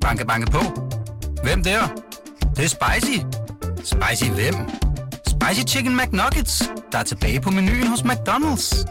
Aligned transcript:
Banke, 0.00 0.26
banke 0.26 0.50
på. 0.50 0.60
Hvem 1.42 1.62
der? 1.62 1.80
Det, 2.40 2.56
det 2.56 2.64
er 2.64 2.68
spicy. 2.68 3.18
Spicy 3.84 4.30
hvem? 4.30 4.54
Spicy 5.26 5.60
Chicken 5.66 5.96
McNuggets, 5.96 6.62
der 6.92 6.98
er 6.98 7.02
tilbage 7.02 7.40
på 7.40 7.50
menuen 7.50 7.86
hos 7.86 8.00
McDonald's. 8.00 8.84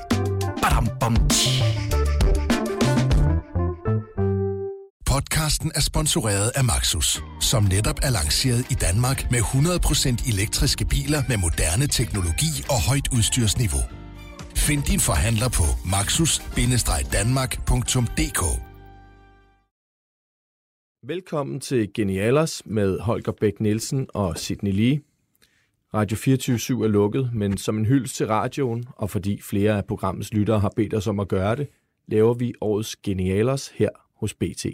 Badum, 0.61 0.89
bom, 0.99 1.29
tji. 1.29 1.63
Podcasten 5.05 5.71
er 5.75 5.81
sponsoreret 5.81 6.51
af 6.55 6.63
Maxus, 6.63 7.21
som 7.41 7.63
netop 7.63 7.99
er 8.03 8.09
lanceret 8.09 8.65
i 8.69 8.73
Danmark 8.73 9.31
med 9.31 9.39
100% 9.39 10.29
elektriske 10.29 10.85
biler 10.85 11.23
med 11.27 11.37
moderne 11.37 11.87
teknologi 11.87 12.65
og 12.69 12.81
højt 12.81 13.07
udstyrsniveau. 13.11 13.81
Find 14.55 14.83
din 14.83 14.99
forhandler 14.99 15.49
på 15.49 15.63
maxus-danmark.dk 15.85 18.68
Velkommen 21.03 21.59
til 21.59 21.93
Genialers 21.93 22.65
med 22.65 22.99
Holger 22.99 23.31
Bæk 23.31 23.59
Nielsen 23.59 24.07
og 24.13 24.37
Sidney 24.37 24.71
Lee. 24.71 25.01
Radio 25.93 26.17
24 26.17 26.83
er 26.83 26.87
lukket, 26.87 27.29
men 27.33 27.57
som 27.57 27.77
en 27.77 27.85
hyldest 27.85 28.15
til 28.15 28.27
radioen, 28.27 28.85
og 28.95 29.09
fordi 29.09 29.41
flere 29.41 29.77
af 29.77 29.85
programmets 29.85 30.33
lyttere 30.33 30.59
har 30.59 30.73
bedt 30.75 30.93
os 30.93 31.07
om 31.07 31.19
at 31.19 31.27
gøre 31.27 31.55
det, 31.55 31.67
laver 32.07 32.33
vi 32.33 32.53
årets 32.61 32.95
Genialers 32.95 33.67
her 33.67 33.89
hos 34.15 34.33
BT. 34.33 34.65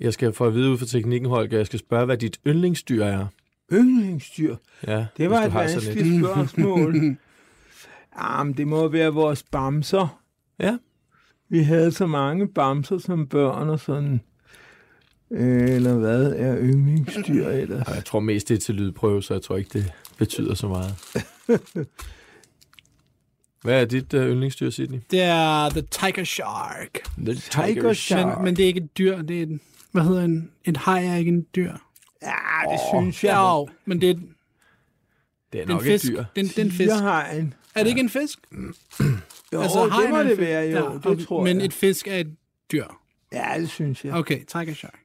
Jeg 0.00 0.12
skal 0.12 0.32
få 0.32 0.44
at 0.44 0.54
vide 0.54 0.70
ud 0.70 0.78
fra 0.78 0.86
teknikken, 0.86 1.28
Holger, 1.28 1.56
jeg 1.56 1.66
skal 1.66 1.78
spørge, 1.78 2.04
hvad 2.06 2.18
dit 2.18 2.40
yndlingsdyr 2.46 3.04
er. 3.04 3.26
Yndlingsdyr? 3.72 4.56
Ja, 4.86 5.06
Det 5.16 5.30
var 5.30 5.42
et 5.42 5.54
vanskeligt 5.54 6.24
spørgsmål. 6.24 7.16
Jamen, 8.20 8.54
det 8.56 8.68
må 8.68 8.88
være 8.88 9.12
vores 9.12 9.42
bamser. 9.42 10.22
Ja. 10.58 10.78
Vi 11.48 11.58
havde 11.58 11.92
så 11.92 12.06
mange 12.06 12.48
bamser 12.48 12.98
som 12.98 13.26
børn 13.26 13.68
og 13.68 13.80
sådan. 13.80 14.20
Øh, 15.30 15.70
Eller 15.70 15.94
hvad 15.94 16.32
er 16.32 16.56
yndlingsdyr 16.58 17.48
ellers? 17.48 17.88
Jeg 17.88 18.04
tror 18.04 18.20
mest, 18.20 18.48
det 18.48 18.54
er 18.54 18.58
til 18.58 18.74
lydprøve, 18.74 19.22
så 19.22 19.34
jeg 19.34 19.42
tror 19.42 19.56
ikke, 19.56 19.70
det 19.78 19.92
betyder 20.18 20.54
så 20.54 20.68
meget. 20.68 20.94
Hvad 23.62 23.80
er 23.80 23.84
dit 23.84 24.14
uh, 24.14 24.20
yndlingsdyr, 24.20 24.70
Sidney? 24.70 24.98
Det 25.10 25.22
er 25.22 25.70
The 25.70 25.80
Tiger 25.82 26.24
Shark. 26.24 26.90
The 27.18 27.34
Tiger 27.34 27.92
Shark. 27.92 28.36
Men, 28.38 28.44
men 28.44 28.56
det 28.56 28.62
er 28.62 28.66
ikke 28.66 28.80
et 28.80 28.98
dyr, 28.98 29.22
det 29.22 29.38
er 29.38 29.42
en, 29.42 29.60
hvad 29.92 30.02
hedder 30.02 30.24
en, 30.24 30.50
en 30.64 30.76
haj 30.76 31.04
er 31.06 31.16
ikke 31.16 31.28
en 31.28 31.46
dyr. 31.56 31.72
Ja, 32.22 32.32
det 32.72 32.80
synes 32.94 33.24
jeg. 33.24 33.30
Ja, 33.30 33.72
men 33.84 34.00
det 34.00 34.10
er, 34.10 34.14
Det 34.14 34.22
er 34.24 34.28
det 35.52 35.58
er 35.58 35.62
en 35.62 35.68
nok 35.68 35.82
fisk. 35.82 36.04
et 36.04 36.10
dyr. 36.10 36.16
Det 36.16 36.40
er, 36.40 36.40
en- 36.40 36.46
det 36.48 36.58
er 36.58 36.62
en 36.64 36.70
fisk. 36.70 36.80
Tigerhajen. 36.90 37.54
Er 37.74 37.82
det 37.82 37.88
ikke 37.90 38.00
en 38.00 38.08
fisk? 38.10 38.38
Jo, 39.52 39.60
Altså, 39.62 39.84
det 39.84 40.10
må 40.10 40.16
er 40.16 40.20
en 40.20 40.26
det 40.26 40.36
fisk. 40.36 40.40
være, 40.40 40.62
jo. 40.70 41.00
Ja, 41.04 41.10
det 41.10 41.26
tror 41.26 41.44
men 41.44 41.56
jeg. 41.56 41.64
et 41.64 41.72
fisk 41.72 42.08
er 42.08 42.16
et 42.16 42.34
dyr. 42.72 42.84
Ja, 43.36 43.60
det 43.60 43.70
synes 43.70 44.04
jeg. 44.04 44.14
Okay, 44.14 44.40
Tiger 44.44 44.74
Shark. 44.74 45.00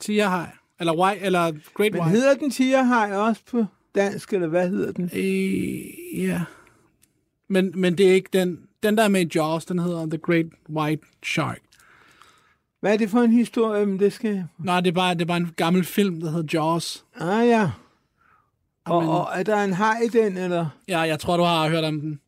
Tigerhaj. 0.00 0.46
Eller 0.80 0.96
white, 0.98 1.20
eller 1.24 1.52
Great 1.74 1.92
Men 1.92 2.00
White. 2.02 2.10
hedder 2.10 2.34
den 2.34 2.50
tigerhaj 2.50 3.12
også 3.12 3.42
på 3.50 3.64
dansk, 3.94 4.32
eller 4.32 4.48
hvad 4.48 4.68
hedder 4.68 4.92
den? 4.92 5.10
Øh, 5.14 6.24
ja. 6.24 6.42
Men, 7.48 7.72
men 7.74 7.98
det 7.98 8.08
er 8.08 8.12
ikke 8.12 8.28
den... 8.32 8.60
Den, 8.82 8.96
der 8.96 9.04
er 9.04 9.08
med 9.08 9.20
i 9.26 9.30
Jaws, 9.38 9.64
den 9.64 9.78
hedder 9.78 10.06
The 10.06 10.18
Great 10.18 10.46
White 10.70 11.02
Shark. 11.24 11.60
Hvad 12.80 12.92
er 12.92 12.96
det 12.96 13.10
for 13.10 13.20
en 13.20 13.32
historie? 13.32 13.86
Men 13.86 13.98
det 13.98 14.12
skal... 14.12 14.44
Nej, 14.58 14.80
det 14.80 14.88
er 14.90 14.94
bare, 14.94 15.14
det 15.14 15.20
er 15.22 15.26
bare 15.26 15.36
en 15.36 15.52
gammel 15.56 15.84
film, 15.84 16.20
der 16.20 16.30
hedder 16.30 16.58
Jaws. 16.58 17.04
Ah, 17.20 17.48
ja. 17.48 17.70
Og, 18.84 19.02
men- 19.02 19.10
og 19.10 19.28
er 19.34 19.42
der 19.42 19.64
en 19.64 19.72
haj 19.72 19.96
i 20.04 20.08
den, 20.08 20.36
eller? 20.36 20.66
Ja, 20.88 21.00
jeg 21.00 21.20
tror, 21.20 21.36
du 21.36 21.42
har 21.42 21.68
hørt 21.68 21.84
om 21.84 22.00
den. 22.00 22.20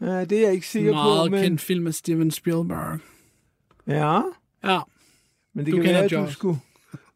Ja, 0.00 0.24
det 0.24 0.38
er 0.38 0.42
jeg 0.42 0.52
ikke 0.52 0.68
sikker 0.68 0.92
Meget 0.92 1.30
på, 1.30 1.36
men... 1.36 1.42
kendt 1.44 1.60
film 1.60 1.86
af 1.86 1.94
Steven 1.94 2.30
Spielberg. 2.30 2.98
Ja, 3.86 4.20
Ja, 4.64 4.80
men 5.54 5.66
det 5.66 5.72
Du 5.72 5.76
kan 5.82 5.94
være, 5.94 6.04
at 6.04 6.10
du 6.10 6.32
skulle 6.32 6.58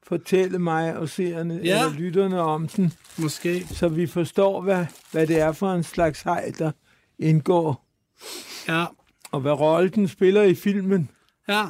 fortælle 0.02 0.58
mig 0.58 0.96
og 0.96 1.08
seerne 1.08 1.60
Ja. 1.64 1.84
eller 1.84 1.98
lytterne 1.98 2.40
om 2.40 2.68
den, 2.68 2.92
måske. 3.18 3.66
så 3.66 3.88
vi 3.88 4.06
forstår, 4.06 4.60
hvad, 4.60 4.86
hvad 5.12 5.26
det 5.26 5.40
er 5.40 5.52
for 5.52 5.72
en 5.72 5.82
slags 5.82 6.22
haj, 6.22 6.52
der 6.58 6.70
indgår, 7.18 7.86
Ja, 8.68 8.84
og 9.32 9.40
hvad 9.40 9.52
rolle 9.52 9.88
den 9.90 10.08
spiller 10.08 10.42
i 10.42 10.54
filmen. 10.54 11.10
ja. 11.48 11.64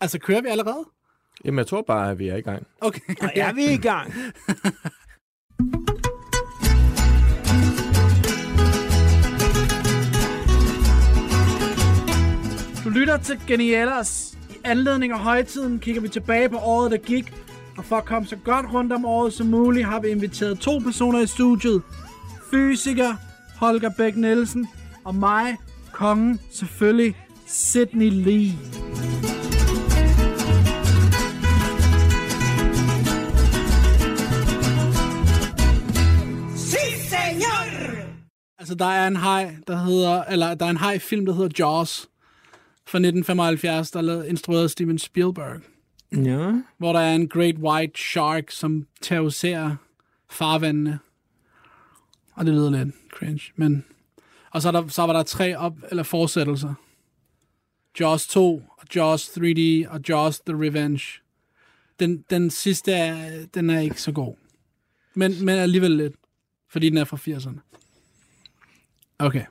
Altså, 0.00 0.18
kører 0.18 0.40
vi 0.42 0.48
allerede? 0.48 0.84
Jamen, 1.44 1.58
jeg 1.58 1.66
tror 1.66 1.82
bare, 1.82 2.10
at 2.10 2.18
vi 2.18 2.28
er 2.28 2.36
i 2.36 2.40
gang. 2.40 2.66
Okay. 2.80 3.00
Og 3.22 3.30
er 3.34 3.52
vi 3.52 3.64
i 3.64 3.76
gang? 3.76 4.12
Du 12.84 12.88
lytter 12.88 13.16
til 13.16 13.40
Genialers. 13.46 14.31
Anledning 14.64 15.12
af 15.12 15.18
højtiden 15.18 15.78
kigger 15.78 16.00
vi 16.00 16.08
tilbage 16.08 16.48
på 16.48 16.56
året, 16.56 16.90
der 16.90 16.96
gik. 16.96 17.32
Og 17.78 17.84
for 17.84 17.96
at 17.96 18.04
komme 18.04 18.28
så 18.28 18.36
godt 18.36 18.66
rundt 18.72 18.92
om 18.92 19.04
året 19.04 19.32
som 19.32 19.46
muligt, 19.46 19.86
har 19.86 20.00
vi 20.00 20.08
inviteret 20.08 20.58
to 20.58 20.78
personer 20.78 21.20
i 21.20 21.26
studiet. 21.26 21.82
Fysiker 22.50 23.14
Holger 23.56 23.90
Bæk 23.96 24.16
Nielsen 24.16 24.68
og 25.04 25.14
mig, 25.14 25.56
kongen 25.92 26.40
selvfølgelig, 26.50 27.16
Sydney 27.46 28.10
Lee. 28.10 28.52
Altså, 38.58 38.74
der 38.74 38.84
er 38.84 39.06
en 39.06 39.16
hej, 39.16 39.56
der 39.66 39.76
hedder, 39.76 40.24
eller 40.24 40.54
der 40.54 40.66
er 40.66 40.70
en 40.70 40.76
hej-film, 40.76 41.26
der 41.26 41.32
hedder 41.32 41.50
Jaws 41.58 42.08
fra 42.86 42.98
1975, 42.98 43.90
der 43.90 44.02
er 44.18 44.22
instrueret 44.24 44.62
af 44.64 44.70
Steven 44.70 44.98
Spielberg, 44.98 45.60
Ja. 46.12 46.52
hvor 46.78 46.92
der 46.92 47.00
er 47.00 47.14
en 47.14 47.28
great 47.28 47.56
white 47.58 47.98
shark, 47.98 48.50
som 48.50 48.86
terroriserer 49.00 49.76
farvandene. 50.30 50.98
Og 52.34 52.46
det 52.46 52.54
lyder 52.54 52.70
lidt 52.70 52.94
cringe, 53.12 53.52
men... 53.56 53.84
Og 54.50 54.62
så, 54.62 54.68
er 54.68 54.72
der, 54.72 54.88
så 54.88 55.02
var 55.02 55.12
der 55.12 55.22
tre 55.22 55.56
op, 55.56 55.76
eller 55.90 56.02
fortsættelser. 56.02 56.74
Jaws 58.00 58.26
2, 58.26 58.54
og 58.78 58.86
Jaws 58.94 59.28
3D, 59.28 59.88
og 59.88 60.00
Jaws 60.08 60.40
The 60.40 60.56
Revenge. 60.66 61.02
Den, 62.00 62.24
den 62.30 62.50
sidste 62.50 62.92
er, 62.92 63.46
den 63.54 63.70
er 63.70 63.80
ikke 63.80 64.02
så 64.02 64.12
god. 64.12 64.36
Men, 65.14 65.44
men 65.44 65.48
alligevel 65.58 65.90
lidt, 65.90 66.14
fordi 66.70 66.88
den 66.88 66.98
er 66.98 67.04
fra 67.04 67.16
80'erne. 67.16 67.58
Okay. 69.18 69.44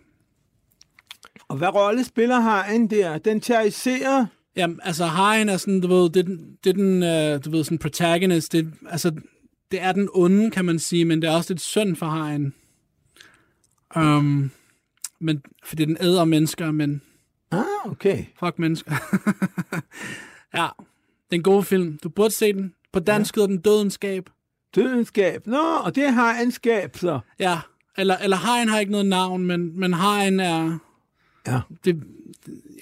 Og 1.52 1.58
hvad 1.58 1.76
rolle 1.76 2.04
spiller 2.04 2.40
hajen 2.40 2.90
der? 2.90 3.18
Den 3.18 3.42
terroriserer... 3.42 4.26
Jamen, 4.56 4.80
altså, 4.84 5.06
hajen 5.06 5.50
er 5.50 5.58
sådan, 5.58 5.82
du 5.82 5.88
ved, 5.88 6.10
det 6.10 6.20
er 6.20 6.24
den, 6.24 6.58
det 6.64 6.70
er 6.70 6.74
den 6.74 7.04
øh, 7.04 7.46
du 7.46 7.52
ved, 7.52 7.64
sådan 7.64 7.78
protagonist. 7.78 8.52
Det, 8.52 8.74
altså, 8.90 9.12
det 9.72 9.82
er 9.82 9.92
den 9.92 10.10
onde, 10.14 10.52
kan 10.52 10.66
man 10.66 10.80
sige, 10.80 11.06
men 11.06 11.22
det 11.22 11.28
er 11.30 11.36
også 11.36 11.54
lidt 11.54 11.62
synd 11.62 11.96
for 11.96 12.06
hajen. 12.06 12.54
Um, 13.96 14.52
men, 15.20 15.42
fordi 15.64 15.86
den 15.86 15.98
æder 16.02 16.26
mennesker, 16.26 16.72
men 16.72 17.02
Ah, 17.52 17.92
okay. 17.92 18.26
fuck 18.40 18.60
mennesker. 18.60 18.92
ja, 20.58 20.68
det 21.30 21.32
er 21.32 21.36
en 21.36 21.44
god 21.44 21.64
film. 21.64 22.00
Du 22.04 22.10
burde 22.10 22.32
se 22.34 22.54
den. 22.54 22.74
På 22.94 23.00
dansk 23.00 23.36
hedder 23.36 23.48
den 23.48 23.58
Dødenskab. 23.58 24.30
Dødenskab. 24.76 25.48
Nå, 25.48 25.64
og 25.84 25.96
det 25.96 26.14
har 26.14 26.42
en 26.42 26.52
skab, 26.52 26.98
så. 26.98 27.20
Ja, 27.40 27.60
eller, 27.98 28.18
eller 28.18 28.38
hajen 28.38 28.70
har 28.70 28.80
ikke 28.80 28.92
noget 28.92 29.08
navn, 29.08 29.46
men, 29.46 29.80
men 29.80 29.94
hajen 29.94 30.40
er... 30.40 30.78
Ja. 31.48 31.60
Det, 31.86 32.04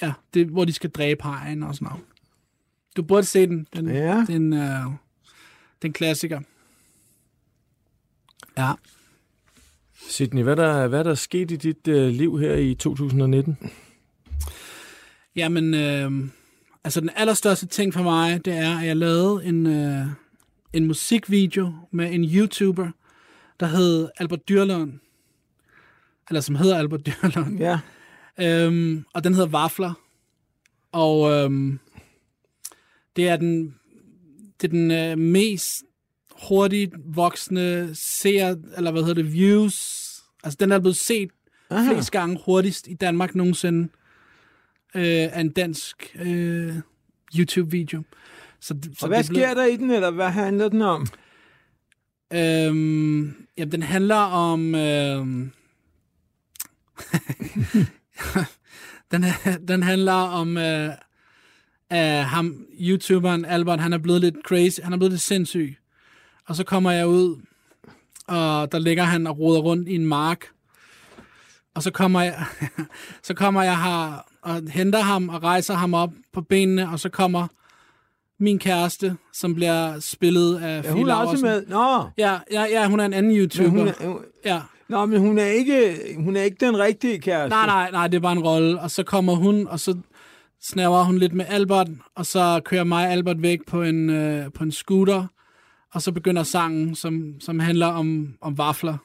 ja, 0.01 0.13
det 0.33 0.47
hvor 0.47 0.65
de 0.65 0.73
skal 0.73 0.89
dræbe 0.89 1.23
hajen 1.23 1.63
og 1.63 1.75
sådan 1.75 1.85
noget. 1.85 2.03
Du 2.97 3.03
burde 3.03 3.25
se 3.25 3.47
den. 3.47 3.67
Den, 3.75 3.87
Ja. 3.89 4.25
den, 4.27 4.53
øh, 4.53 4.85
den 5.81 5.93
klassiker. 5.93 6.39
Ja. 8.57 8.71
Sidney, 10.09 10.43
hvad 10.43 10.55
der, 10.55 10.87
hvad 10.87 11.03
der 11.03 11.11
er 11.11 11.15
sket 11.15 11.51
i 11.51 11.55
dit 11.55 11.87
uh, 11.87 11.93
liv 11.95 12.39
her 12.39 12.55
i 12.55 12.75
2019? 12.75 13.57
Jamen, 15.35 15.73
øh, 15.73 16.29
altså 16.83 17.01
den 17.01 17.09
allerstørste 17.15 17.67
ting 17.67 17.93
for 17.93 18.03
mig, 18.03 18.45
det 18.45 18.53
er, 18.53 18.77
at 18.77 18.85
jeg 18.87 18.97
lavede 18.97 19.45
en, 19.45 19.67
øh, 19.67 20.05
en 20.73 20.87
musikvideo 20.87 21.73
med 21.91 22.13
en 22.13 22.23
YouTuber, 22.23 22.91
der 23.59 23.65
hed 23.65 24.09
Albert 24.17 24.49
Dyrlund. 24.49 24.93
Eller 26.29 26.41
som 26.41 26.55
hedder 26.55 26.77
Albert 26.77 27.05
Dyrlund. 27.05 27.57
Ja. 27.59 27.79
Øhm, 28.41 29.05
og 29.13 29.23
den 29.23 29.33
hedder 29.33 29.47
Vafler. 29.49 29.93
Og 30.91 31.31
øhm, 31.31 31.79
det 33.15 33.27
er 33.29 33.37
den, 33.37 33.75
det 34.61 34.67
er 34.67 34.71
den 34.71 34.91
øh, 34.91 35.17
mest 35.17 35.83
hurtigt 36.47 36.93
voksende 37.05 37.89
ser, 37.93 38.55
eller 38.77 38.91
hvad 38.91 39.01
hedder 39.01 39.21
det, 39.23 39.33
views. 39.33 40.05
Altså 40.43 40.57
den 40.59 40.71
er 40.71 40.79
blevet 40.79 40.95
set 40.97 41.29
Aha. 41.69 41.93
flest 41.93 42.11
gange 42.11 42.39
hurtigst 42.45 42.87
i 42.87 42.93
Danmark 42.93 43.35
nogensinde 43.35 43.83
øh, 44.95 45.03
af 45.35 45.39
en 45.41 45.51
dansk 45.51 46.15
øh, 46.19 46.73
YouTube-video. 47.37 48.03
Så, 48.59 48.75
så 48.83 49.05
Og 49.05 49.07
hvad 49.07 49.17
det 49.23 49.29
er 49.29 49.29
blevet- 49.33 49.47
sker 49.49 49.53
der 49.53 49.65
i 49.65 49.75
den, 49.75 49.91
eller 49.91 50.11
hvad 50.11 50.29
handler 50.29 50.69
den 50.69 50.81
om? 50.81 51.07
Øhm, 52.33 53.45
jamen, 53.57 53.71
den 53.71 53.83
handler 53.83 54.15
om... 54.15 54.75
Øhm, 54.75 55.51
den, 59.11 59.25
den 59.67 59.83
handler 59.83 60.13
om 60.13 60.57
øh, 60.57 60.89
af 61.89 62.25
ham, 62.25 62.65
YouTuberen 62.81 63.45
Albert, 63.45 63.79
han 63.79 63.93
er 63.93 63.97
blevet 63.97 64.21
lidt 64.21 64.35
crazy, 64.45 64.79
han 64.83 64.93
er 64.93 64.97
blevet 64.97 65.11
lidt 65.11 65.21
sindssyg. 65.21 65.75
Og 66.47 66.55
så 66.55 66.63
kommer 66.63 66.91
jeg 66.91 67.07
ud, 67.07 67.41
og 68.27 68.71
der 68.71 68.79
ligger 68.79 69.03
han 69.03 69.27
og 69.27 69.39
roder 69.39 69.59
rundt 69.59 69.89
i 69.89 69.95
en 69.95 70.05
mark. 70.05 70.45
Og 71.75 71.83
så 71.83 71.91
kommer 71.91 72.21
jeg, 72.21 72.45
så 73.23 73.33
kommer 73.33 73.63
jeg 73.63 73.83
her 73.83 74.25
og 74.41 74.61
henter 74.71 74.99
ham 75.01 75.29
og 75.29 75.43
rejser 75.43 75.73
ham 75.73 75.93
op 75.93 76.11
på 76.33 76.41
benene, 76.41 76.89
og 76.89 76.99
så 76.99 77.09
kommer 77.09 77.47
min 78.39 78.59
kæreste, 78.59 79.17
som 79.33 79.55
bliver 79.55 79.99
spillet 79.99 80.57
af 80.57 80.75
Ja, 80.75 80.81
Fie 80.81 80.91
hun 80.91 81.09
er 81.09 81.15
også 81.15 81.45
med. 81.45 81.65
Nå, 81.67 82.09
Ja, 82.17 82.39
ja, 82.51 82.63
ja, 82.63 82.87
hun 82.87 82.99
er 82.99 83.05
en 83.05 83.13
anden 83.13 83.31
men 83.31 83.41
YouTuber. 83.41 83.69
hun 83.69 83.87
er, 83.87 84.07
hun- 84.07 84.21
Ja. 84.45 84.61
Nå, 84.89 85.05
men 85.05 85.19
hun 85.19 85.37
er 85.37 85.45
ikke, 85.45 85.97
hun 86.17 86.35
er 86.35 86.41
ikke 86.41 86.65
den 86.65 86.79
rigtige 86.79 87.19
kæreste. 87.19 87.49
Nej, 87.49 87.65
nej, 87.65 87.91
nej, 87.91 88.07
det 88.07 88.17
er 88.17 88.21
bare 88.21 88.31
en 88.31 88.43
rolle. 88.43 88.81
Og 88.81 88.91
så 88.91 89.03
kommer 89.03 89.35
hun, 89.35 89.67
og 89.67 89.79
så 89.79 89.97
snæver 90.61 91.03
hun 91.03 91.17
lidt 91.17 91.33
med 91.33 91.45
Albert, 91.47 91.89
og 92.15 92.25
så 92.25 92.61
kører 92.65 92.83
mig 92.83 93.05
og 93.05 93.11
Albert 93.11 93.41
væk 93.41 93.59
på 93.67 93.83
en, 93.83 94.09
øh, 94.09 94.51
på 94.51 94.63
en 94.63 94.71
scooter, 94.71 95.27
og 95.93 96.01
så 96.01 96.11
begynder 96.11 96.43
sangen, 96.43 96.95
som, 96.95 97.33
som 97.39 97.59
handler 97.59 97.87
om, 97.87 98.33
om 98.41 98.57
vafler. 98.57 98.97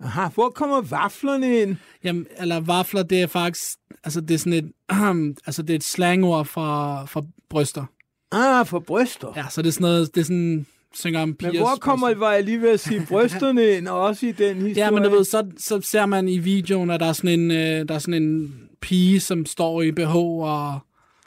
Aha, 0.00 0.28
hvor 0.34 0.48
kommer 0.48 0.80
vaflerne 0.80 1.60
ind? 1.60 1.76
Jamen, 2.04 2.26
eller 2.38 2.60
vafler, 2.60 3.02
det 3.02 3.22
er 3.22 3.26
faktisk, 3.26 3.78
altså 4.04 4.20
det 4.20 4.34
er 4.34 4.38
sådan 4.38 4.52
et, 4.52 5.36
altså 5.46 5.62
det 5.62 5.70
er 5.70 5.76
et 5.76 5.84
slangord 5.84 6.46
for, 6.46 7.04
for 7.06 7.26
bryster. 7.50 7.84
Ah, 8.32 8.66
for 8.66 8.78
bryster. 8.78 9.32
Ja, 9.36 9.44
så 9.50 9.62
det 9.62 9.68
er 9.68 9.72
sådan 9.72 9.82
noget, 9.82 10.14
det 10.14 10.20
er 10.20 10.24
sådan, 10.24 10.66
synger 10.94 11.22
om 11.22 11.28
Men 11.28 11.34
pigers 11.36 11.56
hvor 11.56 11.76
kommer, 11.80 12.14
var 12.14 12.32
jeg 12.32 12.44
lige 12.44 12.60
ved 12.60 12.70
at 12.70 12.80
sige, 12.80 13.06
brysterne 13.10 13.70
ind, 13.70 13.88
også 13.88 14.26
i 14.26 14.32
den 14.32 14.56
historie? 14.56 14.84
Ja, 14.84 14.90
men 14.90 15.02
du 15.02 15.10
ved, 15.10 15.24
så, 15.24 15.46
så 15.58 15.80
ser 15.80 16.06
man 16.06 16.28
i 16.28 16.38
videoen, 16.38 16.90
at 16.90 17.00
der 17.00 17.06
er 17.06 17.12
sådan 17.12 17.40
en, 17.40 17.50
øh, 17.50 17.88
der 17.88 17.94
er 17.94 17.98
sådan 17.98 18.22
en 18.22 18.54
pige, 18.80 19.20
som 19.20 19.46
står 19.46 19.82
i 19.82 19.92
BH 19.92 20.16
og 20.16 20.78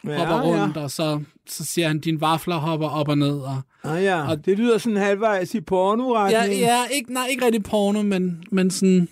hopper 0.04 0.42
rundt, 0.42 0.78
og 0.78 0.92
så, 0.92 1.20
så 1.50 1.66
siger 1.66 1.88
han, 1.88 2.00
din 2.00 2.22
vafler 2.22 2.56
hopper 2.56 2.88
op 2.90 3.08
og 3.08 3.18
ned. 3.18 3.40
Og, 3.40 3.62
Ah, 3.84 4.04
ja. 4.04 4.30
Og 4.30 4.46
det 4.46 4.58
lyder 4.58 4.78
sådan 4.78 4.98
halvvejs 4.98 5.54
i 5.54 5.58
ja, 5.58 5.64
pornoretning. 5.64 6.60
ja 6.60 6.86
ikke, 6.92 7.14
nej, 7.14 7.28
ikke 7.30 7.46
rigtig 7.46 7.64
porno, 7.64 8.02
men, 8.02 8.44
men 8.52 8.72
sådan, 8.72 9.08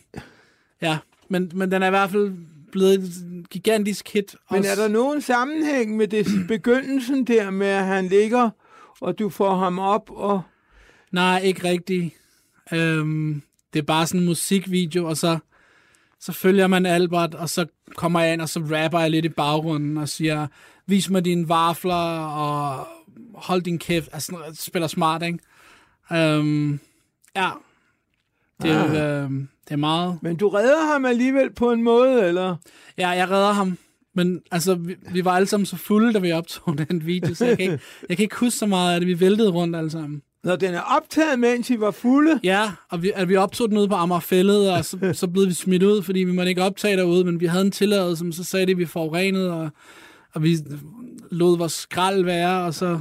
ja, 0.81 0.97
men, 1.29 1.51
men 1.53 1.71
den 1.71 1.83
er 1.83 1.87
i 1.87 1.89
hvert 1.89 2.09
fald 2.09 2.31
blevet 2.71 2.93
et 2.93 3.09
gigantisk 3.49 4.13
hit. 4.13 4.35
Men 4.51 4.59
også. 4.59 4.71
er 4.71 4.75
der 4.75 4.87
nogen 4.87 5.21
sammenhæng 5.21 5.97
med 5.97 6.07
det 6.07 6.27
begyndelsen 6.47 7.23
der 7.23 7.51
med, 7.51 7.67
at 7.67 7.85
han 7.85 8.07
ligger, 8.07 8.49
og 9.01 9.19
du 9.19 9.29
får 9.29 9.55
ham 9.55 9.79
op, 9.79 10.09
og... 10.11 10.41
Nej, 11.11 11.39
ikke 11.39 11.63
rigtigt. 11.63 12.13
Øhm, 12.73 13.41
det 13.73 13.79
er 13.79 13.83
bare 13.83 14.07
sådan 14.07 14.19
en 14.19 14.25
musikvideo, 14.25 15.05
og 15.05 15.17
så, 15.17 15.37
så 16.19 16.31
følger 16.31 16.67
man 16.67 16.85
Albert, 16.85 17.35
og 17.35 17.49
så 17.49 17.65
kommer 17.95 18.19
jeg 18.19 18.33
ind, 18.33 18.41
og 18.41 18.49
så 18.49 18.59
rapper 18.59 18.99
jeg 18.99 19.11
lidt 19.11 19.25
i 19.25 19.29
baggrunden 19.29 19.97
og 19.97 20.09
siger, 20.09 20.47
vis 20.85 21.09
mig 21.09 21.25
dine 21.25 21.49
vafler, 21.49 22.25
og 22.25 22.87
hold 23.35 23.61
din 23.61 23.79
kæft. 23.79 24.09
Altså, 24.13 24.35
spiller 24.53 24.87
smart, 24.87 25.23
ikke? 25.23 25.39
Øhm, 26.11 26.79
ja. 27.35 27.49
Det 28.61 28.71
er, 28.71 28.83
ah. 28.83 29.23
øhm, 29.23 29.47
det 29.65 29.71
er 29.71 29.75
meget... 29.75 30.19
Men 30.21 30.35
du 30.35 30.49
redder 30.49 30.85
ham 30.93 31.05
alligevel 31.05 31.53
på 31.53 31.71
en 31.71 31.83
måde, 31.83 32.27
eller? 32.27 32.55
Ja, 32.97 33.09
jeg 33.09 33.29
redder 33.29 33.51
ham. 33.51 33.77
Men 34.15 34.41
altså, 34.51 34.75
vi, 34.75 34.95
vi 35.11 35.25
var 35.25 35.31
alle 35.31 35.47
sammen 35.47 35.65
så 35.65 35.77
fulde, 35.77 36.13
da 36.13 36.19
vi 36.19 36.31
optog 36.31 36.77
den 36.89 37.05
video, 37.05 37.33
så 37.33 37.45
jeg 37.45 37.57
kan, 37.57 37.71
ikke, 37.71 37.83
jeg 38.09 38.17
kan 38.17 38.23
ikke 38.23 38.35
huske 38.35 38.57
så 38.57 38.65
meget 38.65 38.93
af 38.93 38.99
det. 38.99 39.07
Vi 39.07 39.19
væltede 39.19 39.51
rundt 39.51 39.75
alle 39.75 39.89
sammen. 39.89 40.21
Når 40.43 40.55
den 40.55 40.73
er 40.73 40.81
optaget, 40.81 41.39
mens 41.39 41.69
I 41.69 41.79
var 41.79 41.91
fulde? 41.91 42.39
Ja, 42.43 42.71
og 42.89 43.03
vi, 43.03 43.11
at 43.15 43.29
vi 43.29 43.35
optog 43.35 43.69
den 43.69 43.77
ude 43.77 43.87
på 43.87 43.95
Amagerfællet, 43.95 44.71
og 44.71 44.85
så, 44.85 44.97
så 45.13 45.27
blev 45.27 45.47
vi 45.47 45.53
smidt 45.53 45.83
ud, 45.83 46.01
fordi 46.03 46.19
vi 46.19 46.31
måtte 46.31 46.49
ikke 46.49 46.63
optage 46.63 46.97
derude, 46.97 47.25
men 47.25 47.39
vi 47.39 47.45
havde 47.45 47.65
en 47.65 47.71
tilladelse, 47.71 48.19
som 48.19 48.31
så 48.31 48.43
sagde 48.43 48.65
det, 48.65 48.71
at 48.71 48.77
vi 48.77 48.85
forurenede, 48.85 49.53
og, 49.53 49.69
og 50.33 50.43
vi 50.43 50.57
lod 51.31 51.57
vores 51.57 51.73
skrald 51.73 52.23
være, 52.23 52.63
og 52.63 52.73
så, 52.73 52.99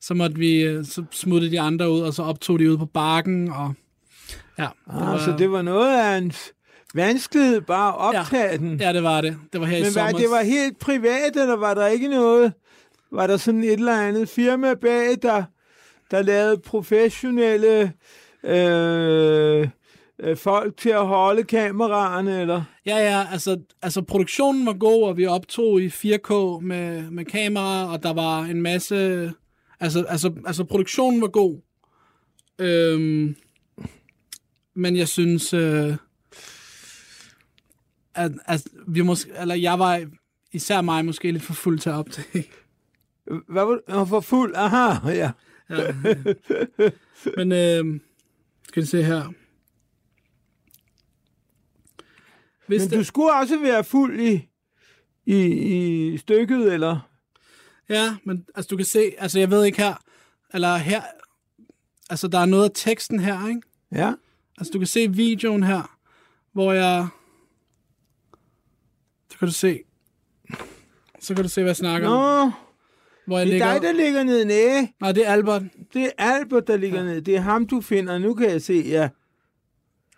så 0.00 0.14
måtte 0.14 0.36
vi, 0.36 0.62
øh, 0.62 0.84
så 0.84 1.04
smutte 1.10 1.50
de 1.50 1.60
andre 1.60 1.90
ud, 1.90 2.00
og 2.00 2.14
så 2.14 2.22
optog 2.22 2.58
de 2.58 2.70
ude 2.70 2.78
på 2.78 2.86
bakken, 2.86 3.48
og 3.48 3.74
ja. 4.58 4.68
Ah, 4.90 5.20
så 5.20 5.34
det 5.38 5.50
var 5.50 5.62
noget 5.62 5.98
af 6.00 6.18
en 6.18 6.32
vanskelighed 6.94 7.60
bare 7.60 7.88
at 7.88 7.98
optage 7.98 8.50
ja, 8.50 8.56
den. 8.56 8.80
Ja, 8.80 8.92
det 8.92 9.02
var 9.02 9.20
det. 9.20 9.36
Det 9.52 9.60
var 9.60 9.66
her 9.66 9.76
i 9.76 9.80
Men 9.80 9.92
hvad, 9.92 9.92
sommer. 9.92 10.18
det 10.18 10.30
var 10.30 10.42
helt 10.42 10.78
privat, 10.78 11.36
eller 11.36 11.56
var 11.56 11.74
der 11.74 11.86
ikke 11.86 12.08
noget? 12.08 12.52
Var 13.12 13.26
der 13.26 13.36
sådan 13.36 13.64
et 13.64 13.72
eller 13.72 14.00
andet 14.00 14.28
firma 14.28 14.74
bag, 14.74 15.16
der, 15.22 15.44
der 16.10 16.22
lavede 16.22 16.58
professionelle 16.58 17.92
øh, 18.44 19.68
øh, 20.18 20.36
folk 20.36 20.76
til 20.76 20.90
at 20.90 21.06
holde 21.06 21.42
kameraerne, 21.42 22.40
eller? 22.40 22.62
Ja, 22.86 22.96
ja, 22.96 23.26
altså, 23.32 23.60
altså 23.82 24.02
produktionen 24.02 24.66
var 24.66 24.72
god, 24.72 25.04
og 25.04 25.16
vi 25.16 25.26
optog 25.26 25.80
i 25.82 25.86
4K 25.88 26.60
med, 26.60 27.10
med 27.10 27.24
kamera, 27.24 27.92
og 27.92 28.02
der 28.02 28.12
var 28.12 28.40
en 28.42 28.62
masse... 28.62 29.32
Altså, 29.80 30.04
altså, 30.08 30.32
altså 30.46 30.64
produktionen 30.64 31.20
var 31.20 31.28
god. 31.28 31.60
Øhm, 32.58 33.36
men 34.74 34.96
jeg 34.96 35.08
synes, 35.08 35.54
øh, 35.54 35.96
at, 38.14 38.32
at 38.44 38.66
vi 38.86 39.02
måske, 39.02 39.30
eller 39.40 39.54
jeg 39.54 39.78
var, 39.78 40.06
især 40.52 40.80
mig, 40.80 41.04
måske 41.04 41.32
lidt 41.32 41.42
for 41.42 41.54
fuld 41.54 41.78
til 41.78 41.90
at 41.90 41.94
optage. 41.96 42.50
Hvad 43.48 43.64
var 43.64 43.80
du? 43.88 44.04
For 44.04 44.20
fuld? 44.20 44.54
Aha, 44.54 45.10
ja. 45.10 45.30
Ja. 45.70 45.94
Men 47.36 47.52
øh, 47.52 48.00
skal 48.68 48.82
vi 48.82 48.86
se 48.86 49.02
her. 49.02 49.32
Hvis 52.66 52.80
Men 52.82 52.90
det, 52.90 52.98
du 52.98 53.04
skulle 53.04 53.34
også 53.34 53.58
være 53.58 53.84
fuld 53.84 54.20
i, 54.20 54.48
i, 55.26 55.38
i 56.12 56.18
stykket, 56.18 56.72
eller? 56.72 57.10
Ja, 57.88 58.16
men 58.24 58.46
altså 58.54 58.68
du 58.68 58.76
kan 58.76 58.86
se, 58.86 59.12
altså 59.18 59.38
jeg 59.38 59.50
ved 59.50 59.64
ikke 59.64 59.82
her, 59.82 59.94
eller 60.54 60.76
her, 60.76 61.02
altså 62.10 62.28
der 62.28 62.38
er 62.38 62.46
noget 62.46 62.64
af 62.64 62.70
teksten 62.74 63.20
her, 63.20 63.48
ikke? 63.48 63.60
Ja. 63.92 64.12
Altså 64.58 64.70
du 64.72 64.78
kan 64.78 64.86
se 64.86 65.10
videoen 65.12 65.62
her, 65.62 65.98
hvor 66.52 66.72
jeg, 66.72 67.08
så 69.34 69.38
kan 69.38 69.48
du 69.48 69.52
se, 69.54 69.80
så 71.20 71.34
kan 71.34 71.42
du 71.44 71.48
se, 71.48 71.60
hvad 71.60 71.68
jeg 71.68 71.76
snakker 71.76 72.08
om. 72.08 72.46
Nå, 72.48 72.52
Hvor 73.26 73.38
jeg 73.38 73.46
det 73.46 73.52
er 73.52 73.58
ligger, 73.58 73.72
dig, 73.72 73.82
der 73.82 73.92
ligger 73.92 74.22
nede. 74.24 74.44
Nej, 74.44 74.92
Nej, 75.00 75.12
det 75.12 75.26
er 75.28 75.32
Albert, 75.32 75.62
det 75.94 76.04
er 76.04 76.10
Albert, 76.18 76.66
der 76.66 76.76
ligger 76.76 77.04
nede. 77.04 77.20
Det 77.20 77.36
er 77.36 77.40
ham, 77.40 77.66
du 77.66 77.80
finder. 77.80 78.18
Nu 78.18 78.34
kan 78.34 78.50
jeg 78.50 78.62
se, 78.62 78.74
ja. 78.86 79.08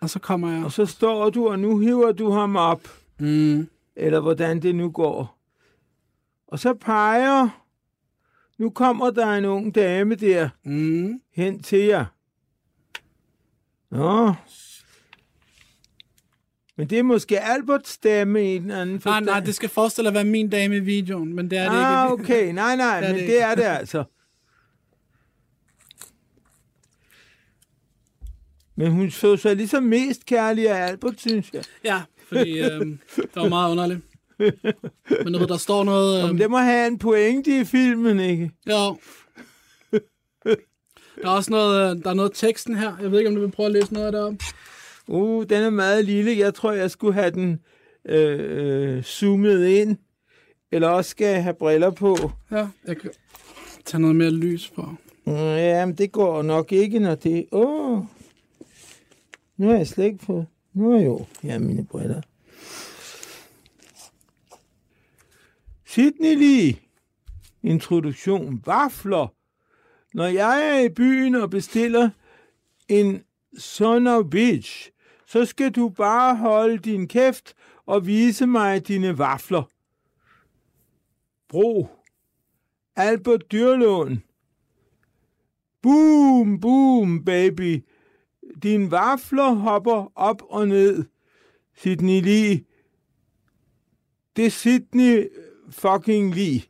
og 0.01 0.09
så 0.09 0.19
kommer 0.19 0.51
jeg. 0.55 0.65
Og 0.65 0.71
så 0.71 0.85
står 0.85 1.29
du, 1.29 1.47
og 1.49 1.59
nu 1.59 1.79
hiver 1.79 2.11
du 2.11 2.31
ham 2.31 2.55
op. 2.55 2.81
Mm. 3.19 3.67
Eller 3.95 4.19
hvordan 4.19 4.61
det 4.61 4.75
nu 4.75 4.89
går. 4.91 5.37
Og 6.47 6.59
så 6.59 6.73
peger... 6.73 7.63
Nu 8.57 8.69
kommer 8.69 9.09
der 9.09 9.27
en 9.33 9.45
ung 9.45 9.75
dame 9.75 10.15
der 10.15 10.49
Mm. 10.63 11.21
hen 11.33 11.63
til 11.63 11.79
jer. 11.79 12.05
Nå. 13.91 14.33
Men 16.77 16.89
det 16.89 16.99
er 16.99 17.03
måske 17.03 17.39
Alberts 17.39 17.89
stemme 17.89 18.55
i 18.55 18.59
den 18.59 18.71
anden 18.71 18.95
Nej, 18.95 18.99
forstand. 19.01 19.25
nej, 19.25 19.39
det 19.39 19.55
skal 19.55 19.69
forestille 19.69 20.07
at 20.07 20.13
være 20.13 20.23
min 20.25 20.49
dame 20.49 20.75
i 20.77 20.79
videoen, 20.79 21.33
men 21.33 21.49
det 21.49 21.57
er 21.59 21.69
det 21.71 21.77
ah, 21.77 22.11
ikke. 22.11 22.23
okay. 22.23 22.51
Nej, 22.53 22.75
nej, 22.75 22.99
Det 23.01 23.09
er 23.09 23.13
men 23.13 23.19
det 23.21 23.27
det 23.27 23.41
er 23.41 23.55
det 23.55 23.63
altså. 23.63 24.03
Men 28.75 28.91
hun 28.91 29.11
så 29.11 29.37
sig 29.37 29.55
ligesom 29.55 29.83
mest 29.83 30.25
kærlig 30.25 30.69
af 30.69 30.87
Albert, 30.87 31.13
synes 31.17 31.51
jeg. 31.53 31.63
Ja, 31.83 32.01
fordi 32.27 32.59
øh, 32.59 32.79
det 33.15 33.35
var 33.35 33.49
meget 33.49 33.71
underligt. 33.71 33.99
Men 35.23 35.33
du 35.33 35.39
ved, 35.39 35.47
der 35.47 35.57
står 35.57 35.83
noget... 35.83 36.31
Øh, 36.33 36.37
det 36.37 36.49
må 36.51 36.57
have 36.57 36.87
en 36.87 36.99
pointe 36.99 37.59
i 37.59 37.65
filmen, 37.65 38.19
ikke? 38.19 38.51
Jo. 38.69 38.97
Der 41.21 41.23
er 41.23 41.29
også 41.29 41.51
noget, 41.51 41.97
øh, 41.97 42.03
der 42.03 42.09
er 42.09 42.13
noget 42.13 42.31
teksten 42.35 42.75
her. 42.75 42.97
Jeg 43.01 43.11
ved 43.11 43.17
ikke, 43.19 43.29
om 43.29 43.35
du 43.35 43.41
vil 43.41 43.51
prøve 43.51 43.65
at 43.67 43.71
læse 43.71 43.93
noget 43.93 44.05
af 44.05 44.11
det 44.11 44.21
op. 44.21 44.33
Uh, 45.07 45.45
den 45.49 45.63
er 45.63 45.69
meget 45.69 46.05
lille. 46.05 46.37
Jeg 46.37 46.53
tror, 46.53 46.71
jeg 46.71 46.91
skulle 46.91 47.13
have 47.13 47.31
den 47.31 47.59
øh, 48.05 48.97
øh, 48.97 49.03
zoomet 49.03 49.67
ind. 49.67 49.97
Eller 50.71 50.87
også 50.87 51.09
skal 51.09 51.27
jeg 51.27 51.43
have 51.43 51.53
briller 51.53 51.89
på. 51.89 52.31
Ja, 52.51 52.67
jeg 52.87 52.97
kan 52.97 53.11
tage 53.85 54.01
noget 54.01 54.15
mere 54.15 54.31
lys 54.31 54.69
på. 54.69 54.81
Mm, 55.25 55.33
Ja, 55.33 55.85
men 55.85 55.95
det 55.95 56.11
går 56.11 56.41
nok 56.41 56.71
ikke, 56.71 56.99
når 56.99 57.15
det... 57.15 57.45
Åh, 57.51 57.91
oh. 57.91 58.03
nu 59.57 59.67
har 59.67 59.77
jeg 59.77 59.87
slet 59.87 60.05
ikke 60.05 60.25
fået... 60.25 60.47
Nu 60.73 60.91
er 60.91 61.01
jo... 61.01 61.25
Ja, 61.43 61.59
mine 61.59 61.85
briller. 61.85 62.21
Sydney 65.85 66.35
Lee. 66.35 66.75
Introduktion. 67.63 68.61
Vafler. 68.65 69.33
Når 70.13 70.25
jeg 70.25 70.69
er 70.75 70.79
i 70.79 70.89
byen 70.89 71.35
og 71.35 71.49
bestiller 71.49 72.09
en 72.87 73.23
son 73.57 74.07
of 74.07 74.25
bitch, 74.31 74.89
så 75.27 75.45
skal 75.45 75.71
du 75.71 75.89
bare 75.89 76.35
holde 76.35 76.77
din 76.77 77.07
kæft 77.07 77.53
og 77.85 78.07
vise 78.07 78.47
mig 78.47 78.87
dine 78.87 79.17
vafler. 79.17 79.63
Bro. 81.49 81.87
Albert 82.95 83.51
Dyrlund. 83.51 84.17
Boom, 85.81 86.59
boom, 86.59 87.25
baby. 87.25 87.85
Din 88.63 88.91
vafler 88.91 89.53
hopper 89.53 90.11
op 90.15 90.41
og 90.49 90.67
ned. 90.67 91.05
Sydney 91.75 92.21
Lee. 92.21 92.63
Det 94.35 94.45
er 94.45 94.49
Sydney 94.49 95.29
fucking 95.69 96.35
Lee. 96.35 96.61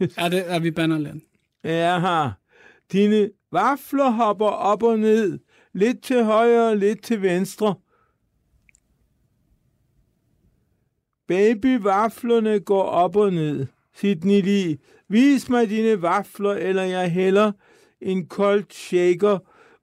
Ja, 0.00 0.28
det 0.28 0.50
er 0.50 0.58
vi 0.58 0.70
banner 0.70 0.98
lidt. 0.98 1.24
Ja. 1.64 2.30
Dine 2.92 3.30
vafler 3.52 4.10
hopper 4.10 4.46
op 4.46 4.82
og 4.82 4.98
ned. 4.98 5.38
Lidt 5.76 6.02
til 6.02 6.24
højre 6.24 6.68
og 6.70 6.76
lidt 6.76 7.02
til 7.02 7.22
venstre. 7.22 7.74
Babyvaflerne 11.28 12.60
går 12.60 12.82
op 12.82 13.16
og 13.16 13.32
ned. 13.32 13.66
Sidney 13.94 14.42
Lee, 14.42 14.78
vis 15.08 15.48
mig 15.48 15.68
dine 15.70 16.02
vafler, 16.02 16.50
eller 16.50 16.82
jeg 16.82 17.12
hælder 17.12 17.52
en 18.00 18.26
kold 18.26 18.64
shaker 18.70 19.38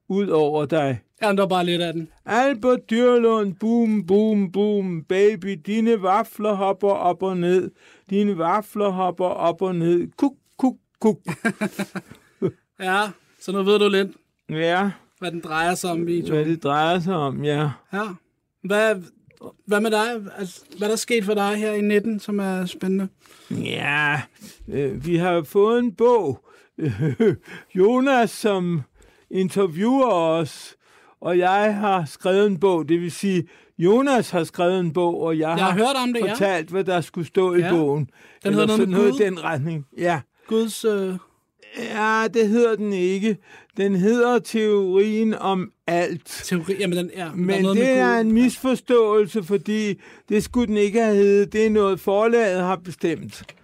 ud 0.08 0.28
over 0.28 0.66
dig. 0.66 1.00
Ja, 1.22 1.32
der 1.32 1.46
bare 1.46 1.64
lidt 1.64 1.82
af 1.82 1.92
den. 1.92 2.08
Albert 2.24 2.90
Dyrlund, 2.90 3.54
boom, 3.54 4.06
boom, 4.06 4.52
boom, 4.52 5.04
baby, 5.04 5.60
dine 5.66 6.02
vafler 6.02 6.52
hopper 6.52 6.90
op 6.90 7.22
og 7.22 7.36
ned. 7.36 7.70
Dine 8.10 8.38
vafler 8.38 8.88
hopper 8.88 9.26
op 9.28 9.62
og 9.62 9.76
ned. 9.76 10.08
Kuk, 10.16 10.34
kuk, 10.58 10.76
kuk. 11.00 11.18
Ja, 12.80 13.02
så 13.40 13.52
nu 13.52 13.62
ved 13.62 13.78
du 13.78 13.88
lidt, 13.88 14.10
Ja, 14.50 14.90
hvad 15.24 15.32
den 15.32 15.40
drejer 15.40 15.74
sig 15.74 15.90
om, 15.90 16.06
video. 16.06 16.34
hvad 16.34 16.44
det 16.44 16.62
drejer 16.62 17.00
sig 17.00 17.14
om, 17.14 17.44
ja. 17.44 17.70
Ja. 17.92 18.02
Hvad, 18.64 18.94
hvad 19.66 19.80
med 19.80 19.90
dig? 19.90 20.06
Altså, 20.38 20.60
hvad 20.78 20.88
er 20.88 20.92
der 20.92 20.96
sket 20.96 21.24
for 21.24 21.34
dig 21.34 21.56
her 21.56 21.72
i 21.72 21.80
19, 21.80 22.20
som 22.20 22.38
er 22.40 22.66
spændende? 22.66 23.08
Ja, 23.50 24.20
øh, 24.68 25.06
vi 25.06 25.16
har 25.16 25.42
fået 25.42 25.78
en 25.78 25.92
bog. 25.94 26.44
Jonas, 27.74 28.30
som 28.30 28.82
interviewer 29.30 30.12
os, 30.12 30.74
og 31.20 31.38
jeg 31.38 31.76
har 31.76 32.04
skrevet 32.04 32.46
en 32.46 32.60
bog. 32.60 32.88
Det 32.88 33.00
vil 33.00 33.12
sige, 33.12 33.48
Jonas 33.78 34.30
har 34.30 34.44
skrevet 34.44 34.80
en 34.80 34.92
bog, 34.92 35.22
og 35.22 35.38
jeg, 35.38 35.54
Jeg 35.58 35.64
har 35.66 35.72
hørt 35.72 35.96
om 36.02 36.12
det, 36.12 36.20
ja. 36.20 36.32
fortalt, 36.32 36.70
hvad 36.70 36.84
der 36.84 37.00
skulle 37.00 37.26
stå 37.26 37.54
i 37.54 37.58
Ja. 37.60 37.70
bogen. 37.70 38.10
Den 38.44 38.52
hedder 38.54 38.66
noget 38.66 38.88
noget 38.88 39.20
i 39.20 39.24
den 39.24 39.44
retning. 39.44 39.86
Ja. 39.98 40.20
Guds... 40.48 40.84
Øh, 40.84 41.14
ja, 41.78 42.26
det 42.34 42.48
hedder 42.48 42.76
den 42.76 42.92
ikke. 42.92 43.36
Den 43.76 43.94
hedder 43.94 44.38
Teorien 44.38 45.34
om 45.34 45.72
alt. 45.86 46.42
teori. 46.44 46.76
Jamen, 46.78 46.98
den, 46.98 47.10
er 47.14 47.34
Men 47.34 47.62
noget 47.62 47.76
det 47.76 47.88
er 47.88 48.18
en 48.18 48.32
misforståelse, 48.32 49.42
fordi 49.42 50.00
det 50.28 50.44
skulle 50.44 50.66
den 50.66 50.76
ikke 50.76 51.00
have 51.00 51.16
heddet. 51.16 51.52
Det 51.52 51.66
er 51.66 51.70
noget, 51.70 52.00
forlaget 52.00 52.60
har 52.60 52.76
bestemt. 52.76 53.54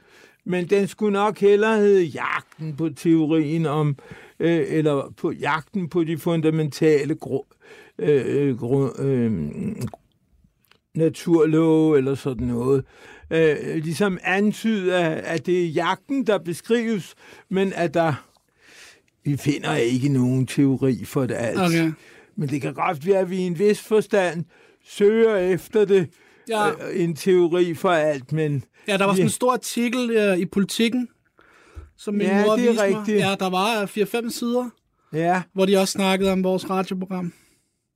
Men 0.44 0.70
den 0.70 0.88
skulle 0.88 1.12
nok 1.12 1.38
hellere 1.38 1.76
hedde 1.78 2.04
Jagten 2.04 2.76
på 2.76 2.88
teorien 2.88 3.66
om, 3.66 3.96
øh, 4.40 4.64
eller 4.68 5.12
på 5.16 5.30
Jagten 5.30 5.88
på 5.88 6.04
de 6.04 6.18
fundamentale 6.18 7.14
gru, 7.14 7.42
øh, 7.98 8.58
gru, 8.58 8.88
øh, 8.98 9.32
naturlove, 10.94 11.98
eller 11.98 12.14
sådan 12.14 12.46
noget. 12.46 12.84
Øh, 13.30 13.56
ligesom 13.76 14.18
antyder, 14.24 14.98
at 15.08 15.46
det 15.46 15.62
er 15.64 15.66
jagten, 15.68 16.26
der 16.26 16.38
beskrives, 16.38 17.14
men 17.50 17.72
at 17.72 17.94
der 17.94 18.26
vi 19.24 19.36
finder 19.36 19.74
ikke 19.74 20.08
nogen 20.08 20.46
teori 20.46 21.04
for 21.04 21.26
det 21.26 21.34
alt. 21.38 21.60
Okay. 21.60 21.92
Men 22.36 22.48
det 22.48 22.62
kan 22.62 22.74
godt 22.74 23.06
være, 23.06 23.18
at 23.18 23.30
vi 23.30 23.36
i 23.36 23.40
en 23.40 23.58
vis 23.58 23.80
forstand 23.80 24.44
søger 24.84 25.36
efter 25.36 25.84
det, 25.84 26.08
Ja. 26.48 26.68
øh, 26.70 26.74
en 27.04 27.16
teori 27.16 27.74
for 27.74 27.90
alt, 27.90 28.32
men 28.32 28.64
Ja, 28.88 28.96
der 28.96 29.04
var 29.04 29.12
sådan 29.12 29.18
Ja. 29.18 29.24
en 29.24 29.30
stor 29.30 29.52
artikel 29.52 30.10
øh, 30.10 30.38
i 30.38 30.46
Politikken, 30.46 31.08
som 31.98 32.14
min 32.14 32.26
Ja, 32.26 32.46
mor 32.46 32.56
det 32.56 32.64
er 32.66 32.70
viste 32.70 32.88
mig. 32.88 32.98
rigtigt. 32.98 33.18
Ja, 33.18 33.34
der 33.40 33.50
var 33.50 33.86
4-5 33.86 34.30
sider, 34.30 34.70
ja. 35.12 35.42
hvor 35.54 35.66
de 35.66 35.76
også 35.78 35.92
snakkede 35.92 36.32
om 36.32 36.44
vores 36.44 36.70
radioprogram. 36.70 37.32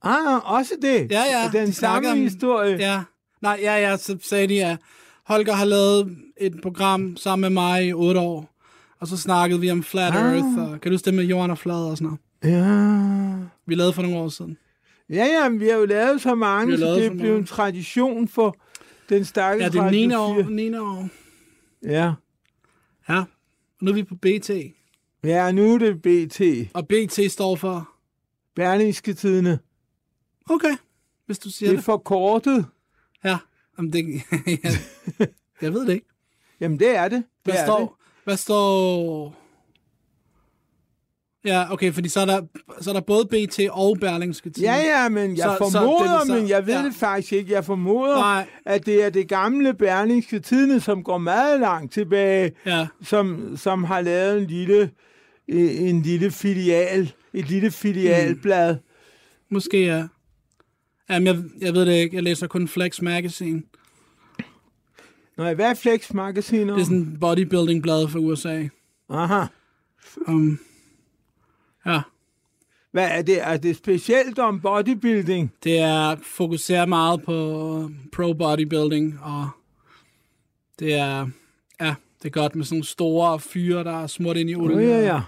Ah, 0.03 0.53
også 0.53 0.71
det. 0.81 1.11
Ja, 1.11 1.23
ja, 1.31 1.59
Den 1.59 1.67
de 1.67 1.73
samme 1.73 2.11
om- 2.11 2.17
historie. 2.17 2.77
Ja, 2.79 3.01
nej, 3.41 3.59
ja, 3.61 3.75
ja, 3.89 3.97
så 3.97 4.17
sagde 4.23 4.47
de, 4.47 4.65
at 4.65 4.77
Holger 5.25 5.53
har 5.53 5.65
lavet 5.65 6.17
et 6.37 6.61
program 6.61 7.17
sammen 7.17 7.41
med 7.53 7.61
mig 7.63 7.87
i 7.87 7.93
otte 7.93 8.19
år, 8.19 8.55
og 8.99 9.07
så 9.07 9.17
snakkede 9.17 9.59
vi 9.61 9.71
om 9.71 9.83
Flat 9.83 10.13
Ah. 10.15 10.33
Earth, 10.33 10.71
og 10.71 10.81
kan 10.81 10.91
du 10.91 10.97
det 11.05 11.13
med 11.13 11.23
jorden 11.23 11.51
og 11.51 11.57
flad 11.57 11.75
og 11.89 11.97
sådan 11.97 12.17
noget? 12.43 12.55
Ja. 12.55 13.45
Vi 13.65 13.75
lavede 13.75 13.93
for 13.93 14.01
nogle 14.01 14.17
år 14.17 14.29
siden. 14.29 14.57
Ja, 15.09 15.25
ja, 15.25 15.49
men 15.49 15.59
vi 15.59 15.65
har 15.67 15.75
jo 15.77 15.85
lavet 15.85 16.21
så 16.21 16.35
mange, 16.35 16.71
har 16.71 16.77
så 16.77 16.83
lavet 16.85 16.97
det 16.97 17.05
er 17.05 17.13
blevet 17.15 17.37
en 17.37 17.45
tradition 17.45 18.27
for 18.27 18.55
den 19.09 19.25
stakkels 19.25 19.63
Ja, 19.63 19.69
det 19.69 19.77
er 19.77 19.83
Radio 19.83 20.07
9. 20.07 20.13
år. 20.15 20.33
4. 20.43 20.51
9. 20.51 20.75
år. 20.77 21.09
Ja. 21.83 22.13
Ja, 23.09 23.19
og 23.19 23.25
nu 23.81 23.91
er 23.91 23.95
vi 23.95 24.03
på 24.03 24.15
BT, 24.15 24.49
ja, 25.23 25.51
nu 25.51 25.73
er 25.73 25.77
det 25.77 26.01
BT. 26.01 26.41
og 26.73 26.87
BT 26.87 27.31
står 27.31 27.55
for... 27.55 27.89
Berlingske 28.55 29.13
Tidene. 29.13 29.59
Okay, 30.49 30.75
hvis 31.25 31.39
du 31.39 31.49
siger 31.49 31.69
Det 31.69 31.73
er 31.73 31.77
det. 31.77 31.85
forkortet. 31.85 32.65
Ja, 33.23 33.37
Jamen, 33.77 33.93
det, 33.93 34.05
jeg, 34.63 35.27
jeg 35.61 35.73
ved 35.73 35.85
det 35.87 35.93
ikke. 35.93 36.07
Jamen, 36.59 36.79
det 36.79 36.95
er 36.95 37.07
det. 37.07 37.23
Hvad 37.43 37.53
det 37.53 37.61
er 37.61 37.65
står... 37.65 37.97
Hvad 38.23 38.37
står... 38.37 39.35
Ja, 41.45 41.73
okay, 41.73 41.93
fordi 41.93 42.09
så 42.09 42.19
er 42.19 42.25
der, 42.25 42.41
så 42.81 42.89
er 42.89 42.93
der 42.93 43.01
både 43.01 43.25
BT 43.25 43.59
og 43.71 43.97
Berlingske 43.99 44.49
det. 44.49 44.55
Tidene. 44.55 44.73
Ja, 44.73 45.01
ja, 45.03 45.09
men 45.09 45.37
jeg 45.37 45.43
Så- 45.59 45.69
så 45.71 45.79
formoder, 45.79 46.19
er 46.21 46.25
så- 46.25 46.33
men 46.33 46.49
jeg 46.49 46.67
ved 46.67 46.73
ja. 46.73 46.83
det 46.83 46.93
faktisk 46.95 47.33
ikke. 47.33 47.51
Jeg 47.53 47.65
formoder, 47.65 48.15
Nej. 48.15 48.47
at 48.65 48.85
det 48.85 49.03
er 49.03 49.09
det 49.09 49.27
gamle 49.29 49.73
Berlingske 49.73 50.39
Tidene, 50.39 50.79
som 50.79 51.03
går 51.03 51.17
meget 51.17 51.59
langt 51.59 51.93
tilbage, 51.93 52.51
Ja, 52.65 52.87
som, 53.01 53.57
som 53.57 53.83
har 53.83 54.01
lavet 54.01 54.37
en 54.41 54.47
lille, 54.47 54.91
en 55.47 56.01
lille 56.01 56.31
filial, 56.31 57.13
et 57.33 57.49
lille 57.49 57.71
filialblad. 57.71 58.75
måske 59.51 59.85
ja. 59.85 60.03
Jamen, 61.09 61.27
jeg, 61.27 61.43
jeg 61.61 61.73
ved 61.73 61.85
det 61.85 61.93
ikke. 61.93 62.15
Jeg 62.15 62.23
læser 62.23 62.47
kun 62.47 62.67
Flex 62.67 63.01
Magazine. 63.01 63.63
Nå, 65.37 65.53
hvad 65.53 65.69
er 65.69 65.73
Flex 65.73 66.13
Magazine? 66.13 66.73
Det 66.73 66.79
er 66.79 66.83
sådan 66.83 66.97
en 66.97 67.17
bodybuilding-blad 67.19 68.07
for 68.07 68.19
USA. 68.19 68.67
Aha. 69.09 69.45
Um, 70.27 70.59
ja, 71.85 72.01
Hvad 72.91 73.07
er 73.11 73.21
det? 73.21 73.41
Er 73.41 73.57
det 73.57 73.77
specielt 73.77 74.39
om 74.39 74.61
bodybuilding? 74.61 75.53
det 75.63 75.79
er 75.79 76.15
fokuserer 76.23 76.85
meget 76.85 77.23
på 77.23 77.89
pro 78.13 78.33
bodybuilding, 78.33 79.19
og 79.21 79.49
det 80.79 80.93
er, 80.93 81.27
ja, 81.81 81.95
det 82.23 82.25
er 82.25 82.29
godt 82.29 82.55
med 82.55 82.65
sådan 82.65 82.75
nogle 82.75 82.85
store 82.85 83.39
fyre, 83.39 83.83
der 83.83 84.03
er 84.03 84.07
smurt 84.07 84.37
ind 84.37 84.49
i 84.49 84.55
olie, 84.55 84.87
ja, 84.87 84.99
ja. 84.99 85.15
og 85.15 85.21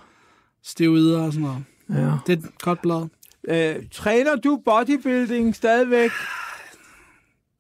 steroider 0.64 1.22
og 1.22 1.34
sådan 1.34 1.48
noget. 1.48 1.64
ja. 2.06 2.18
Det 2.28 2.34
er 2.34 2.48
et 2.48 2.58
godt 2.62 2.82
blad. 2.82 3.08
Øh, 3.48 3.76
træner 3.92 4.36
du 4.36 4.62
bodybuilding 4.66 5.56
stadigvæk? 5.56 6.12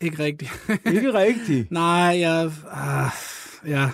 Ikke 0.02 0.24
rigtigt. 0.24 0.52
Ikke 0.96 1.14
rigtigt. 1.14 1.72
Nej, 1.72 2.20
jeg... 2.20 2.52
Ah, 2.72 3.12
ja. 3.68 3.90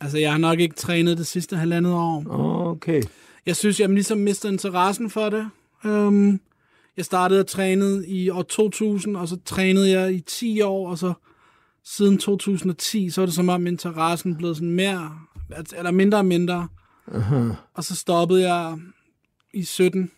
Altså, 0.00 0.18
jeg 0.18 0.30
har 0.30 0.38
nok 0.38 0.60
ikke 0.60 0.74
trænet 0.74 1.18
det 1.18 1.26
sidste 1.26 1.56
halvandet 1.56 1.92
år. 1.92 2.24
Okay. 2.70 3.02
Jeg 3.46 3.56
synes, 3.56 3.80
jeg 3.80 3.88
ligesom 3.88 4.18
mistede 4.18 4.52
interessen 4.52 5.10
for 5.10 5.30
det. 5.30 5.50
Um, 5.84 6.40
jeg 6.96 7.04
startede 7.04 7.40
at 7.40 7.46
træne 7.46 8.06
i 8.06 8.30
år 8.30 8.42
2000, 8.42 9.16
og 9.16 9.28
så 9.28 9.36
trænede 9.44 9.90
jeg 9.90 10.14
i 10.14 10.20
10 10.20 10.60
år, 10.60 10.90
og 10.90 10.98
så 10.98 11.12
siden 11.84 12.18
2010, 12.18 13.10
så 13.10 13.22
er 13.22 13.26
det 13.26 13.34
som 13.34 13.48
om 13.48 13.66
interessen 13.66 14.36
blev 14.36 14.54
sådan 14.54 14.70
mere, 14.70 15.18
eller 15.76 15.90
mindre 15.90 16.18
og 16.18 16.26
mindre. 16.26 16.68
Aha. 17.14 17.48
Og 17.74 17.84
så 17.84 17.96
stoppede 17.96 18.52
jeg 18.52 18.78
i 19.54 19.64
17 19.64 20.10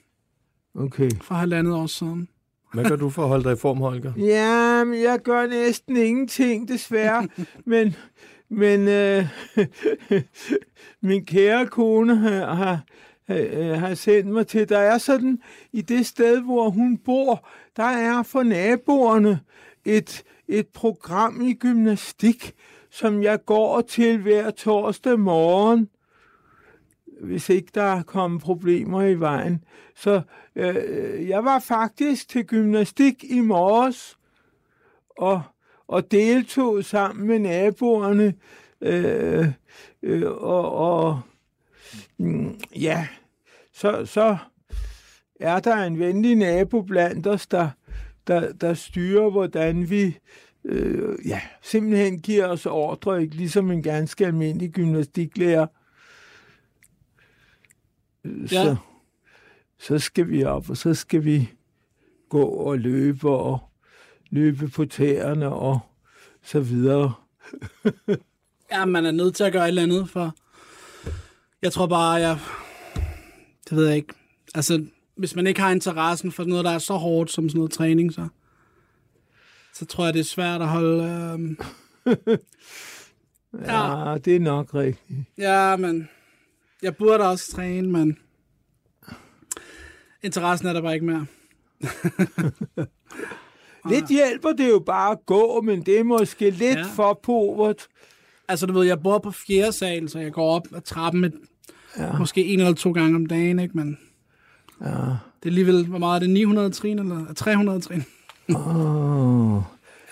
Okay. 0.74 1.10
for 1.22 1.34
halvandet 1.34 1.74
år 1.74 1.86
siden. 1.86 2.28
Hvad 2.74 2.84
gør 2.84 2.96
du 2.96 3.10
for 3.10 3.22
at 3.22 3.28
holde 3.28 3.44
dig 3.44 3.52
i 3.52 3.56
form, 3.56 3.78
Holger? 3.78 4.12
Ja, 4.34 4.84
men 4.84 5.02
jeg 5.02 5.18
gør 5.18 5.46
næsten 5.46 5.96
ingenting, 5.96 6.68
desværre. 6.68 7.28
men 7.66 7.94
men 8.48 8.88
øh, 8.88 9.26
min 11.08 11.24
kære 11.26 11.66
kone 11.66 12.16
har, 12.16 12.54
har, 12.54 12.80
øh, 13.28 13.78
har 13.78 13.94
sendt 13.94 14.30
mig 14.30 14.46
til, 14.46 14.68
der 14.68 14.78
er 14.78 14.98
sådan, 14.98 15.38
i 15.72 15.80
det 15.80 16.06
sted, 16.06 16.40
hvor 16.40 16.70
hun 16.70 16.98
bor, 16.98 17.48
der 17.76 17.84
er 17.84 18.22
for 18.22 18.42
naboerne 18.42 19.40
et, 19.84 20.22
et 20.48 20.66
program 20.68 21.40
i 21.40 21.54
gymnastik, 21.54 22.52
som 22.90 23.22
jeg 23.22 23.44
går 23.44 23.80
til 23.80 24.18
hver 24.18 24.50
torsdag 24.50 25.20
morgen 25.20 25.88
hvis 27.20 27.48
ikke 27.48 27.70
der 27.74 28.02
kom 28.02 28.38
problemer 28.38 29.02
i 29.02 29.14
vejen. 29.14 29.64
Så 29.96 30.22
øh, 30.56 31.28
jeg 31.28 31.44
var 31.44 31.58
faktisk 31.58 32.28
til 32.28 32.46
gymnastik 32.46 33.24
i 33.24 33.40
morges 33.40 34.18
og, 35.10 35.42
og 35.88 36.10
deltog 36.10 36.84
sammen 36.84 37.26
med 37.26 37.38
naboerne. 37.38 38.34
Øh, 38.80 39.46
øh, 40.02 40.30
og 40.30 40.72
og 40.72 41.20
mm, 42.18 42.60
ja, 42.76 43.06
så, 43.72 44.06
så 44.06 44.36
er 45.40 45.60
der 45.60 45.76
en 45.76 45.98
venlig 45.98 46.36
nabo 46.36 46.82
blandt 46.82 47.26
os, 47.26 47.46
der, 47.46 47.70
der, 48.26 48.52
der 48.52 48.74
styrer, 48.74 49.30
hvordan 49.30 49.90
vi 49.90 50.18
øh, 50.64 51.28
ja, 51.28 51.40
simpelthen 51.62 52.20
giver 52.20 52.46
os 52.46 52.66
ordre, 52.66 53.22
ikke 53.22 53.34
ligesom 53.34 53.70
en 53.70 53.82
ganske 53.82 54.26
almindelig 54.26 54.70
gymnastiklærer. 54.70 55.66
Ja. 58.24 58.46
Så, 58.48 58.76
så 59.78 59.98
skal 59.98 60.28
vi 60.28 60.44
op, 60.44 60.70
og 60.70 60.76
så 60.76 60.94
skal 60.94 61.24
vi 61.24 61.50
gå 62.28 62.42
og 62.44 62.78
løbe 62.78 63.30
og 63.30 63.58
løbe 64.30 64.68
på 64.68 64.84
tæerne 64.84 65.48
og 65.52 65.78
så 66.42 66.60
videre. 66.60 67.12
Ja, 68.70 68.84
man 68.84 69.06
er 69.06 69.10
nødt 69.10 69.34
til 69.34 69.44
at 69.44 69.52
gøre 69.52 69.64
et 69.64 69.68
eller 69.68 69.82
andet 69.82 70.10
for 70.10 70.34
Jeg 71.62 71.72
tror 71.72 71.86
bare, 71.86 72.12
jeg... 72.12 72.38
Det 73.68 73.76
ved 73.76 73.86
jeg 73.86 73.96
ikke. 73.96 74.14
Altså, 74.54 74.86
hvis 75.16 75.36
man 75.36 75.46
ikke 75.46 75.60
har 75.60 75.70
interessen 75.70 76.32
for 76.32 76.44
noget, 76.44 76.64
der 76.64 76.70
er 76.70 76.78
så 76.78 76.94
hårdt 76.94 77.30
som 77.30 77.48
sådan 77.48 77.58
noget 77.58 77.72
træning, 77.72 78.12
så, 78.12 78.28
så 79.74 79.86
tror 79.86 80.04
jeg, 80.04 80.14
det 80.14 80.20
er 80.20 80.24
svært 80.24 80.62
at 80.62 80.68
holde... 80.68 81.04
Øh... 81.04 81.56
Ja, 83.66 84.08
ja, 84.10 84.18
det 84.18 84.36
er 84.36 84.40
nok 84.40 84.74
rigtigt. 84.74 85.20
Ja, 85.38 85.76
men 85.76 86.08
jeg 86.84 86.96
burde 86.96 87.28
også 87.30 87.52
træne, 87.52 87.88
men 87.92 88.18
interessen 90.22 90.68
er 90.68 90.72
der 90.72 90.82
bare 90.82 90.94
ikke 90.94 91.06
mere. 91.06 91.26
Lidt 93.90 94.08
hjælper 94.08 94.52
det 94.52 94.68
jo 94.68 94.82
bare 94.86 95.12
at 95.12 95.18
gå, 95.26 95.60
men 95.60 95.82
det 95.86 95.98
er 95.98 96.04
måske 96.04 96.50
lidt 96.50 96.78
Ja. 96.78 96.84
for 96.94 97.20
povert. 97.22 97.86
Altså, 98.48 98.66
du 98.66 98.72
ved, 98.72 98.86
jeg 98.86 99.02
bor 99.02 99.18
på 99.18 99.30
fjerde 99.30 99.72
sal, 99.72 100.08
så 100.08 100.18
jeg 100.18 100.32
går 100.32 100.50
op 100.50 100.62
ad 100.74 100.80
trappen 100.80 101.24
et, 101.24 101.34
ja. 101.98 102.18
måske 102.18 102.44
en 102.44 102.60
eller 102.60 102.74
to 102.74 102.92
gange 102.92 103.16
om 103.16 103.26
dagen, 103.26 103.58
ikke? 103.58 103.76
Men 103.76 103.98
Ja. 104.80 104.86
det 104.86 104.92
er 105.42 105.46
alligevel, 105.46 105.86
hvor 105.86 105.98
meget 105.98 106.16
er 106.16 106.20
det, 106.20 106.30
900 106.30 106.70
trin 106.70 106.98
eller 106.98 107.32
300 107.34 107.80
trin? 107.80 108.04
Oh. 108.48 109.62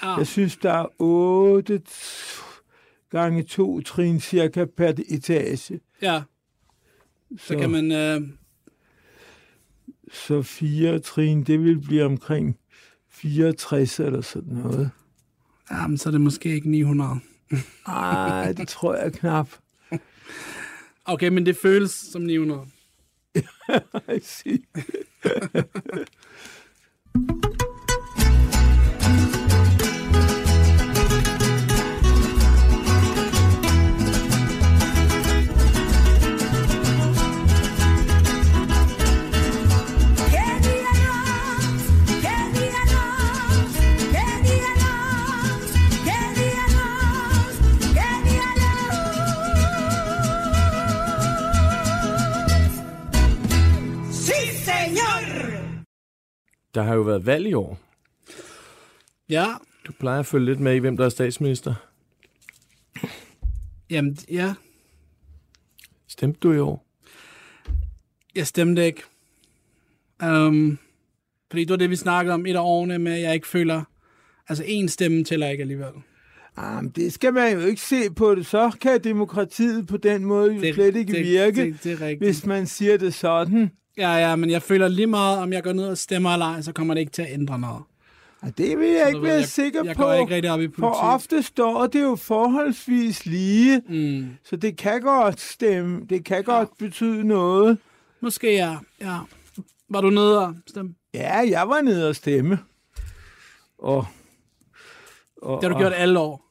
Ja. 0.02 0.17
Jeg 0.17 0.26
synes, 0.26 0.57
der 0.57 0.73
er 0.73 0.87
8 0.99 1.83
gange 3.11 3.43
2 3.43 3.81
trin 3.81 4.21
cirka 4.21 4.64
per 4.76 4.93
etage. 5.09 5.81
ja, 6.02 6.23
så 7.39 7.59
kan 7.59 7.71
man... 7.71 7.93
Øh, 7.93 8.21
Så 10.12 10.43
fire 10.43 10.99
trin, 10.99 11.45
det 11.45 11.61
vil 11.65 11.81
blive 11.81 12.05
omkring 12.05 12.59
64 13.11 14.01
eller 14.01 14.21
sådan 14.21 14.55
noget. 14.55 14.91
ja, 15.71 15.87
men 15.87 15.99
så 15.99 16.09
er 16.09 16.11
det 16.11 16.21
måske 16.21 16.55
ikke 16.55 16.71
900. 16.71 17.21
Ej, 17.87 18.53
det 18.53 18.69
tror 18.69 18.95
jeg 18.95 19.12
knap. 19.12 19.49
Okay, 21.05 21.29
men 21.29 21.47
det 21.47 21.57
føles 21.57 21.91
som 21.91 22.23
900. 22.23 22.67
I 23.37 24.21
see. 24.23 24.59
Der 56.75 56.83
har 56.83 56.95
jo 56.95 57.00
været 57.02 57.26
valg 57.26 57.47
i 57.47 57.55
år. 57.55 57.79
Ja, 59.29 59.47
Du 59.87 59.93
plejer 59.93 60.21
at 60.21 60.26
følge 60.26 60.47
lidt 60.47 60.61
med 60.61 60.75
i, 60.75 60.79
hvem 60.79 60.97
der 60.97 61.05
er 61.05 61.09
statsminister. 61.09 61.75
jamen, 63.91 64.17
ja. 64.31 64.55
Stemte 66.09 66.41
du 66.41 66.52
i 66.52 66.59
år? 66.59 66.87
Jeg 68.35 68.47
stemte 68.47 68.87
ikke. 68.87 69.02
Um, 70.25 70.79
fordi 71.50 71.62
det 71.64 71.71
var 71.71 71.76
det, 71.76 71.91
vi 71.91 71.97
snakkede 71.97 72.35
om 72.35 72.47
et 72.47 72.57
af 72.57 72.61
årene 72.61 72.99
med, 72.99 73.12
at 73.12 73.21
jeg 73.21 73.35
ikke 73.35 73.47
føler... 73.47 73.83
Altså, 74.49 74.64
en 74.67 74.88
stemme 74.88 75.25
tæller 75.25 75.49
ikke 75.49 75.62
alligevel. 75.62 75.93
Ah, 76.57 76.83
men 76.85 76.91
det 76.93 77.12
skal 77.12 77.33
man 77.33 77.52
jo 77.52 77.61
ikke 77.61 77.81
se 77.81 78.11
på 78.11 78.35
det. 78.35 78.47
Så 78.47 78.76
kan 78.81 79.05
demokratiet 79.05 79.87
på 79.87 79.97
den 79.97 80.25
måde 80.25 80.55
jo 80.55 80.61
Det- 80.61 80.75
slet 80.75 80.97
ikke 80.97 81.12
det- 81.12 81.25
virke, 81.25 81.64
det- 81.64 81.85
det 81.85 81.93
er 81.93 82.00
rigtigt. 82.00 82.29
hvis 82.29 82.47
man 82.47 82.67
siger 82.67 82.97
det 82.97 83.14
sådan. 83.14 83.71
Ja, 83.96 84.12
ja, 84.14 84.37
men 84.37 84.50
jeg 84.50 84.62
føler 84.62 84.88
lige 84.88 85.06
meget, 85.06 85.38
om 85.38 85.52
jeg 85.52 85.62
går 85.62 85.72
ned 85.72 85.88
og 85.88 85.99
stemmer 85.99 86.31
eller 86.33 86.46
ej, 86.46 86.61
så 86.62 86.72
kommer 86.72 86.94
det 86.94 87.00
ikke 87.00 87.12
til 87.12 87.22
at 87.22 87.33
ændre 87.33 87.59
noget. 87.59 87.83
Og 88.42 88.59
det 88.59 88.78
vil 88.78 88.88
jeg 88.88 89.00
Så 89.02 89.09
ikke 89.09 89.22
være 89.22 89.35
jeg- 89.35 89.44
sikker 89.48 89.85
jeg 89.85 89.96
på, 89.96 90.02
går 90.02 90.12
ikke 90.12 90.35
rigtig 90.35 90.50
op 90.50 90.61
i 90.61 90.68
for 90.68 90.74
politik. 90.81 91.02
ofte 91.02 91.42
står 91.42 91.87
det 91.87 92.02
jo 92.02 92.16
forholdsvis 92.16 93.26
lige, 93.26 93.83
Mm. 93.88 94.28
så 94.44 94.57
det 94.57 94.76
kan 94.78 95.00
godt 95.00 95.40
stemme, 95.40 96.00
det 96.11 96.24
kan 96.24 96.44
godt 96.44 96.68
betyde 96.78 97.24
noget. 97.24 97.78
Måske 98.20 98.55
ja, 98.55 98.76
ja. 99.00 99.18
Var 99.88 100.00
du 100.00 100.11
nede 100.11 100.46
og 100.46 100.55
stemme? 100.68 100.94
Ja, 101.14 101.42
jeg 101.48 101.68
var 101.68 101.81
nede 101.81 102.09
og 102.09 102.16
stemme. 102.16 102.59
Og, 103.78 104.07
og, 105.42 105.62
Det 105.62 105.68
har 105.70 105.74
du 105.74 105.78
gjort 105.81 105.92
alle 105.96 106.18
år. 106.18 106.44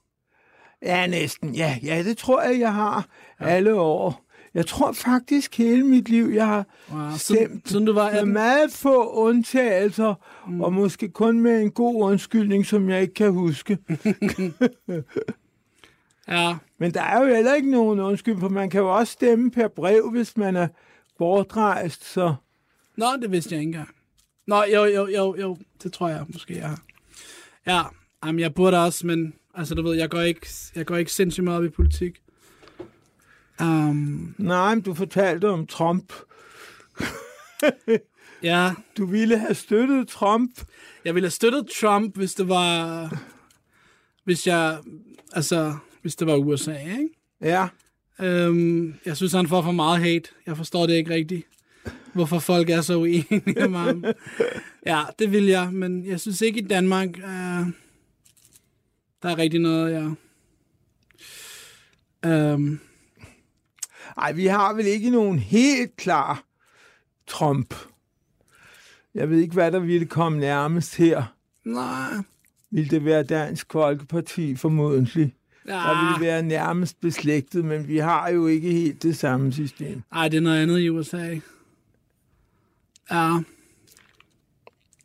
Ja, 0.81 1.07
næsten. 1.07 1.55
Ja, 1.55 1.77
ja, 1.83 2.03
det 2.03 2.17
tror 2.17 2.41
jeg, 2.41 2.59
jeg 2.59 2.73
har 2.73 3.05
ja. 3.41 3.45
alle 3.45 3.73
år. 3.79 4.25
Jeg 4.53 4.65
tror 4.65 4.91
faktisk 4.91 5.57
hele 5.57 5.83
mit 5.83 6.09
liv, 6.09 6.25
jeg 6.33 6.47
har 6.47 6.65
Wow. 6.91 7.17
Stemt 7.17 7.69
siden 7.69 7.85
du 7.85 7.93
var 7.93 8.09
med 8.09 8.19
18? 8.19 8.33
meget 8.33 8.71
få 8.71 9.11
undtagelser, 9.11 10.13
mm. 10.47 10.61
og 10.61 10.73
måske 10.73 11.09
kun 11.09 11.39
med 11.39 11.61
en 11.61 11.71
god 11.71 12.03
undskyldning, 12.03 12.65
som 12.65 12.89
jeg 12.89 13.01
ikke 13.01 13.13
kan 13.13 13.31
huske. 13.31 13.77
Ja, 16.27 16.57
Men 16.77 16.93
der 16.93 17.01
er 17.01 17.21
jo 17.21 17.35
heller 17.35 17.53
ikke 17.53 17.71
nogen 17.71 17.99
undskyldning, 17.99 18.41
for 18.41 18.49
man 18.49 18.69
kan 18.69 18.81
jo 18.81 18.95
også 18.97 19.13
stemme 19.13 19.51
per 19.51 19.67
brev, 19.67 20.09
hvis 20.11 20.37
man 20.37 20.55
er 20.55 20.67
bortrejst, 21.17 22.13
så... 22.13 22.35
Nå, 22.95 23.05
det 23.21 23.31
vidste 23.31 23.55
jeg 23.55 23.61
ikke 23.61 23.69
engang. 23.69 23.89
Nå, 24.47 24.63
jo, 24.63 24.85
jo, 24.85 25.07
jo, 25.07 25.35
jo. 25.39 25.57
Det 25.83 25.93
tror 25.93 26.09
jeg 26.09 26.25
måske, 26.27 26.57
jeg 26.57 26.69
har. 26.69 26.81
Ja, 27.65 27.81
jamen, 28.25 28.39
jeg 28.39 28.53
burde 28.53 28.83
også, 28.83 29.07
men 29.07 29.33
altså, 29.53 29.75
du 29.75 29.81
ved, 29.81 29.95
jeg 29.95 30.09
går 30.09 30.21
ikke, 30.21 30.47
jeg 30.75 30.85
går 30.85 30.97
ikke 30.97 31.11
sindssygt 31.11 31.43
meget 31.43 31.57
op 31.59 31.65
i 31.65 31.69
politik. 31.69 32.21
Um, 33.61 34.35
Nej, 34.37 34.75
men 34.75 34.81
du 34.83 34.93
fortalte 34.93 35.49
om 35.49 35.67
Trump. 35.67 36.13
ja, 38.43 38.73
Du 38.97 39.05
ville 39.05 39.37
have 39.37 39.55
støttet 39.55 40.07
Trump. 40.07 40.51
jeg 41.05 41.15
ville 41.15 41.25
have 41.25 41.31
støttet 41.31 41.67
Trump, 41.81 42.15
hvis 42.17 42.33
det 42.33 42.47
var... 42.47 43.09
Hvis 44.23 44.47
jeg... 44.47 44.77
Altså, 45.33 45.75
hvis 46.01 46.15
det 46.15 46.27
var 46.27 46.35
USA, 46.35 46.77
ikke? 46.77 47.09
Ja, 47.41 47.67
Øhm, 48.21 48.95
jeg 49.05 49.17
synes, 49.17 49.33
han 49.33 49.47
får 49.47 49.61
for 49.61 49.71
meget 49.71 49.99
hate. 49.99 50.29
Jeg 50.45 50.57
forstår 50.57 50.87
det 50.87 50.93
ikke 50.93 51.13
rigtigt. 51.13 51.47
Hvorfor 52.13 52.39
folk 52.39 52.69
er 52.69 52.81
så 52.81 52.95
uenige 52.97 53.41
med 53.69 53.79
ham. 53.79 54.05
Ja, 54.85 55.03
det 55.19 55.31
vil 55.31 55.45
jeg, 55.45 55.73
men 55.73 56.05
jeg 56.05 56.19
synes 56.19 56.41
ikke 56.41 56.59
i 56.59 56.67
Danmark, 56.67 57.17
øh, 57.17 57.65
der 59.23 59.29
er 59.29 59.37
rigtig 59.37 59.59
noget, 59.59 59.91
jeg... 59.93 60.11
Øhm, 62.31 62.79
Ej, 64.17 64.31
vi 64.31 64.45
har 64.45 64.73
vel 64.73 64.85
ikke 64.85 65.09
nogen 65.09 65.39
helt 65.39 65.95
klar 65.95 66.43
Trump. 67.27 67.73
Jeg 69.15 69.29
ved 69.29 69.37
ikke, 69.39 69.53
hvad 69.53 69.71
der 69.71 69.79
ville 69.79 70.05
komme 70.07 70.39
nærmest 70.39 70.95
her. 70.97 71.23
nej, 71.65 72.11
Vil 72.71 72.91
det 72.91 73.05
være 73.05 73.23
Dansk 73.23 73.71
Folkeparti 73.71 74.55
formodentlig? 74.55 75.33
ja, 75.67 75.71
Der 75.73 76.13
vil 76.19 76.25
være 76.27 76.43
nærmest 76.43 76.99
beslægtet, 77.01 77.65
men 77.65 77.87
vi 77.87 77.97
har 77.97 78.29
jo 78.29 78.47
ikke 78.47 78.71
helt 78.71 79.03
det 79.03 79.17
samme 79.17 79.53
system. 79.53 80.01
ej, 80.11 80.27
det 80.27 80.37
er 80.37 80.41
noget 80.41 80.61
andet 80.61 80.79
i 80.79 80.89
USA. 80.89 81.39
Ja. 83.11 83.39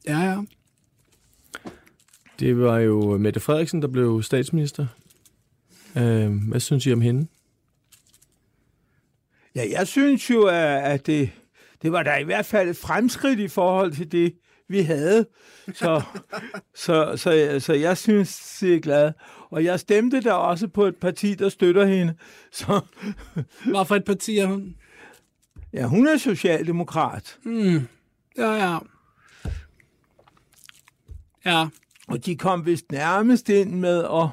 Ja, 0.07 0.19
ja. 0.19 0.43
Det 2.41 2.59
var 2.59 2.79
jo 2.79 3.19
Mette 3.19 3.41
Frederiksen, 3.41 3.83
der 3.83 3.89
blev 3.89 4.23
statsminister. 4.23 4.87
Øh, 5.97 6.49
hvad 6.49 6.61
synes 6.61 6.87
I 6.87 6.93
om 6.93 7.01
hende? 7.01 7.27
Ja, 9.57 9.65
jeg 9.71 9.87
synes 9.87 10.31
jo, 10.31 10.43
at 10.43 10.83
at 10.83 11.07
det, 11.07 11.31
det 11.83 11.93
var 11.93 12.03
da 12.03 12.17
i 12.17 12.25
hvert 12.25 12.47
fald 12.47 12.69
et 12.69 12.77
fremskridt 12.77 13.41
i 13.41 13.49
forhold 13.49 13.93
til 13.93 14.13
det, 14.13 14.35
vi 14.69 14.81
havde. 14.81 15.27
Så, 15.75 16.03
så, 16.85 17.13
så, 17.17 17.57
så 17.61 17.73
jeg 17.73 17.97
synes, 17.99 18.63
jeg 18.63 18.71
er 18.71 18.81
glad. 18.81 19.13
Og 19.51 19.65
jeg 19.65 19.81
stemte 19.81 20.21
der 20.21 20.33
også 20.33 20.69
på 20.69 20.85
et 20.85 20.97
parti, 20.97 21.35
der 21.35 21.49
støtter 21.49 21.87
hende. 21.87 22.15
Så 22.53 22.81
Hvad 23.71 23.87
for 23.87 23.97
et 23.97 24.05
parti 24.05 24.39
er 24.39 24.47
hun? 24.47 24.77
ja, 25.73 25.87
hun 25.87 26.09
er 26.09 26.17
socialdemokrat. 26.17 27.39
Mm. 27.45 27.89
Ja, 28.39 28.53
ja. 28.53 28.79
Ja, 31.45 31.67
Og 32.09 32.27
de 32.27 32.37
kom 32.37 32.67
vist 32.67 32.93
nærmest 32.93 33.49
ind 33.49 33.73
med 33.73 34.05
at, 34.05 34.29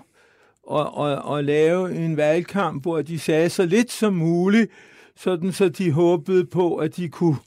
at, 0.71 0.87
at, 1.05 1.37
at 1.37 1.45
lave 1.45 1.95
en 1.95 2.17
valgkamp, 2.17 2.81
hvor 2.81 3.01
de 3.01 3.19
sagde 3.19 3.49
så 3.49 3.65
lidt 3.65 3.91
som 3.91 4.13
muligt, 4.13 4.71
sådan 5.17 5.51
så 5.51 5.69
de 5.69 5.91
håbede 5.91 6.45
på, 6.45 6.75
at 6.75 6.95
de 6.95 7.09
kunne, 7.09 7.37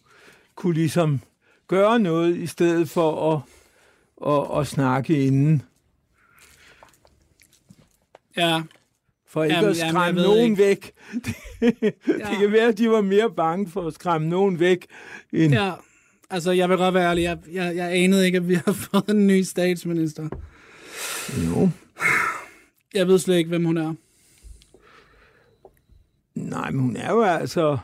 kunne 0.55 0.75
ligesom 0.75 1.21
gøre 1.69 1.99
noget, 1.99 2.37
i 2.37 2.47
stedet 2.47 2.89
for 2.91 3.33
at, 3.35 3.41
at, 4.55 4.61
at 4.61 4.67
snakke 4.67 5.27
inden. 5.27 5.63
ja. 8.37 8.63
For 9.29 9.45
ikke 9.45 9.57
Jamen, 9.57 9.71
at 9.71 9.79
jamen, 9.79 9.91
skræmme 9.93 10.21
ved 10.21 10.29
nogen 10.29 10.51
ikke. 10.51 10.59
væk. 10.63 10.93
Det, 11.25 11.35
Ja. 12.09 12.13
det 12.31 12.39
kan 12.41 12.53
være, 12.53 12.69
at 12.69 12.79
de 12.79 12.91
var 12.91 13.01
mere 13.01 13.31
bange 13.31 13.69
for 13.71 13.87
at 13.87 13.95
skræmme 13.95 14.29
nogen 14.29 14.61
væk. 14.61 14.87
End, 15.33 15.53
Ja, 15.55 15.73
altså 16.31 16.53
jeg 16.53 16.69
vil 16.69 16.77
godt 16.77 16.95
være 16.95 17.09
ærlig. 17.11 17.23
Jeg, 17.23 17.39
jeg, 17.53 17.77
jeg 17.77 17.93
anede 17.93 18.27
ikke, 18.27 18.37
at 18.37 18.49
vi 18.49 18.55
har 18.67 18.73
fået 18.73 19.09
en 19.09 19.27
ny 19.27 19.43
statsminister. 19.43 20.29
Jo. 21.47 21.71
Jeg 22.95 23.09
ved 23.09 23.19
slet 23.19 23.37
ikke, 23.37 23.49
hvem 23.49 23.65
hun 23.65 23.77
er. 23.77 23.95
Nej, 26.37 26.70
men 26.70 26.81
hun 26.81 26.96
er 26.96 27.12
jo 27.12 27.22
altså 27.22 27.79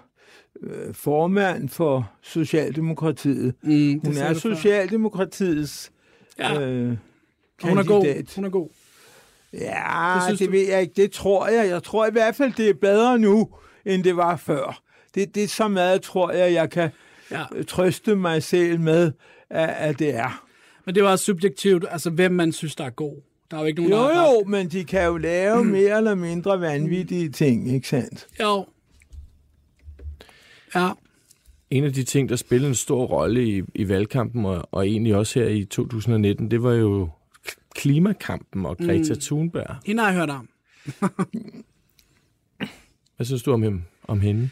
øh, 0.62 0.94
formand 0.94 1.68
for 1.68 2.10
Socialdemokratiet. 2.22 3.54
Mm, 3.62 4.00
Hun 4.04 4.16
er. 4.16 4.34
Socialdemokratiets 4.34 5.92
Ja, 6.38 6.60
øh, 6.60 6.96
hun 7.62 7.78
er 7.78 7.84
god. 7.84 8.02
kandidat. 8.04 8.32
Hun 8.36 8.44
er 8.44 8.50
god. 8.50 8.68
Ja, 9.52 9.58
Det 9.58 10.14
det, 10.14 10.22
synes 10.22 10.38
det 10.38 10.46
du? 10.46 10.52
ved 10.52 10.68
jeg 10.68 10.80
ikke. 10.80 10.92
Det 10.96 11.12
tror 11.12 11.48
jeg. 11.48 11.68
Jeg 11.68 11.82
tror 11.82 12.06
i 12.06 12.10
hvert 12.10 12.34
fald, 12.34 12.52
det 12.56 12.68
er 12.70 12.74
bedre 12.74 13.18
nu, 13.18 13.48
end 13.84 14.04
det 14.04 14.16
var 14.16 14.36
før. 14.36 14.82
Det, 15.14 15.34
det 15.34 15.44
er 15.44 15.48
så 15.48 15.68
meget, 15.68 16.02
tror 16.02 16.30
jeg, 16.30 16.52
jeg 16.52 16.70
kan 16.70 16.90
Ja. 17.30 17.42
øh, 17.54 17.64
trøste 17.64 18.16
mig 18.16 18.42
selv 18.42 18.80
med, 18.80 19.12
at, 19.50 19.68
at 19.68 19.98
det 19.98 20.14
er. 20.14 20.44
Men 20.86 20.94
det 20.94 21.02
også 21.02 21.24
subjektivt, 21.24 21.84
altså 21.90 22.10
hvem 22.10 22.32
man 22.32 22.52
synes, 22.52 22.76
der 22.76 22.84
er 22.84 22.90
god. 22.90 23.22
Der 23.52 23.58
er 23.58 23.62
jo 23.62 23.66
ikke 23.66 23.82
nogen, 23.82 23.92
Jo, 23.92 23.98
der 24.08 24.14
har 24.14 24.32
jo, 24.32 24.44
men 24.46 24.68
de 24.68 24.84
kan 24.84 25.06
jo 25.06 25.16
lave 25.16 25.64
mere 25.64 25.96
eller 25.96 26.14
mindre 26.14 26.60
vanvittige 26.60 27.28
ting, 27.28 27.74
ikke 27.74 27.88
sandt? 27.88 28.26
Jo. 28.40 28.66
Ja. 30.74 30.90
En 31.70 31.84
af 31.84 31.92
de 31.92 32.04
ting, 32.04 32.28
der 32.28 32.36
spillede 32.36 32.68
en 32.68 32.74
stor 32.74 33.06
rolle 33.06 33.46
i, 33.48 33.62
i 33.74 33.88
valgkampen, 33.88 34.44
og, 34.44 34.68
og 34.70 34.86
egentlig 34.86 35.16
også 35.16 35.38
her 35.38 35.48
i 35.48 35.64
2019, 35.64 36.50
det 36.50 36.62
var 36.62 36.72
jo 36.72 37.08
klimakampen 37.74 38.66
og 38.66 38.78
Greta 38.78 39.14
mm. 39.14 39.20
Thunberg. 39.20 39.76
Hende 39.86 40.02
har 40.02 40.10
jeg 40.10 40.18
hørt 40.18 40.30
om. 40.30 40.48
Hvad 43.16 43.26
synes 43.26 43.42
du 43.42 43.52
om, 43.52 43.62
hende? 43.62 43.82
om 44.04 44.20
hende? 44.20 44.48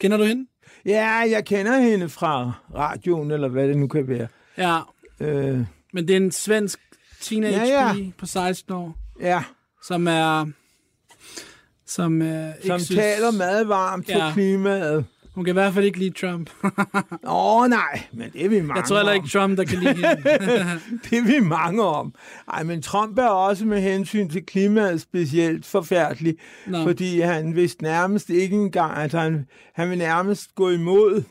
Kender 0.00 0.16
du 0.16 0.24
hende? 0.24 0.46
Ja, 0.86 1.08
jeg 1.30 1.44
kender 1.46 1.80
hende 1.80 2.08
fra 2.08 2.52
radioen, 2.74 3.30
eller 3.30 3.48
hvad 3.48 3.68
det 3.68 3.76
nu 3.76 3.86
kan 3.86 4.08
være. 4.08 4.28
Ja. 4.58 4.80
Øh, 5.20 5.60
Men 5.92 6.08
det 6.08 6.10
er 6.10 6.16
en 6.16 6.32
svensk 6.32 6.80
teenage 7.24 7.56
Ja, 7.56 7.86
ja. 7.88 8.10
på 8.18 8.26
16 8.26 8.74
år, 8.74 8.96
ja, 9.20 9.42
som 9.82 10.06
er... 10.08 10.46
Som, 11.86 12.22
øh, 12.22 12.52
som 12.66 12.78
synes, 12.80 13.00
taler 13.00 13.30
meget 13.30 13.68
varmt 13.68 14.08
Ja. 14.08 14.28
for 14.28 14.32
klimaet. 14.32 15.04
Hun 15.34 15.44
kan 15.44 15.52
i 15.52 15.58
hvert 15.58 15.74
fald 15.74 15.84
ikke 15.84 15.98
lide 15.98 16.26
Trump. 16.26 16.50
Åh, 16.64 17.62
oh, 17.62 17.68
nej, 17.68 18.02
men 18.12 18.30
det 18.32 18.44
er 18.44 18.48
vi 18.48 18.60
mange 18.60 18.76
Jeg 18.80 18.84
tror 18.88 18.96
heller 18.96 19.12
om. 19.12 19.16
ikke 19.16 19.28
Trump, 19.28 19.56
der 19.58 19.64
kan 19.64 19.78
lide. 19.78 19.94
Det 21.10 21.18
er 21.18 21.26
vi 21.26 21.40
mange 21.40 21.82
om. 21.82 22.14
Ej, 22.52 22.62
men 22.62 22.82
Trump 22.82 23.18
er 23.18 23.26
også 23.26 23.64
med 23.66 23.80
hensyn 23.80 24.28
til 24.28 24.46
klimaet 24.46 25.00
specielt 25.00 25.66
forfærdelig, 25.66 26.36
Nå. 26.66 26.82
fordi 26.82 27.20
han 27.20 27.56
vidste 27.56 27.82
nærmest 27.82 28.30
ikke 28.30 28.56
engang, 28.56 28.96
at 28.96 29.12
han, 29.12 29.46
han 29.74 29.90
vil 29.90 29.98
nærmest 29.98 30.54
gå 30.54 30.70
imod, 30.70 31.22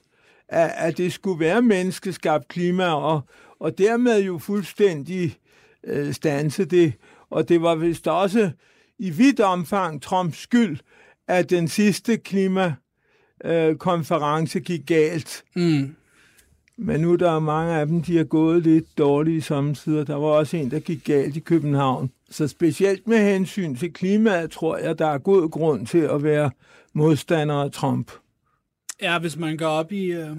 at, 0.49 0.71
at 0.75 0.97
det 0.97 1.13
skulle 1.13 1.39
være 1.39 1.61
menneskeskabt 1.61 2.47
klima, 2.47 2.85
og, 2.93 3.21
og 3.59 3.77
dermed 3.77 4.23
jo 4.23 4.37
fuldstændig 4.37 5.37
øh, 5.83 6.13
stanse 6.13 6.65
det. 6.65 6.93
Og 7.29 7.49
det 7.49 7.61
var 7.61 7.75
vist 7.75 8.07
også 8.07 8.51
i 8.99 9.09
vidt 9.09 9.39
omfang 9.39 10.01
Trumps 10.01 10.37
skyld, 10.37 10.77
at 11.27 11.49
den 11.49 11.67
sidste 11.67 12.17
klimakonference 12.17 14.59
øh, 14.59 14.65
gik 14.65 14.85
galt. 14.85 15.43
Mm. 15.55 15.95
Men 16.77 17.01
nu 17.01 17.15
der 17.15 17.31
er 17.31 17.39
mange 17.39 17.73
af 17.73 17.87
dem, 17.87 18.01
de 18.01 18.19
er 18.19 18.23
gået 18.23 18.63
lidt 18.63 18.97
dårlige 18.97 19.41
samtidig. 19.41 20.07
Der 20.07 20.15
var 20.15 20.27
også 20.27 20.57
en, 20.57 20.71
der 20.71 20.79
gik 20.79 21.03
galt 21.03 21.35
i 21.35 21.39
København. 21.39 22.11
Så 22.29 22.47
specielt 22.47 23.07
med 23.07 23.33
hensyn 23.33 23.75
til 23.75 23.93
klimaet, 23.93 24.51
tror 24.51 24.77
jeg, 24.77 24.99
der 24.99 25.07
er 25.07 25.17
god 25.17 25.49
grund 25.49 25.87
til 25.87 25.97
at 25.97 26.23
være 26.23 26.51
modstander 26.93 27.55
af 27.55 27.71
Trump. 27.71 28.11
Ja, 29.01 29.19
hvis 29.19 29.37
man 29.37 29.57
går 29.57 29.67
op 29.67 29.91
i... 29.91 30.05
Øh, 30.05 30.37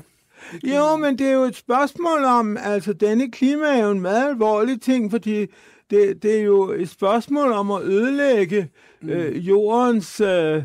Jo, 0.64 0.96
men 0.96 1.18
det 1.18 1.26
er 1.26 1.32
jo 1.32 1.42
et 1.42 1.56
spørgsmål 1.56 2.24
om, 2.24 2.56
altså 2.60 2.92
denne 2.92 3.30
klima 3.30 3.66
er 3.66 3.84
jo 3.84 3.90
en 3.90 4.00
meget 4.00 4.28
alvorlig 4.28 4.80
ting, 4.80 5.10
fordi 5.10 5.46
det, 5.90 6.22
det 6.22 6.38
er 6.38 6.42
jo 6.42 6.70
et 6.70 6.88
spørgsmål 6.88 7.52
om 7.52 7.70
at 7.70 7.82
ødelægge 7.82 8.68
øh, 9.02 9.48
jordens 9.48 10.20
øh, 10.20 10.62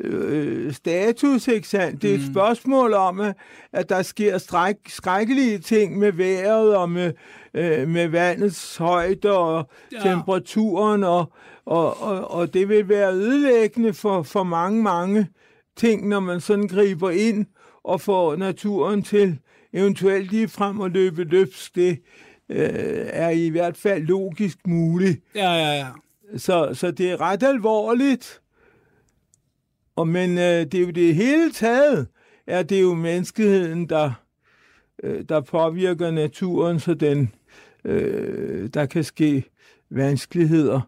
øh, 0.00 0.72
status, 0.72 1.48
ikke 1.48 1.68
sandt? 1.68 2.02
Det 2.02 2.10
er 2.10 2.14
et 2.14 2.26
spørgsmål 2.30 2.94
om, 2.94 3.20
at, 3.20 3.36
at 3.72 3.88
der 3.88 4.02
sker 4.02 4.38
stræk, 4.38 4.76
skrækkelige 4.88 5.58
ting 5.58 5.98
med 5.98 6.12
vejret 6.12 6.76
og 6.76 6.90
med, 6.90 7.12
øh, 7.54 7.88
med 7.88 8.08
vandets 8.08 8.76
højde 8.76 9.38
og 9.38 9.68
ja. 9.92 9.98
temperaturen, 10.00 11.04
og, 11.04 11.32
og, 11.66 12.02
og, 12.02 12.30
og 12.30 12.54
det 12.54 12.68
vil 12.68 12.88
være 12.88 13.12
ødelæggende 13.12 13.94
for, 13.94 14.22
for 14.22 14.42
mange, 14.42 14.82
mange 14.82 15.28
ting, 15.76 16.08
når 16.08 16.20
man 16.20 16.40
sådan 16.40 16.68
griber 16.68 17.10
ind 17.10 17.46
og 17.88 18.00
får 18.00 18.36
naturen 18.36 19.02
til 19.02 19.38
eventuelt 19.72 20.30
lige 20.30 20.48
frem 20.48 20.80
og 20.80 20.90
løbe 20.90 21.24
løbsk. 21.24 21.74
Det 21.74 22.02
øh, 22.48 23.06
er 23.12 23.28
i 23.28 23.48
hvert 23.48 23.76
fald 23.76 24.02
logisk 24.02 24.66
muligt. 24.66 25.24
ja, 25.34 25.52
ja, 25.52 25.72
ja. 25.72 25.86
Så, 26.36 26.70
så 26.74 26.90
det 26.90 27.10
er 27.10 27.20
ret 27.20 27.42
alvorligt. 27.42 28.40
Og, 29.96 30.08
men 30.08 30.38
øh, 30.38 30.44
det 30.44 30.74
er 30.74 30.80
jo 30.80 30.90
det 30.90 31.14
hele 31.14 31.52
taget, 31.52 32.08
er 32.46 32.62
det 32.62 32.82
jo 32.82 32.94
menneskeheden, 32.94 33.88
der, 33.88 34.12
øh, 35.02 35.24
der 35.28 35.40
påvirker 35.40 36.10
naturen, 36.10 36.80
så 36.80 36.94
den, 36.94 37.32
øh, 37.84 38.68
der 38.74 38.86
kan 38.86 39.04
ske 39.04 39.44
vanskeligheder. 39.90 40.80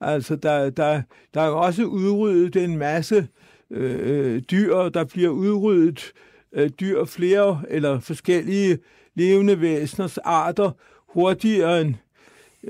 Altså, 0.00 0.36
der, 0.36 0.70
der, 0.70 1.02
der 1.34 1.40
er 1.40 1.48
også 1.48 1.84
udryddet 1.84 2.64
en 2.64 2.76
masse 2.78 3.28
øh, 3.70 4.42
dyr, 4.50 4.88
der 4.88 5.04
bliver 5.04 5.30
udryddet 5.30 6.12
øh, 6.52 6.70
dyr 6.80 7.04
flere 7.04 7.62
eller 7.68 8.00
forskellige 8.00 8.78
levende 9.14 9.60
væseners 9.60 10.18
arter 10.18 10.70
hurtigere 11.08 11.80
end, 11.80 11.94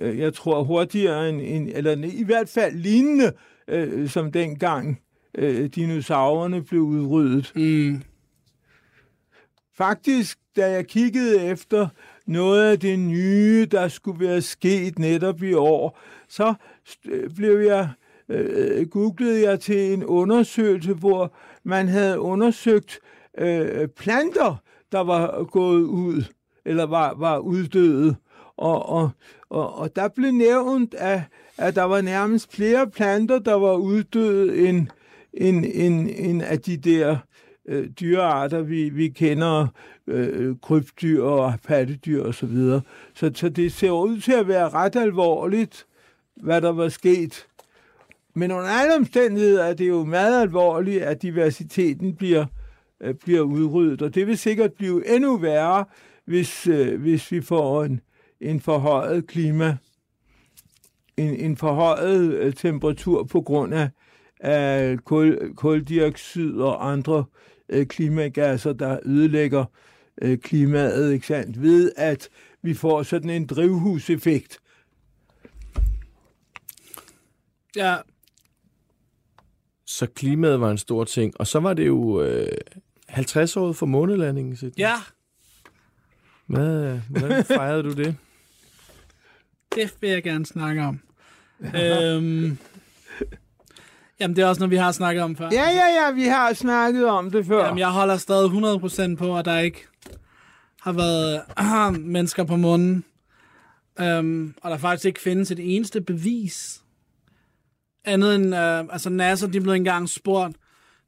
øh, 0.00 0.18
jeg 0.18 0.34
tror 0.34 0.62
hurtigere 0.62 1.28
end, 1.28 1.40
end 1.40 1.68
eller 1.74 1.92
i 2.04 2.24
hvert 2.24 2.48
fald 2.48 2.74
lignende, 2.74 3.32
øh, 3.68 4.08
som 4.08 4.32
dengang 4.32 5.00
øh, 5.38 5.66
dinosaurerne 5.66 6.62
blev 6.62 6.80
udryddet. 6.80 7.52
Mm. 7.56 8.02
Faktisk, 9.76 10.38
da 10.56 10.70
jeg 10.70 10.86
kiggede 10.86 11.44
efter 11.44 11.88
noget 12.26 12.70
af 12.70 12.80
det 12.80 12.98
nye, 12.98 13.66
der 13.70 13.88
skulle 13.88 14.26
være 14.26 14.42
sket 14.42 14.98
netop 14.98 15.42
i 15.42 15.52
år, 15.52 16.00
så 16.28 16.54
st- 16.88 17.34
blev 17.36 17.58
jeg, 17.58 17.88
øh, 18.28 18.86
googlede 18.86 19.48
jeg 19.48 19.60
til 19.60 19.92
en 19.92 20.04
undersøgelse, 20.04 20.92
hvor 20.92 21.34
man 21.64 21.88
havde 21.88 22.20
undersøgt 22.20 22.98
øh, 23.02 23.15
Øh, 23.38 23.88
planter, 23.88 24.62
der 24.92 25.00
var 25.00 25.44
gået 25.44 25.82
ud, 25.82 26.24
eller 26.64 26.86
var, 26.86 27.14
var 27.14 27.38
uddøde. 27.38 28.16
Og, 28.56 28.88
og, 28.88 29.10
og, 29.50 29.74
og 29.74 29.96
der 29.96 30.08
blev 30.08 30.32
nævnt, 30.32 30.94
at, 30.94 31.20
at 31.58 31.74
der 31.74 31.82
var 31.82 32.00
nærmest 32.00 32.52
flere 32.52 32.90
planter, 32.90 33.38
der 33.38 33.54
var 33.54 33.74
uddøde, 33.74 34.68
end, 34.68 34.86
end, 35.34 35.64
end, 35.74 36.10
end 36.16 36.42
af 36.42 36.60
de 36.60 36.76
der 36.76 37.16
øh, 37.68 37.88
dyrearter, 38.00 38.62
vi, 38.62 38.88
vi 38.88 39.08
kender, 39.08 39.66
øh, 40.06 40.56
krybdyr 40.62 41.22
og 41.22 41.54
pattedyr 41.66 42.22
osv. 42.22 42.32
Så, 42.32 42.46
videre. 42.46 42.80
så, 43.14 43.30
så 43.34 43.48
det 43.48 43.72
ser 43.72 43.90
ud 43.90 44.20
til 44.20 44.32
at 44.32 44.48
være 44.48 44.68
ret 44.68 44.96
alvorligt, 44.96 45.86
hvad 46.36 46.60
der 46.60 46.72
var 46.72 46.88
sket. 46.88 47.46
Men 48.34 48.52
under 48.52 48.68
alle 48.70 48.94
omstændigheder 48.94 49.64
er 49.64 49.74
det 49.74 49.88
jo 49.88 50.04
meget 50.04 50.42
alvorligt, 50.42 51.02
at 51.02 51.22
diversiteten 51.22 52.14
bliver, 52.16 52.46
øh, 53.00 53.14
bliver 53.14 53.40
udryddet, 53.40 54.02
og 54.02 54.14
det 54.14 54.26
vil 54.26 54.38
sikkert 54.38 54.72
blive 54.72 55.14
endnu 55.14 55.36
værre, 55.36 55.84
hvis, 56.24 56.66
øh, 56.66 57.00
hvis 57.00 57.32
vi 57.32 57.40
får 57.40 57.84
en, 57.84 58.00
en 58.40 58.60
forhøjet 58.60 59.26
klima, 59.26 59.76
en, 61.16 61.34
en 61.36 61.56
forhøjet 61.56 62.34
øh, 62.34 62.52
temperatur 62.52 63.24
på 63.24 63.40
grund 63.40 63.74
af, 63.74 63.90
af 64.40 64.98
kul, 65.04 65.54
kuldioxid 65.54 66.54
og 66.54 66.92
andre 66.92 67.24
øh, 67.68 67.86
klimagasser, 67.86 68.72
der 68.72 68.98
ødelægger 69.04 69.64
øh, 70.22 70.38
klimaet, 70.38 71.12
ikke 71.12 71.26
sandt? 71.26 71.62
Ved 71.62 71.92
at 71.96 72.28
vi 72.62 72.74
får 72.74 73.02
sådan 73.02 73.30
en 73.30 73.46
drivhuseffekt. 73.46 74.58
Ja, 77.76 77.96
Så 79.86 80.06
klimaet 80.06 80.60
var 80.60 80.70
en 80.70 80.78
stor 80.78 81.04
ting. 81.04 81.40
Og 81.40 81.46
så 81.46 81.60
var 81.60 81.74
det 81.74 81.86
jo 81.86 82.22
øh, 82.22 82.58
50 83.16 83.56
år 83.56 83.72
for 83.72 83.86
månelandingen. 83.86 84.56
Sidney. 84.56 84.78
ja, 84.78 84.94
Hvad, 86.46 86.84
øh, 86.84 87.00
hvordan 87.10 87.44
fejrede 87.44 87.82
du 87.82 87.92
det? 87.92 88.16
det 89.74 89.94
vil 90.00 90.10
jeg 90.10 90.22
gerne 90.22 90.46
snakke 90.46 90.82
om. 90.82 91.00
øhm, 91.60 92.58
jamen, 94.20 94.36
det 94.36 94.42
er 94.42 94.46
også 94.46 94.60
noget, 94.60 94.70
vi 94.70 94.76
har 94.76 94.92
snakket 94.92 95.22
om 95.22 95.36
før. 95.36 95.48
Ja, 95.52 95.70
ja, 95.70 95.86
ja, 96.04 96.10
vi 96.10 96.22
har 96.24 96.52
snakket 96.52 97.06
om 97.06 97.30
det 97.30 97.46
før. 97.46 97.64
Jamen, 97.64 97.78
jeg 97.78 97.90
holder 97.90 98.16
stadig 98.16 98.50
100% 99.12 99.16
på, 99.16 99.38
at 99.38 99.44
der 99.44 99.58
ikke 99.58 99.86
har 100.80 100.92
været 100.92 101.42
mennesker 102.14 102.44
på 102.44 102.56
månen. 102.56 103.04
Um, 104.00 104.54
og 104.62 104.70
der 104.70 104.78
faktisk 104.78 105.04
ikke 105.04 105.20
findes 105.20 105.50
et 105.50 105.76
eneste 105.76 106.00
bevis. 106.00 106.82
Andet 108.04 108.34
end, 108.34 108.46
uh, 108.54 108.92
altså 108.92 109.10
NASA, 109.10 109.46
de 109.46 109.60
blev 109.60 109.72
engang 109.72 110.08
spurgt, 110.08 110.56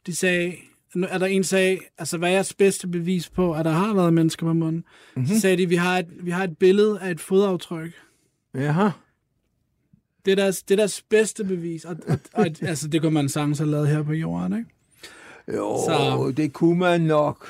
de 0.06 0.16
sagde, 0.16 0.54
nu 0.98 1.06
er 1.10 1.18
der 1.18 1.26
en 1.26 1.44
sag, 1.44 1.80
altså 1.98 2.18
hvad 2.18 2.28
er 2.28 2.32
jeres 2.32 2.54
bedste 2.54 2.88
bevis 2.88 3.28
på, 3.30 3.52
at 3.52 3.64
der 3.64 3.70
har 3.70 3.94
været 3.94 4.12
mennesker 4.12 4.46
på 4.46 4.52
månen? 4.52 4.84
Mm-hmm. 5.14 5.26
Så 5.28 5.40
sagde 5.40 5.56
de, 5.56 5.68
vi 5.68 5.76
har, 5.76 5.98
et, 5.98 6.06
vi 6.20 6.30
har 6.30 6.44
et 6.44 6.58
billede 6.58 7.00
af 7.00 7.10
et 7.10 7.20
fodaftryk. 7.20 7.92
Jaha. 8.54 8.88
Det 10.24 10.32
er 10.32 10.36
deres, 10.36 10.62
det 10.62 10.74
er 10.74 10.76
deres 10.76 11.02
bedste 11.02 11.44
bevis. 11.44 11.84
Og, 11.84 11.96
og, 12.08 12.18
og, 12.32 12.46
altså, 12.62 12.88
det 12.88 13.02
kunne 13.02 13.14
man 13.14 13.28
sagtens 13.28 13.58
have 13.58 13.70
lavet 13.70 13.88
her 13.88 14.02
på 14.02 14.12
jorden, 14.12 14.58
ikke? 14.58 14.70
Jo, 15.56 15.76
Så- 15.86 16.32
det 16.36 16.52
kunne 16.52 16.78
man 16.78 17.00
nok 17.00 17.48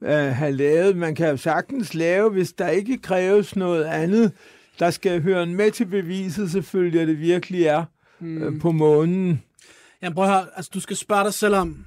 uh, 0.00 0.08
have 0.08 0.52
lavet. 0.52 0.96
Man 0.96 1.14
kan 1.14 1.30
jo 1.30 1.36
sagtens 1.36 1.94
lave, 1.94 2.30
hvis 2.30 2.52
der 2.52 2.68
ikke 2.68 2.98
kræves 2.98 3.56
noget 3.56 3.84
andet. 3.84 4.32
Der 4.78 4.90
skal 4.90 5.22
høre 5.22 5.46
med 5.46 5.70
til 5.70 5.86
beviset 5.86 6.50
selvfølgelig, 6.50 7.00
at 7.00 7.08
det 7.08 7.20
virkelig 7.20 7.62
er 7.62 7.84
mm. 8.20 8.42
uh, 8.42 8.60
på 8.60 8.72
månen. 8.72 9.42
Jamen 10.02 10.14
prøv 10.14 10.24
at 10.24 10.30
høre, 10.30 10.46
altså 10.56 10.70
du 10.74 10.80
skal 10.80 10.96
spørge 10.96 11.24
dig 11.24 11.34
selv 11.34 11.54
om... 11.54 11.86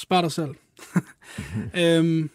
Spørg 0.00 0.22
dig 0.22 0.32
selv. 0.32 0.54
øhm, 1.82 2.30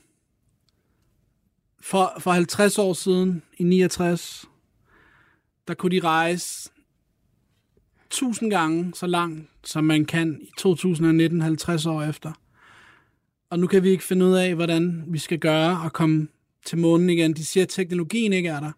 for, 1.81 2.13
for 2.19 2.31
50 2.31 2.77
år 2.77 2.93
siden, 2.93 3.43
i 3.57 3.63
69, 3.63 4.45
der 5.67 5.73
kunne 5.73 5.91
de 5.91 5.99
rejse 5.99 6.69
1000 8.05 8.51
gange 8.51 8.93
så 8.95 9.07
langt, 9.07 9.49
som 9.63 9.83
man 9.83 10.05
kan 10.05 10.39
i 10.41 10.49
2019, 10.57 11.41
50 11.41 11.85
år 11.85 12.03
efter. 12.03 12.33
Og 13.49 13.59
nu 13.59 13.67
kan 13.67 13.83
vi 13.83 13.89
ikke 13.89 14.03
finde 14.03 14.25
ud 14.25 14.33
af, 14.33 14.55
hvordan 14.55 15.03
vi 15.07 15.17
skal 15.17 15.39
gøre 15.39 15.81
og 15.81 15.93
komme 15.93 16.27
til 16.65 16.77
månen 16.77 17.09
igen. 17.09 17.33
De 17.33 17.45
siger, 17.45 17.63
at 17.63 17.69
teknologien 17.69 18.33
ikke 18.33 18.49
er 18.49 18.59
der. 18.59 18.71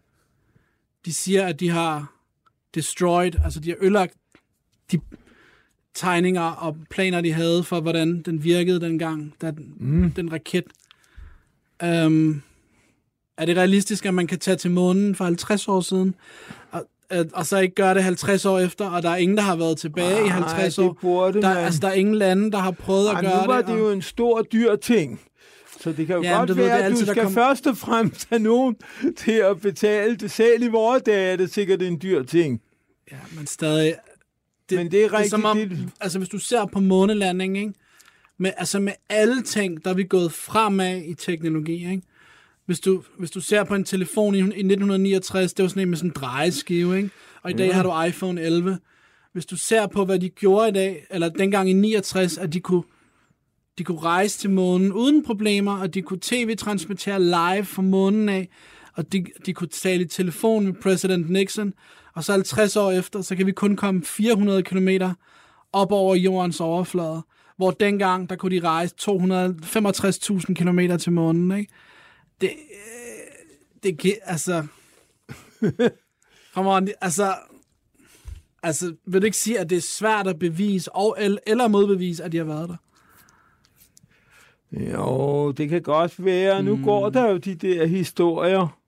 De 1.04 1.12
siger, 1.12 1.46
at 1.46 1.60
de 1.60 1.68
har 1.68 2.14
destroyed, 2.74 3.32
altså 3.44 3.60
de 3.60 3.68
har 3.68 3.76
ødelagt 3.80 4.14
de 4.92 5.00
tegninger 5.98 6.42
og 6.42 6.76
planer, 6.90 7.20
de 7.20 7.32
havde 7.32 7.64
for, 7.64 7.80
hvordan 7.80 8.22
den 8.22 8.44
virkede 8.44 8.80
dengang, 8.80 9.34
da 9.42 9.50
den, 9.50 9.72
mm. 9.78 10.10
den 10.10 10.32
raket. 10.32 10.64
Um, 11.84 12.42
er 13.38 13.44
det 13.46 13.56
realistisk, 13.56 14.06
at 14.06 14.14
man 14.14 14.26
kan 14.26 14.38
tage 14.38 14.56
til 14.56 14.70
månen 14.70 15.14
for 15.14 15.24
50 15.24 15.68
år 15.68 15.80
siden, 15.80 16.14
og, 16.70 16.84
øh, 17.12 17.24
og 17.32 17.46
så 17.46 17.58
ikke 17.58 17.74
gøre 17.74 17.94
det 17.94 18.02
50 18.04 18.44
år 18.44 18.58
efter, 18.58 18.90
og 18.90 19.02
der 19.02 19.10
er 19.10 19.16
ingen, 19.16 19.36
der 19.36 19.42
har 19.42 19.56
været 19.56 19.78
tilbage 19.78 20.24
i 20.26 20.28
50 20.28 20.74
det 20.74 20.84
år? 20.84 20.98
burde 21.00 21.42
Der, 21.42 21.48
man. 21.54 21.64
altså, 21.64 21.80
der 21.80 21.88
er 21.88 21.92
ingen 21.92 22.14
lande, 22.14 22.50
der 22.52 22.58
har 22.58 22.70
prøvet 22.70 23.08
at 23.08 23.14
Ej, 23.14 23.20
gøre 23.22 23.40
nu 23.42 23.46
var 23.46 23.56
det. 23.56 23.66
det 23.66 23.74
og- 23.74 23.80
jo 23.80 23.90
en 23.90 24.02
stor, 24.02 24.42
dyr 24.42 24.76
ting. 24.76 25.20
Så 25.80 25.92
det 25.92 26.06
kan 26.06 26.16
jo 26.16 26.22
Jamen, 26.22 26.38
godt 26.38 26.48
det 26.48 26.56
være, 26.56 26.78
at 26.78 26.84
altid, 26.84 27.06
du 27.06 27.10
skal 27.12 27.22
kom- 27.22 27.32
først 27.32 27.66
og 27.66 27.76
fremmest 27.76 28.28
have 28.28 28.38
nogen 28.42 28.76
til 29.16 29.32
at 29.32 29.60
betale 29.60 30.16
det. 30.16 30.30
Selv 30.30 30.62
i 30.62 30.68
vores 30.68 31.02
dage 31.02 31.32
er 31.32 31.36
det 31.36 31.50
sikkert 31.54 31.82
en 31.82 31.98
dyr 32.02 32.22
ting. 32.22 32.60
Ja, 33.12 33.16
men 33.36 33.46
stadig... 33.46 33.94
Men 34.76 34.78
det 34.78 34.84
er 34.86 34.90
Det 34.90 35.04
er 35.04 35.12
rigtigt. 35.12 35.30
som 35.30 35.44
om, 35.44 35.56
det- 35.58 35.78
altså 36.00 36.18
hvis 36.18 36.28
du 36.28 36.38
ser 36.38 36.66
på 36.66 36.80
månelanding, 36.80 37.58
ikke? 37.58 37.72
Med, 38.38 38.52
altså 38.56 38.80
med 38.80 38.92
alle 39.08 39.42
ting, 39.42 39.84
der 39.84 39.90
er 39.90 39.94
vi 39.94 40.04
gået 40.04 40.32
fremad 40.32 41.02
i 41.02 41.14
teknologi, 41.14 41.90
ikke? 41.90 42.02
Hvis 42.66 42.80
du, 42.80 43.02
hvis 43.18 43.30
du 43.30 43.40
ser 43.40 43.64
på 43.64 43.74
en 43.74 43.84
telefon 43.84 44.34
i, 44.34 44.38
i 44.38 44.42
1969, 44.42 45.52
det 45.52 45.62
var 45.62 45.68
sådan 45.68 45.82
en 45.82 45.88
med 45.88 45.96
sådan 45.96 46.10
en 46.10 46.14
drejeskive, 46.14 46.96
ikke? 46.96 47.10
Og 47.42 47.50
i 47.50 47.54
dag 47.54 47.74
har 47.74 47.82
du 47.82 48.02
iPhone 48.08 48.40
11. 48.42 48.78
Hvis 49.32 49.46
du 49.46 49.56
ser 49.56 49.86
på, 49.86 50.04
hvad 50.04 50.18
de 50.18 50.28
gjorde 50.28 50.68
i 50.68 50.72
dag, 50.72 51.06
eller 51.10 51.28
dengang 51.28 51.70
i 51.70 51.72
69, 51.72 52.38
at 52.38 52.52
de 52.52 52.60
kunne, 52.60 52.82
de 53.78 53.84
kunne 53.84 54.00
rejse 54.00 54.38
til 54.38 54.50
månen 54.50 54.92
uden 54.92 55.24
problemer, 55.24 55.78
og 55.78 55.94
de 55.94 56.02
kunne 56.02 56.18
tv-transmittere 56.22 57.22
live 57.22 57.64
fra 57.64 57.82
månen 57.82 58.28
af, 58.28 58.48
og 58.94 59.12
de, 59.12 59.24
de 59.46 59.52
kunne 59.54 59.68
tale 59.68 60.02
i 60.02 60.06
telefon 60.06 60.64
med 60.66 60.74
præsident 60.74 61.30
Nixon, 61.30 61.74
og 62.14 62.24
så 62.24 62.32
50 62.32 62.76
år 62.76 62.90
efter, 62.90 63.22
så 63.22 63.36
kan 63.36 63.46
vi 63.46 63.52
kun 63.52 63.76
komme 63.76 64.04
400 64.04 64.62
km 64.62 64.88
op 65.72 65.92
over 65.92 66.14
jordens 66.14 66.60
overflade, 66.60 67.22
hvor 67.56 67.70
dengang, 67.70 68.30
der 68.30 68.36
kunne 68.36 68.56
de 68.56 68.66
rejse 68.66 68.94
265.000 69.00 70.54
km 70.54 70.96
til 70.96 71.12
månen, 71.12 71.58
ikke? 71.58 71.72
Det, 72.40 72.50
øh, 72.50 73.82
det 73.82 73.98
kan, 73.98 74.12
altså... 74.24 74.66
Come 76.54 76.70
on, 76.70 76.88
altså... 77.00 77.34
Altså, 78.62 78.94
vil 79.06 79.20
du 79.20 79.24
ikke 79.24 79.36
sige, 79.36 79.58
at 79.58 79.70
det 79.70 79.78
er 79.78 79.82
svært 79.82 80.26
at 80.26 80.38
bevise, 80.38 80.92
og, 80.94 81.16
el- 81.20 81.38
eller 81.46 81.68
modbevise, 81.68 82.24
at 82.24 82.32
de 82.32 82.36
har 82.36 82.44
været 82.44 82.68
der? 82.68 82.76
Jo, 84.72 85.52
det 85.52 85.68
kan 85.68 85.82
godt 85.82 86.24
være. 86.24 86.62
Nu 86.62 86.84
går 86.84 87.10
der 87.10 87.30
jo 87.30 87.36
de 87.36 87.54
der 87.54 87.86
historier. 87.86 88.78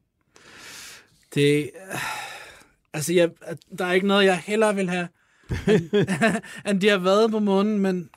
Det... 1.35 1.71
Altså, 2.95 3.13
jeg, 3.13 3.31
der 3.79 3.85
er 3.85 3.93
ikke 3.93 4.07
noget, 4.07 4.25
jeg 4.25 4.39
hellere 4.47 4.75
vil 4.75 4.91
have, 4.91 5.09
end, 5.69 5.91
end 6.69 6.81
de 6.81 6.89
har 6.89 6.99
været 6.99 7.31
på 7.31 7.39
månen, 7.39 7.79
men 7.79 8.11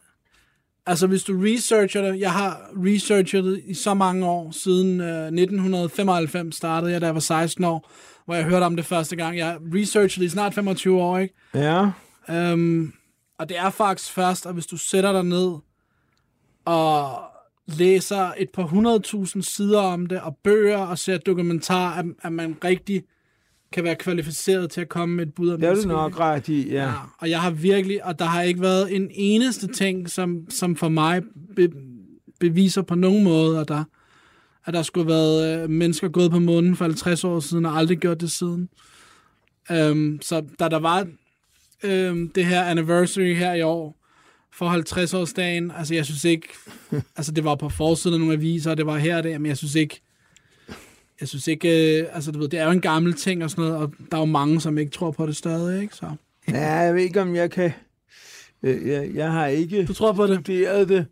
altså, 0.85 1.07
hvis 1.07 1.23
du 1.23 1.41
researcher 1.41 2.01
det, 2.01 2.19
jeg 2.19 2.31
har 2.31 2.69
researchet 2.75 3.43
det 3.43 3.63
i 3.65 3.73
så 3.73 3.93
mange 3.93 4.25
år, 4.25 4.51
siden 4.51 5.01
øh, 5.01 5.25
1995 5.25 6.55
startede 6.55 6.91
jeg, 6.91 7.01
da 7.01 7.05
jeg 7.05 7.15
var 7.15 7.21
16 7.21 7.63
år, 7.63 7.91
hvor 8.25 8.35
jeg 8.35 8.43
hørte 8.43 8.63
om 8.63 8.75
det 8.75 8.85
første 8.85 9.15
gang. 9.15 9.37
Jeg 9.37 9.57
researchede 9.73 10.23
det 10.23 10.31
i 10.31 10.33
snart 10.33 10.53
25 10.53 11.01
år, 11.01 11.17
ikke? 11.17 11.33
Ja. 11.53 11.91
Um, 12.53 12.93
og 13.37 13.49
det 13.49 13.57
er 13.57 13.69
faktisk 13.69 14.11
først, 14.11 14.45
at 14.45 14.53
hvis 14.53 14.65
du 14.65 14.77
sætter 14.77 15.11
dig 15.11 15.23
ned 15.23 15.51
og 16.65 17.19
læser 17.67 18.33
et 18.37 18.49
par 18.49 18.63
hundredtusind 18.63 19.43
sider 19.43 19.79
om 19.79 20.05
det, 20.05 20.21
og 20.21 20.37
bøger 20.43 20.77
og 20.77 20.97
ser 20.97 21.17
dokumentar, 21.17 21.93
at, 21.99 22.05
at 22.21 22.33
man 22.33 22.57
rigtig 22.63 23.03
kan 23.73 23.83
være 23.83 23.95
kvalificeret 23.95 24.71
til 24.71 24.81
at 24.81 24.89
komme 24.89 25.15
med 25.15 25.27
et 25.27 25.33
bud 25.33 25.49
om 25.49 25.59
Det 25.59 25.69
er 25.69 25.73
du 25.73 25.81
sker, 25.81 25.91
nok 25.91 26.19
ret 26.19 26.47
i, 26.47 26.69
ja. 26.69 26.83
Ja, 26.83 26.93
og 27.17 27.29
jeg 27.29 27.41
har 27.41 27.51
virkelig, 27.51 28.05
og 28.05 28.19
der 28.19 28.25
har 28.25 28.41
ikke 28.41 28.61
været 28.61 28.95
en 28.95 29.07
eneste 29.11 29.67
ting, 29.67 30.09
som, 30.09 30.45
som 30.49 30.75
for 30.75 30.89
mig 30.89 31.21
be, 31.55 31.69
beviser 32.39 32.81
på 32.81 32.95
nogen 32.95 33.23
måde, 33.23 33.59
at 33.59 33.67
der, 33.67 33.83
at 34.65 34.73
der 34.73 34.81
skulle 34.81 35.13
have 35.13 35.19
været 35.19 35.63
øh, 35.63 35.69
mennesker 35.69 36.07
gået 36.07 36.31
på 36.31 36.39
månen 36.39 36.75
for 36.75 36.85
50 36.85 37.23
år 37.23 37.39
siden, 37.39 37.65
og 37.65 37.77
aldrig 37.77 37.97
gjort 37.97 38.21
det 38.21 38.31
siden. 38.31 38.69
Um, 39.69 40.19
så 40.21 40.43
da 40.59 40.69
der 40.69 40.79
var 40.79 41.01
um, 41.83 42.29
det 42.35 42.45
her 42.45 42.63
anniversary 42.63 43.35
her 43.35 43.53
i 43.53 43.61
år, 43.61 43.99
for 44.53 44.69
50-årsdagen, 44.69 45.77
altså 45.77 45.95
jeg 45.95 46.05
synes 46.05 46.23
ikke, 46.23 46.47
altså 47.17 47.31
det 47.31 47.43
var 47.43 47.55
på 47.55 47.69
forsiden 47.69 48.13
af 48.13 48.19
nogle 48.19 48.33
aviser, 48.33 48.71
og 48.71 48.77
det 48.77 48.85
var 48.85 48.97
her 48.97 49.17
og 49.17 49.23
der, 49.23 49.37
men 49.37 49.45
jeg 49.45 49.57
synes 49.57 49.75
ikke, 49.75 50.01
jeg 51.23 51.29
synes 51.29 51.47
ikke, 51.47 51.99
øh, 52.01 52.07
altså 52.13 52.31
du 52.31 52.39
ved, 52.39 52.47
det 52.49 52.59
er 52.59 52.65
jo 52.65 52.71
en 52.71 52.81
gammel 52.81 53.13
ting 53.13 53.43
og 53.43 53.49
sådan 53.49 53.63
noget, 53.63 53.77
og 53.77 53.93
der 54.11 54.17
er 54.17 54.21
jo 54.21 54.25
mange, 54.25 54.61
som 54.61 54.77
ikke 54.77 54.91
tror 54.91 55.11
på 55.11 55.25
det 55.25 55.35
stadig, 55.35 55.81
ikke? 55.81 55.95
Så. 55.95 56.15
Ja, 56.47 56.71
jeg 56.71 56.95
ved 56.95 57.01
ikke, 57.01 57.21
om 57.21 57.35
jeg 57.35 57.51
kan... 57.51 57.71
Øh, 58.63 58.87
Jeg, 58.87 59.09
jeg 59.13 59.31
har 59.31 59.47
ikke 59.47 59.85
Du 59.85 59.93
tror 59.93 60.13
på 60.13 60.27
det? 60.27 60.35
studeret 60.39 60.89
det. 60.89 61.05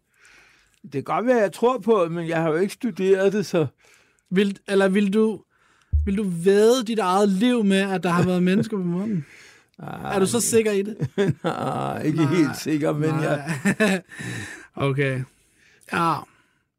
Det 0.84 0.92
kan 0.92 1.04
godt 1.04 1.26
være, 1.26 1.38
jeg 1.38 1.52
tror 1.54 1.78
på 1.80 2.04
det, 2.04 2.12
men 2.12 2.28
jeg 2.28 2.42
har 2.42 2.50
jo 2.50 2.56
ikke 2.56 2.74
studeret 2.74 3.34
det, 3.34 3.46
så... 3.46 3.66
Vil, 4.30 4.58
eller 4.68 4.88
vil 4.90 5.14
du, 5.14 5.42
vil 6.06 6.18
du 6.18 6.24
væde 6.44 6.84
dit 6.88 7.00
eget 7.00 7.30
liv 7.30 7.64
med, 7.64 7.78
at 7.92 8.04
der 8.04 8.10
har 8.10 8.24
været 8.26 8.44
mennesker 8.44 8.78
på 8.78 8.84
månen? 8.84 9.26
Er 9.80 10.20
du 10.20 10.26
så 10.26 10.40
sikker 10.40 10.72
i 10.72 10.82
det? 10.82 10.98
Nej, 11.44 12.02
ikke 12.04 12.18
Nej. 12.18 12.34
helt 12.36 12.58
sikker, 12.58 12.94
men 12.94 13.10
jeg... 13.10 13.58
okay. 14.76 15.22
Ja, 15.94 16.16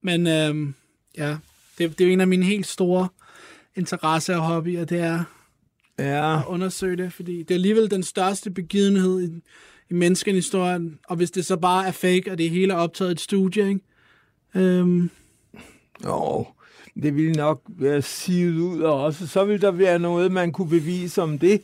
men 0.03 0.27
øhm, 0.27 0.75
ja, 1.18 1.37
det, 1.79 1.99
det 1.99 2.01
er 2.01 2.09
jo 2.09 2.12
en 2.12 2.21
af 2.21 2.27
mine 2.29 2.45
helt 2.47 2.66
store 2.66 3.09
interesser 3.76 4.37
og 4.37 4.42
hobbyer, 4.42 4.85
det 4.85 5.00
er 5.00 5.24
Ja, 5.98 6.38
at 6.38 6.44
undersøge 6.46 6.96
det, 6.96 7.12
fordi 7.12 7.38
det 7.38 7.50
er 7.50 7.54
alligevel 7.54 7.90
den 7.90 8.02
største 8.02 8.50
begivenhed 8.50 9.22
i, 9.22 9.42
i 9.90 9.94
menneskehistorien, 9.94 10.98
og 11.08 11.16
hvis 11.16 11.30
det 11.30 11.46
så 11.46 11.56
bare 11.56 11.87
er 11.87 11.90
fake, 11.90 12.30
og 12.30 12.38
det 12.38 12.50
hele 12.50 12.72
er 12.72 12.76
optaget 12.76 13.11
i 13.11 13.12
et 13.12 13.20
studie, 13.20 13.68
ikke? 13.68 13.80
Øhm, 14.54 15.11
jo, 16.04 16.46
det 17.02 17.16
ville 17.16 17.32
nok 17.32 17.62
være 17.68 18.02
sivet 18.02 18.58
ud 18.58 18.80
også. 18.80 19.26
Så 19.26 19.44
ville 19.44 19.61
der 19.61 19.70
være 19.70 19.98
noget, 19.98 20.32
man 20.32 20.52
kunne 20.52 20.68
bevise 20.68 21.22
om 21.22 21.38
det, 21.38 21.62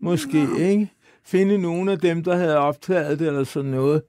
måske, 0.00 0.48
ja. 0.58 0.68
ikke? 0.68 0.92
Finde 1.24 1.58
nogle 1.58 1.92
af 1.92 1.98
dem, 1.98 2.24
der 2.24 2.36
havde 2.36 2.58
optaget 2.58 3.18
det 3.18 3.26
eller 3.26 3.44
sådan 3.44 3.70
noget, 3.70 4.02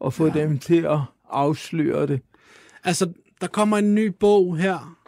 og 0.00 0.12
få 0.12 0.26
ja. 0.26 0.32
dem 0.32 0.58
til 0.58 0.86
at 0.86 0.98
afsløre 1.30 2.06
det. 2.06 2.20
Altså, 2.84 3.12
der 3.40 3.46
kommer 3.46 3.78
en 3.78 3.94
ny 3.94 4.06
bog 4.06 4.56
her 4.56 5.01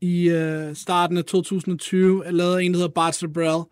i 0.00 0.28
øh, 0.28 0.76
starten 0.76 1.16
af 1.16 1.24
2020, 1.24 2.24
lavet 2.30 2.56
af 2.56 2.62
en, 2.62 2.72
der 2.72 2.78
hedder 2.78 2.92
Bart 2.92 3.14
Sabrell. 3.14 3.62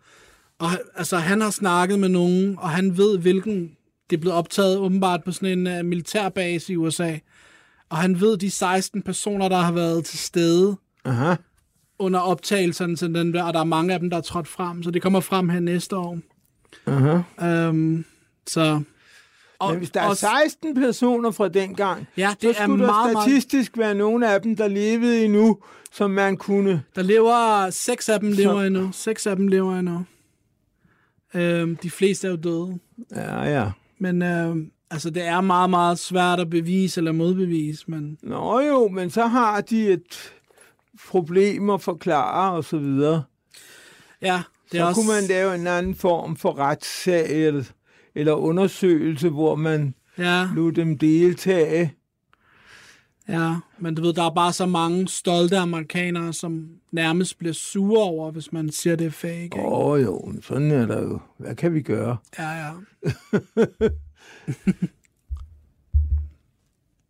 Og 0.59 0.69
altså, 0.95 1.17
han 1.17 1.41
har 1.41 1.49
snakket 1.49 1.99
med 1.99 2.09
nogen, 2.09 2.55
og 2.57 2.69
han 2.69 2.97
ved, 2.97 3.17
hvilken... 3.17 3.71
Det 4.09 4.15
er 4.15 4.19
blevet 4.21 4.37
optaget 4.37 4.77
åbenbart 4.77 5.23
på 5.23 5.31
sådan 5.31 5.67
en 5.67 5.79
uh, 5.79 5.85
militærbase 5.85 6.73
i 6.73 6.75
USA. 6.75 7.17
Og 7.89 7.97
han 7.97 8.21
ved 8.21 8.37
de 8.37 8.49
16 8.49 9.01
personer, 9.01 9.49
der 9.49 9.57
har 9.57 9.71
været 9.71 10.05
til 10.05 10.19
stede 10.19 10.77
Aha. 11.05 11.35
under 11.99 12.19
optagelserne 12.19 12.95
til 12.95 13.13
den 13.13 13.33
der, 13.33 13.43
og 13.43 13.53
der 13.53 13.59
er 13.59 13.63
mange 13.63 13.93
af 13.93 13.99
dem, 13.99 14.09
der 14.09 14.17
er 14.17 14.21
trådt 14.21 14.47
frem, 14.47 14.83
så 14.83 14.91
det 14.91 15.01
kommer 15.01 15.19
frem 15.19 15.49
her 15.49 15.59
næste 15.59 15.97
år. 15.97 16.19
Aha. 16.85 17.69
Um, 17.69 18.05
så... 18.47 18.81
Og, 19.59 19.69
Men 19.69 19.77
hvis 19.77 19.89
der 19.89 20.01
er 20.01 20.07
også- 20.09 20.27
16 20.43 20.75
personer 20.75 21.31
fra 21.31 21.47
dengang, 21.47 22.07
Ja, 22.17 22.29
så 22.29 22.37
det 22.41 22.49
er 22.49 22.53
skulle 22.53 22.79
der 22.85 22.91
meget, 22.91 23.13
meget... 23.13 23.25
statistisk 23.27 23.77
være 23.77 23.95
nogle 23.95 24.33
af 24.33 24.41
dem, 24.41 24.55
der 24.55 24.67
levede 24.67 25.25
endnu, 25.25 25.57
som 25.91 26.11
man 26.11 26.37
kunne... 26.37 26.83
Der 26.95 27.01
lever, 27.01 27.69
seks 27.69 28.09
af 28.09 28.19
dem 28.19 28.31
lever 28.31 28.53
Så- 28.53 28.61
endnu. 28.65 28.89
Seks 28.91 29.27
af 29.27 29.35
dem 29.35 29.47
lever 29.47 29.75
endnu. 29.79 30.05
Øhm, 31.33 31.75
de 31.75 31.89
fleste 31.91 32.27
er 32.27 32.31
jo 32.31 32.37
døde. 32.37 32.79
Ja, 33.15 33.43
ja. 33.43 33.71
Men 33.99 34.21
øhm, 34.21 34.71
altså, 34.91 35.09
det 35.09 35.23
er 35.23 35.41
meget, 35.41 35.69
meget 35.69 35.99
svært 35.99 36.39
at 36.39 36.49
bevise 36.49 36.99
eller 36.99 37.11
modbevise. 37.11 37.83
Men 37.87 38.17
Nå 38.23 38.59
jo, 38.59 38.87
men 38.87 39.09
så 39.09 39.25
har 39.27 39.61
de 39.61 39.87
et 39.91 40.33
problem 41.07 41.69
at 41.69 41.81
forklare 41.81 42.51
og 42.53 42.63
så 42.63 42.77
videre. 42.77 43.23
ja, 44.21 44.41
det 44.71 44.77
Så 44.77 44.83
er 44.83 44.87
også... 44.87 45.01
kunne 45.01 45.13
man 45.13 45.23
lave 45.29 45.55
en 45.55 45.67
anden 45.67 45.95
form 45.95 46.35
for 46.35 46.59
retssag 46.59 47.29
eller, 47.47 47.63
eller 48.15 48.33
undersøgelse, 48.33 49.29
hvor 49.29 49.55
man 49.55 49.93
Ja, 50.17 50.47
lod 50.55 50.71
dem 50.71 50.97
deltage. 50.97 51.93
ja, 53.27 53.55
men 53.79 53.95
du 53.95 54.01
ved, 54.01 54.13
der 54.13 54.23
er 54.23 54.33
bare 54.33 54.53
så 54.53 54.65
mange 54.65 55.07
stolte 55.07 55.57
amerikanere, 55.57 56.33
som 56.33 56.69
nærmest 56.91 57.37
bliver 57.39 57.53
sure 57.53 58.03
over, 58.03 58.31
hvis 58.31 58.51
man 58.53 58.71
siger, 58.71 58.95
det 58.95 59.07
er 59.07 59.11
fake. 59.11 59.49
Åh 59.55 59.85
oh, 59.89 60.01
jo, 60.03 60.33
sådan 60.41 60.71
er 60.71 60.85
der 60.85 61.01
jo. 61.01 61.19
Hvad 61.37 61.55
kan 61.55 61.73
vi 61.73 61.81
gøre? 61.81 62.17
Ja, 62.39 62.49
ja. 62.51 62.71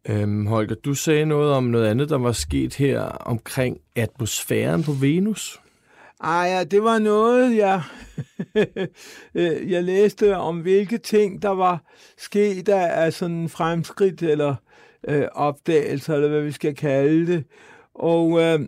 Øhm, 0.10 0.46
Holger, 0.46 0.76
du 0.76 0.94
sagde 0.94 1.26
noget 1.26 1.54
om 1.54 1.64
noget 1.64 1.86
andet, 1.88 2.10
der 2.10 2.18
var 2.18 2.32
sket 2.32 2.76
her 2.76 3.02
omkring 3.02 3.78
atmosfæren 3.96 4.84
på 4.84 4.92
Venus. 4.92 5.60
Ej, 6.24 6.32
ja, 6.32 6.64
det 6.64 6.84
var 6.84 7.00
noget, 7.00 7.58
jeg, 7.58 7.82
øh, 9.36 9.72
jeg 9.72 9.84
læste 9.84 10.38
om, 10.38 10.60
hvilke 10.60 10.98
ting, 10.98 11.42
der 11.42 11.50
var 11.50 11.84
sket 12.18 12.70
af, 12.70 13.06
af 13.06 13.14
sådan 13.14 13.50
fremskridt 13.50 14.24
eller 14.24 14.56
øh, 15.08 15.28
opdagelser, 15.32 16.16
eller 16.16 16.30
hvad 16.30 16.42
vi 16.42 16.52
skal 16.52 16.76
kalde 16.76 17.34
det. 17.34 17.44
Og, 17.94 18.42
øh, 18.42 18.60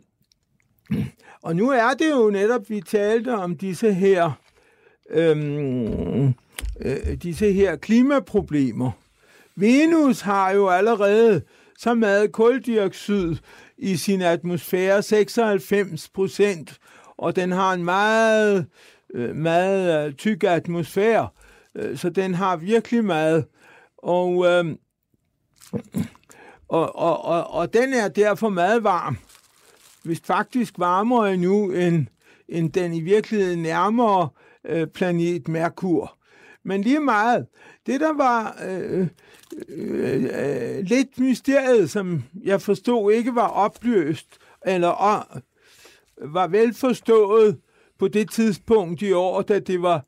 og 1.44 1.56
nu 1.56 1.70
er 1.70 1.94
det 2.00 2.12
jo 2.12 2.30
netop, 2.30 2.70
vi 2.70 2.82
talte 2.82 3.36
om 3.36 3.58
disse 3.58 3.94
her, 3.94 4.32
øh, 5.10 6.26
øh, 6.82 7.18
disse 7.24 7.54
her 7.54 7.76
klimaproblemer. 7.76 8.92
Venus 9.56 10.22
har 10.22 10.52
jo 10.52 10.70
allerede 10.70 11.42
så 11.78 11.94
meget 11.94 12.32
koldioxid 12.32 13.36
i 13.78 13.98
sin 13.98 14.22
atmosfære, 14.22 15.02
96 15.02 16.10
procent, 16.10 16.80
og 17.22 17.36
den 17.36 17.52
har 17.52 17.74
en 17.74 17.84
meget, 17.84 18.66
øh, 19.14 19.36
meget 19.36 20.08
øh, 20.08 20.14
tyk 20.14 20.44
atmosfære, 20.44 21.28
øh, 21.76 21.98
så 21.98 22.10
den 22.10 22.34
har 22.34 22.56
virkelig 22.56 23.06
meget. 23.06 23.46
Og, 23.98 24.46
øh, 24.46 24.66
og, 26.68 26.96
og, 26.96 27.26
og, 27.26 27.48
og 27.48 27.74
den 27.74 27.94
er 27.94 28.08
derfor 28.08 28.50
meget 28.50 28.84
varm. 28.84 29.18
Hvis 30.04 30.22
faktisk 30.24 30.74
varmere 30.78 31.34
endnu, 31.34 31.72
end, 31.72 32.08
end 32.50 32.72
den 32.72 32.94
i 32.94 33.02
virkeligheden 33.02 33.62
nærmere 33.62 34.30
øh, 34.66 34.88
planet 34.88 35.48
Merkur. 35.48 36.18
Men 36.64 36.82
lige 36.82 37.00
meget, 37.00 37.48
det 37.86 38.00
der 38.00 38.14
var 38.14 38.58
øh, 38.68 39.08
øh, 39.70 40.24
øh, 40.24 40.84
lidt 40.84 41.20
mysteriet, 41.20 41.90
som 41.92 42.24
jeg 42.44 42.62
forstod 42.62 43.12
ikke 43.12 43.36
var 43.36 43.48
opløst, 43.48 44.38
eller 44.66 44.88
var 46.22 46.48
velforstået 46.48 47.58
på 48.00 48.08
det 48.08 48.32
tidspunkt 48.32 49.02
i 49.02 49.12
år, 49.12 49.42
da 49.42 49.60
det 49.60 49.82
var, 49.82 50.06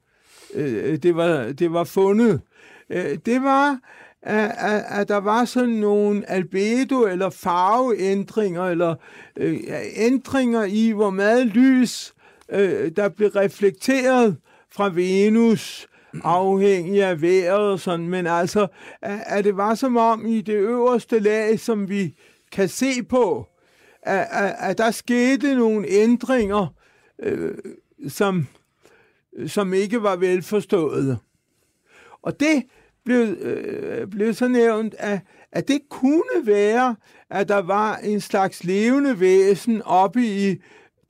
øh, 0.53 0.91
øh, 0.91 0.97
det 0.97 1.15
var, 1.15 1.51
det 1.51 1.73
var 1.73 1.83
fundet, 1.83 2.41
øh, 2.89 3.17
det 3.25 3.43
var, 3.43 3.79
at, 4.21 4.51
at, 4.57 4.83
at 4.89 5.07
der 5.07 5.17
var 5.17 5.45
sådan 5.45 5.69
nogle 5.69 6.31
albedo- 6.31 7.07
eller 7.07 7.29
farveændringer, 7.29 8.63
eller 8.63 8.95
øh, 9.37 9.59
ændringer 9.95 10.63
i, 10.63 10.91
hvor 10.91 11.09
meget 11.09 11.47
lys, 11.47 12.13
øh, 12.49 12.91
der 12.95 13.09
blev 13.09 13.29
reflekteret 13.29 14.37
fra 14.71 14.89
Venus, 14.89 15.87
afhængig 16.23 17.03
af 17.03 17.21
vejret 17.21 17.71
og 17.71 17.79
sådan, 17.79 18.07
men 18.07 18.27
altså, 18.27 18.67
at, 19.01 19.19
at 19.25 19.43
det 19.43 19.57
var 19.57 19.75
som 19.75 19.97
om 19.97 20.25
i 20.25 20.41
det 20.41 20.53
øverste 20.53 21.19
lag, 21.19 21.59
som 21.59 21.89
vi 21.89 22.15
kan 22.51 22.69
se 22.69 23.03
på, 23.03 23.47
at, 24.05 24.27
at, 24.31 24.55
at 24.59 24.77
der 24.77 24.91
skete 24.91 25.55
nogle 25.55 25.87
ændringer, 25.87 26.67
øh, 27.19 27.57
som, 28.07 28.47
som 29.47 29.73
ikke 29.73 30.03
var 30.03 30.15
velforståede. 30.15 31.17
Og 32.21 32.39
det 32.39 32.63
blev, 33.05 33.19
øh, 33.19 34.07
blev 34.07 34.33
så 34.33 34.47
nævnt, 34.47 34.95
at, 34.97 35.19
at 35.51 35.67
det 35.67 35.81
kunne 35.89 36.45
være, 36.45 36.95
at 37.29 37.47
der 37.47 37.61
var 37.61 37.95
en 37.95 38.21
slags 38.21 38.63
levende 38.63 39.19
væsen 39.19 39.81
oppe 39.81 40.25
i 40.25 40.55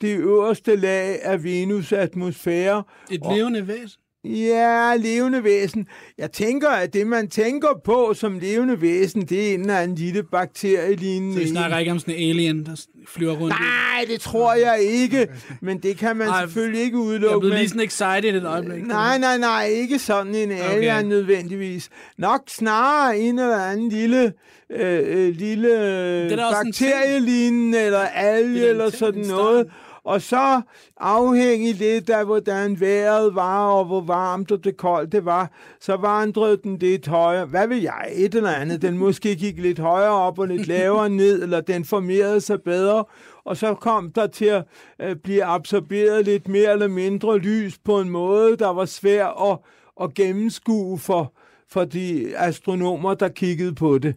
det 0.01 0.17
øverste 0.17 0.75
lag 0.75 1.23
af 1.23 1.38
Venus' 1.38 1.95
atmosfære. 1.95 2.84
Et 3.12 3.21
levende 3.36 3.67
væsen. 3.67 4.02
Ja, 4.25 4.95
levende 4.95 5.43
væsen. 5.43 5.88
Jeg 6.17 6.31
tænker, 6.31 6.69
at 6.69 6.93
det, 6.93 7.07
man 7.07 7.27
tænker 7.27 7.67
på 7.86 8.13
som 8.15 8.39
levende 8.39 8.81
væsen, 8.81 9.21
det 9.21 9.49
er 9.49 9.53
en 9.53 9.59
eller 9.62 9.77
anden 9.79 9.97
lille 9.97 10.23
bakterielignende... 10.23 11.33
Så 11.33 11.39
vi 11.39 11.47
snakker 11.47 11.77
ikke 11.77 11.91
om 11.91 11.99
sådan 11.99 12.15
en 12.15 12.29
alien, 12.29 12.65
der 12.65 12.81
flyver 13.07 13.33
rundt. 13.33 13.55
Nej, 13.59 14.05
det 14.07 14.21
tror 14.21 14.53
jeg 14.53 14.79
ikke, 14.81 15.27
men 15.62 15.77
det 15.79 15.97
kan 15.97 16.17
man 16.17 16.27
Ej, 16.27 16.41
selvfølgelig 16.41 16.81
ikke 16.81 16.97
Jeg 16.97 17.01
udelukke. 17.05 17.39
blevet 17.39 17.53
men- 17.53 17.59
lige 17.59 17.69
sådan 17.69 17.81
excited 17.86 18.36
et 18.41 18.45
øjeblik. 18.45 18.88
Nej, 18.88 19.17
nej, 19.17 19.38
nej, 19.38 19.65
ikke 19.67 19.99
sådan 19.99 20.36
en 20.36 20.51
alien 20.51 20.95
Okay. 20.97 21.03
nødvendigvis. 21.03 21.89
Nok 22.17 22.41
snarere 22.47 23.17
en 23.19 23.39
eller 23.39 23.57
anden 23.57 23.89
lille, 23.89 24.33
øh, 24.71 25.27
øh, 25.27 25.36
lille 25.36 25.73
er 25.73 26.51
bakterielignende 26.63 27.81
eller 27.81 27.99
alge 27.99 28.65
er 28.65 28.69
eller 28.69 28.89
sådan 28.89 29.21
noget. 29.21 29.67
Og 30.03 30.21
så 30.21 30.61
afhængig 30.97 31.75
lidt 31.75 32.09
af, 32.09 32.25
hvordan 32.25 32.79
vejret 32.79 33.35
var, 33.35 33.67
og 33.67 33.85
hvor 33.85 34.01
varmt 34.01 34.51
og 34.51 34.63
det 34.63 34.77
koldt 34.77 35.11
det 35.11 35.25
var, 35.25 35.51
så 35.79 35.95
vandrede 35.95 36.57
den 36.57 36.77
lidt 36.77 37.07
højere. 37.07 37.45
Hvad 37.45 37.67
vil 37.67 37.81
jeg? 37.81 38.11
Et 38.13 38.35
eller 38.35 38.51
andet. 38.51 38.81
Den 38.81 38.97
måske 38.97 39.35
gik 39.35 39.59
lidt 39.59 39.79
højere 39.79 40.11
op 40.11 40.39
og 40.39 40.47
lidt 40.47 40.67
lavere 40.67 41.09
ned, 41.23 41.43
eller 41.43 41.61
den 41.61 41.85
formerede 41.85 42.41
sig 42.41 42.61
bedre. 42.61 43.05
Og 43.45 43.57
så 43.57 43.73
kom 43.73 44.11
der 44.11 44.27
til 44.27 44.45
at 44.45 44.65
øh, 45.01 45.15
blive 45.15 45.43
absorberet 45.43 46.25
lidt 46.25 46.47
mere 46.47 46.71
eller 46.71 46.87
mindre 46.87 47.37
lys 47.37 47.77
på 47.77 47.99
en 47.99 48.09
måde, 48.09 48.57
der 48.57 48.69
var 48.69 48.85
svær 48.85 49.51
at, 49.51 49.59
at 50.01 50.13
gennemskue 50.13 50.99
for, 50.99 51.33
for 51.69 51.85
de 51.85 52.37
astronomer, 52.37 53.13
der 53.13 53.29
kiggede 53.29 53.75
på 53.75 53.97
det. 53.97 54.15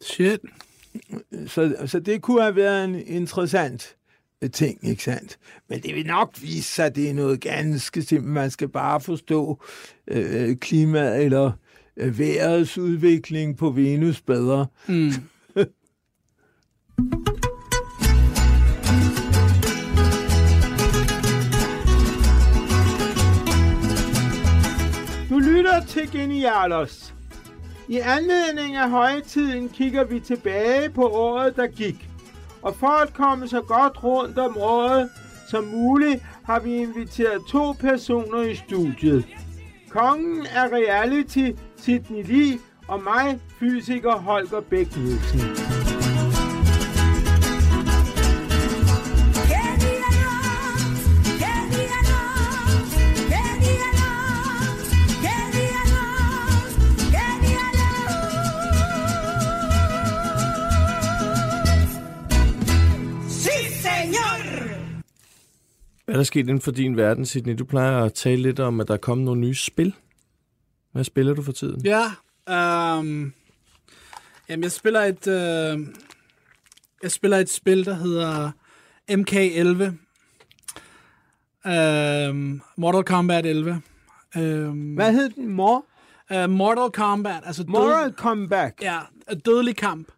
Shit. 0.00 0.40
Så, 1.46 1.76
så 1.86 2.00
det 2.00 2.22
kunne 2.22 2.42
have 2.42 2.56
været 2.56 2.84
en 2.84 2.94
interessant 3.06 3.96
ting, 4.48 4.88
ikke 4.88 5.02
sandt? 5.02 5.38
Men 5.68 5.82
det 5.82 5.94
vil 5.94 6.06
nok 6.06 6.32
vise 6.42 6.74
sig, 6.74 6.86
at 6.86 6.96
det 6.96 7.10
er 7.10 7.14
noget 7.14 7.40
ganske 7.40 8.02
simpelt. 8.02 8.32
Man 8.32 8.50
skal 8.50 8.68
bare 8.68 9.00
forstå 9.00 9.62
øh, 10.08 10.56
klimaet 10.56 11.24
eller 11.24 11.52
øh, 11.96 12.18
vejrets 12.18 12.78
udvikling 12.78 13.56
på 13.56 13.70
Venus 13.70 14.20
bedre. 14.20 14.66
Mm. 14.88 15.12
Du 25.30 25.38
lytter 25.38 25.84
til 25.88 26.12
Genialos. 26.12 27.14
I 27.88 27.98
anledning 27.98 28.76
af 28.76 28.90
højtiden 28.90 29.68
kigger 29.68 30.04
vi 30.04 30.20
tilbage 30.20 30.90
på 30.90 31.08
året, 31.08 31.56
der 31.56 31.66
gik. 31.66 32.08
Og 32.64 32.74
for 32.74 33.02
at 33.02 33.14
komme 33.14 33.48
så 33.48 33.60
godt 33.60 34.04
rundt 34.04 34.38
om 34.38 34.56
året 34.56 35.10
som 35.48 35.64
muligt, 35.64 36.22
har 36.44 36.60
vi 36.60 36.76
inviteret 36.76 37.42
to 37.48 37.72
personer 37.72 38.42
i 38.42 38.54
studiet. 38.54 39.24
Kongen 39.88 40.46
af 40.46 40.68
reality, 40.68 41.50
Sidney 41.76 42.24
Lee, 42.24 42.58
og 42.88 43.02
mig, 43.02 43.40
fysiker 43.60 44.12
Holger 44.12 44.60
Bæk 44.60 44.96
Nielsen. 44.96 45.83
Hvad 66.14 66.18
er 66.18 66.22
der 66.22 66.24
sket 66.24 66.40
inden 66.40 66.60
for 66.60 66.70
din 66.70 66.96
verden, 66.96 67.26
Sidney? 67.26 67.54
Du 67.58 67.64
plejer 67.64 68.04
at 68.04 68.12
tale 68.12 68.42
lidt 68.42 68.60
om, 68.60 68.80
at 68.80 68.88
der 68.88 68.94
er 68.94 68.98
kommet 68.98 69.24
nogle 69.24 69.40
nye 69.40 69.54
spil. 69.54 69.94
Hvad 70.92 71.04
spiller 71.04 71.34
du 71.34 71.42
for 71.42 71.52
tiden? 71.52 71.80
Ja, 71.84 72.04
um, 72.98 73.32
jamen 74.48 74.62
jeg 74.62 74.72
spiller 74.72 75.00
et, 75.00 75.26
uh, 75.26 75.86
jeg 77.02 77.10
spiller 77.10 77.38
et 77.38 77.50
spil, 77.50 77.84
der 77.84 77.94
hedder 77.94 78.50
MK11. 79.10 79.84
Um, 82.30 82.62
Mortal 82.76 83.04
Kombat 83.04 83.46
11. 83.46 83.82
Um, 84.36 84.94
Hvad 84.94 85.12
hed 85.12 85.30
den? 85.30 85.48
Mor? 85.48 85.84
Uh, 86.34 86.50
Mortal 86.50 86.90
Kombat, 86.90 87.42
altså 87.46 87.62
død, 87.62 87.70
Moral 87.70 88.12
Comeback. 88.12 88.82
ja, 88.82 89.00
dødelig 89.46 89.76
kamp. 89.76 90.08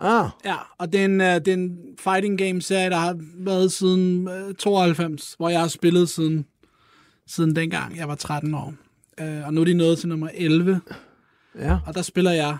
Ah, 0.00 0.28
Ja, 0.44 0.56
og 0.78 0.92
det 0.92 1.00
er 1.00 1.04
en, 1.04 1.20
uh, 1.20 1.26
det 1.26 1.48
er 1.48 1.52
en 1.52 1.78
fighting 1.98 2.38
game 2.38 2.62
serie, 2.62 2.90
der 2.90 2.96
har 2.96 3.16
været 3.34 3.72
siden 3.72 4.28
uh, 4.28 4.54
92, 4.54 5.34
hvor 5.36 5.48
jeg 5.48 5.60
har 5.60 5.68
spillet 5.68 6.08
siden, 6.08 6.46
siden 7.26 7.56
dengang, 7.56 7.96
jeg 7.96 8.08
var 8.08 8.14
13 8.14 8.54
år. 8.54 8.74
Uh, 9.22 9.46
og 9.46 9.54
nu 9.54 9.60
er 9.60 9.64
de 9.64 9.74
nået 9.74 9.98
til 9.98 10.08
nummer 10.08 10.28
11, 10.34 10.80
ja. 11.58 11.78
og 11.86 11.94
der 11.94 12.02
spiller 12.02 12.32
jeg. 12.32 12.56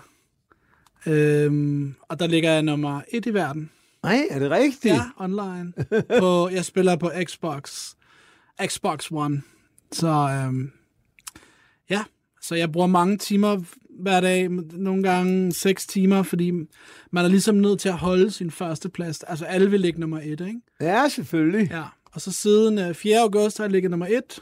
Øhm, 1.05 1.95
og 2.09 2.19
der 2.19 2.27
ligger 2.27 2.51
jeg 2.51 2.63
nummer 2.63 3.01
1 3.11 3.25
i 3.25 3.33
verden. 3.33 3.69
Nej, 4.03 4.27
er 4.29 4.39
det 4.39 4.51
rigtigt? 4.51 4.93
Ja, 4.95 5.01
online. 5.17 5.73
på, 6.19 6.49
jeg 6.49 6.65
spiller 6.65 6.95
på 6.95 7.11
Xbox. 7.23 7.93
Xbox 8.65 9.11
One. 9.11 9.41
Så 9.91 10.07
øhm, 10.07 10.71
ja, 11.89 12.03
Så 12.41 12.55
jeg 12.55 12.71
bruger 12.71 12.87
mange 12.87 13.17
timer 13.17 13.61
hver 14.01 14.19
dag, 14.21 14.49
nogle 14.73 15.03
gange 15.03 15.53
seks 15.53 15.87
timer, 15.87 16.23
fordi 16.23 16.51
man 17.11 17.25
er 17.25 17.29
ligesom 17.29 17.55
nødt 17.55 17.79
til 17.79 17.89
at 17.89 17.97
holde 17.97 18.31
sin 18.31 18.51
første 18.51 18.89
plads. 18.89 19.23
Altså 19.23 19.45
alle 19.45 19.71
vil 19.71 19.79
ligge 19.79 19.99
nummer 19.99 20.19
et, 20.19 20.41
ikke? 20.41 20.61
Ja, 20.81 21.09
selvfølgelig. 21.09 21.71
Ja. 21.71 21.83
Og 22.11 22.21
så 22.21 22.31
siden 22.31 22.77
øh, 22.79 22.93
4. 22.95 23.19
august 23.19 23.57
har 23.57 23.63
jeg 23.65 23.71
ligget 23.71 23.91
nummer 23.91 24.07
et, 24.09 24.39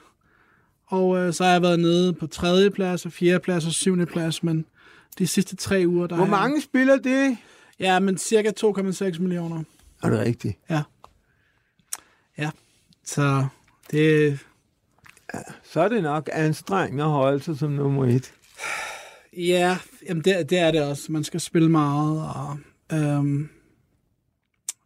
og 0.88 1.18
øh, 1.18 1.34
så 1.34 1.44
har 1.44 1.52
jeg 1.52 1.62
været 1.62 1.80
nede 1.80 2.14
på 2.14 2.28
tredje 2.28 2.70
plads, 2.72 3.06
og 3.06 3.12
fjerde 3.12 3.40
plads 3.40 3.66
og 3.66 3.72
syvende 3.72 4.06
plads, 4.06 4.44
men 4.44 4.66
de 5.18 5.28
sidste 5.28 5.56
tre 5.56 5.84
uger, 5.88 6.08
der 6.08 6.16
Hvor 6.16 6.26
jeg- 6.26 6.32
mange 6.32 6.62
spiller 6.62 6.98
det? 6.98 7.38
Ja, 7.80 8.00
men 8.00 8.18
cirka 8.18 8.52
2,6 8.60 9.20
millioner. 9.22 9.64
Er 10.04 10.10
det 10.10 10.20
rigtigt? 10.20 10.58
Ja. 10.70 10.84
Ja, 12.38 12.50
så 13.06 13.46
det... 13.92 14.40
Så 15.64 15.82
er 15.82 15.88
det 15.90 16.04
nok 16.04 16.30
anstrengende 16.34 17.04
at 17.04 17.10
holde 17.10 17.44
sig 17.44 17.58
som 17.58 17.72
nummer 17.72 18.06
et. 18.06 18.34
Ja, 19.38 19.78
jamen 20.08 20.24
det, 20.24 20.50
det 20.50 20.58
er 20.58 20.72
det 20.72 20.84
også. 20.84 21.12
Man 21.12 21.24
skal 21.24 21.40
spille 21.40 21.70
meget, 21.70 22.22
og... 22.36 22.60
Øhm, 22.98 23.50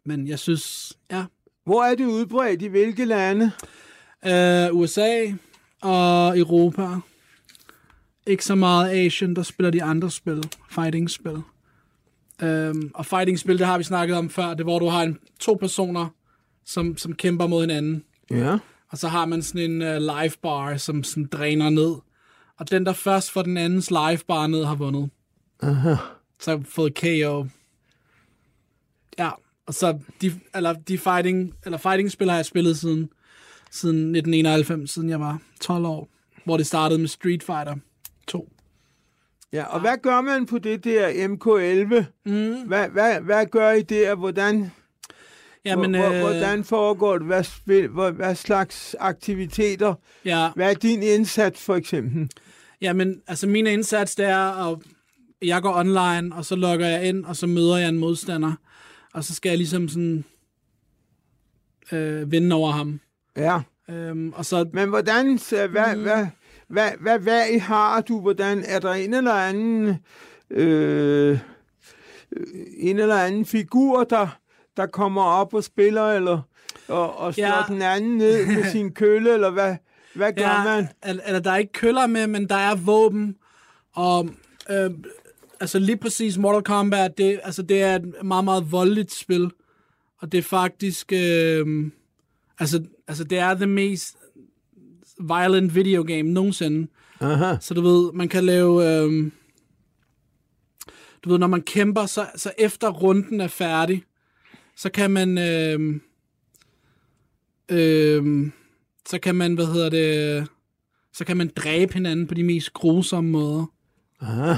men 0.04 0.28
jeg 0.28 0.38
synes, 0.38 0.92
ja, 1.10 1.24
Hvor 1.64 1.84
er 1.84 1.94
det 1.94 2.06
udbredt? 2.06 2.62
I 2.62 2.66
hvilke 2.66 3.04
lande? 3.04 3.50
øh, 4.26 4.68
USA 4.72 5.32
og 5.82 6.38
Europa. 6.38 6.88
Ikke 8.26 8.44
så 8.44 8.54
meget 8.54 8.90
Asien, 8.90 9.36
der 9.36 9.42
spiller 9.42 9.70
de 9.70 9.82
andre 9.82 10.10
spil, 10.10 10.42
fighting-spil. 10.70 11.42
Øhm, 12.42 12.90
og 12.94 13.06
fighting-spil, 13.06 13.58
det 13.58 13.66
har 13.66 13.78
vi 13.78 13.84
snakket 13.84 14.16
om 14.16 14.30
før, 14.30 14.48
det 14.48 14.60
er, 14.60 14.64
hvor 14.64 14.78
du 14.78 14.86
har 14.86 15.02
en, 15.02 15.18
to 15.40 15.54
personer, 15.54 16.08
som, 16.64 16.96
som 16.96 17.14
kæmper 17.14 17.46
mod 17.46 17.60
hinanden. 17.60 18.04
Ja. 18.30 18.58
Og 18.90 18.98
så 18.98 19.08
har 19.08 19.26
man 19.26 19.42
sådan 19.42 19.70
en 19.70 19.82
uh, 19.82 19.96
live 19.96 20.32
bar, 20.42 20.76
som 20.76 21.04
sådan 21.04 21.26
dræner 21.26 21.70
ned. 21.70 21.94
Og 22.58 22.70
den, 22.70 22.86
der 22.86 22.92
først 22.92 23.30
får 23.30 23.42
den 23.42 23.56
andens 23.56 23.90
live 23.90 24.18
bar 24.28 24.46
ned, 24.46 24.64
har 24.64 24.74
vundet. 24.74 25.10
Aha. 25.62 25.94
Så 26.40 26.50
har 26.50 26.62
fået 26.68 26.94
KO. 26.94 27.46
Ja, 29.18 29.30
og 29.66 29.74
så 29.74 29.98
de, 30.20 30.40
eller 30.54 30.72
de 30.72 30.98
fighting, 30.98 31.54
eller 31.64 31.78
fighting 31.78 32.10
spil 32.10 32.28
har 32.30 32.36
jeg 32.36 32.46
spillet 32.46 32.78
siden, 32.78 33.08
siden 33.70 33.96
1991, 33.96 34.90
siden 34.90 35.08
jeg 35.08 35.20
var 35.20 35.38
12 35.60 35.86
år. 35.86 36.08
Hvor 36.44 36.56
det 36.56 36.66
startede 36.66 36.98
med 37.00 37.08
Street 37.08 37.42
Fighter 37.42 37.76
2. 38.26 38.48
Ja, 39.52 39.64
og 39.64 39.80
hvad 39.80 39.96
gør 40.02 40.20
man 40.20 40.46
på 40.46 40.58
det 40.58 40.84
der 40.84 41.08
MK11? 41.08 42.04
Mm. 42.30 42.62
Hvad, 42.66 42.88
hvad, 42.88 43.20
hvad 43.20 43.46
gør 43.46 43.70
I 43.70 43.82
der? 43.82 44.14
Hvordan, 44.14 44.70
Jamen, 45.64 45.94
hvor, 45.94 46.10
øh, 46.10 46.20
hvordan 46.20 46.64
foregår 46.64 47.18
det? 47.18 47.26
Hvad, 47.26 47.44
spil, 47.44 47.88
hvad, 47.88 48.12
hvad 48.12 48.34
slags 48.34 48.96
aktiviteter? 48.98 49.94
ja, 50.24 50.50
Hvad 50.56 50.70
er 50.70 50.74
din 50.74 51.02
indsats, 51.02 51.64
for 51.64 51.74
eksempel? 51.74 52.30
Jamen, 52.84 53.22
altså 53.26 53.46
min 53.46 53.66
indsats, 53.66 54.14
det 54.14 54.24
er, 54.26 54.70
at 54.72 54.78
jeg 55.42 55.62
går 55.62 55.74
online, 55.78 56.34
og 56.36 56.44
så 56.44 56.56
logger 56.56 56.86
jeg 56.88 57.08
ind, 57.08 57.24
og 57.24 57.36
så 57.36 57.46
møder 57.46 57.76
jeg 57.76 57.88
en 57.88 57.98
modstander. 57.98 58.52
Og 59.14 59.24
så 59.24 59.34
skal 59.34 59.48
jeg 59.48 59.58
ligesom 59.58 59.88
sådan 59.88 60.24
øh, 61.92 62.32
vinde 62.32 62.56
over 62.56 62.70
ham. 62.70 63.00
Ja, 63.36 63.60
Øhm, 63.90 64.32
og 64.32 64.44
så, 64.44 64.66
men 64.72 64.88
hvordan, 64.88 65.38
så, 65.38 65.66
hvad, 65.66 65.96
mm. 65.96 66.02
hvad, 66.02 66.26
hvad, 66.68 66.90
hvad, 67.00 67.18
hvad 67.18 67.48
I 67.48 67.58
har 67.58 68.00
du? 68.00 68.20
Hvordan, 68.20 68.62
er 68.66 68.78
der 68.78 68.92
en 68.92 69.14
eller 69.14 69.32
anden, 69.34 69.96
øh, 70.50 71.38
en 72.76 72.98
eller 72.98 73.16
anden 73.16 73.44
figur, 73.46 74.04
der, 74.04 74.38
der 74.76 74.86
kommer 74.86 75.22
op 75.22 75.54
og 75.54 75.64
spiller, 75.64 76.12
eller 76.12 76.40
og, 76.88 77.16
og 77.18 77.34
slår 77.34 77.44
Ja. 77.46 77.74
den 77.74 77.82
anden 77.82 78.16
ned 78.16 78.46
med 78.46 78.64
sin 78.72 78.92
kølle, 78.92 79.34
eller 79.34 79.50
hvad, 79.50 79.76
hvad 80.14 80.32
gør 80.32 80.42
ja, 80.42 80.64
man? 80.64 80.88
Eller, 81.04 81.22
eller 81.26 81.40
der 81.40 81.50
er 81.50 81.56
ikke 81.56 81.72
køller 81.72 82.06
med, 82.06 82.26
men 82.26 82.48
der 82.48 82.54
er 82.54 82.74
våben. 82.74 83.36
Og 83.92 84.28
øh, 84.70 84.90
altså 85.60 85.78
lige 85.78 85.96
præcis 85.96 86.38
Mortal 86.38 86.62
Kombat, 86.62 87.18
det, 87.18 87.40
altså, 87.42 87.62
det 87.62 87.82
er 87.82 87.96
et 87.96 88.14
meget, 88.24 88.44
meget 88.44 88.72
voldeligt 88.72 89.12
spil. 89.12 89.50
Og 90.18 90.32
det 90.32 90.38
er 90.38 90.42
faktisk... 90.42 91.12
Øh, 91.12 91.90
altså, 92.58 92.84
altså, 93.08 93.24
det 93.24 93.38
er 93.38 93.54
det 93.54 93.68
mest 93.68 94.16
violent 95.20 95.74
video 95.74 96.04
game 96.06 96.22
nogensinde. 96.22 96.88
Aha. 97.20 97.56
Så 97.60 97.74
du 97.74 97.80
ved, 97.80 98.12
man 98.12 98.28
kan 98.28 98.44
lave... 98.44 98.88
Øh, 98.88 99.30
du 101.24 101.28
ved, 101.30 101.38
når 101.38 101.46
man 101.46 101.62
kæmper, 101.62 102.06
så, 102.06 102.26
så 102.36 102.52
efter 102.58 102.90
runden 102.90 103.40
er 103.40 103.48
færdig, 103.48 104.04
så 104.76 104.90
kan 104.90 105.10
man... 105.10 105.38
Øh, 105.38 106.00
øh, 107.68 108.50
så 109.08 109.18
kan 109.18 109.34
man, 109.34 109.54
hvad 109.54 109.66
hedder 109.66 109.88
det... 109.88 110.48
Så 111.12 111.24
kan 111.24 111.36
man 111.36 111.50
dræbe 111.56 111.94
hinanden 111.94 112.26
på 112.26 112.34
de 112.34 112.42
mest 112.44 112.72
grusomme 112.72 113.30
måder. 113.30 113.66
Aha. 114.20 114.54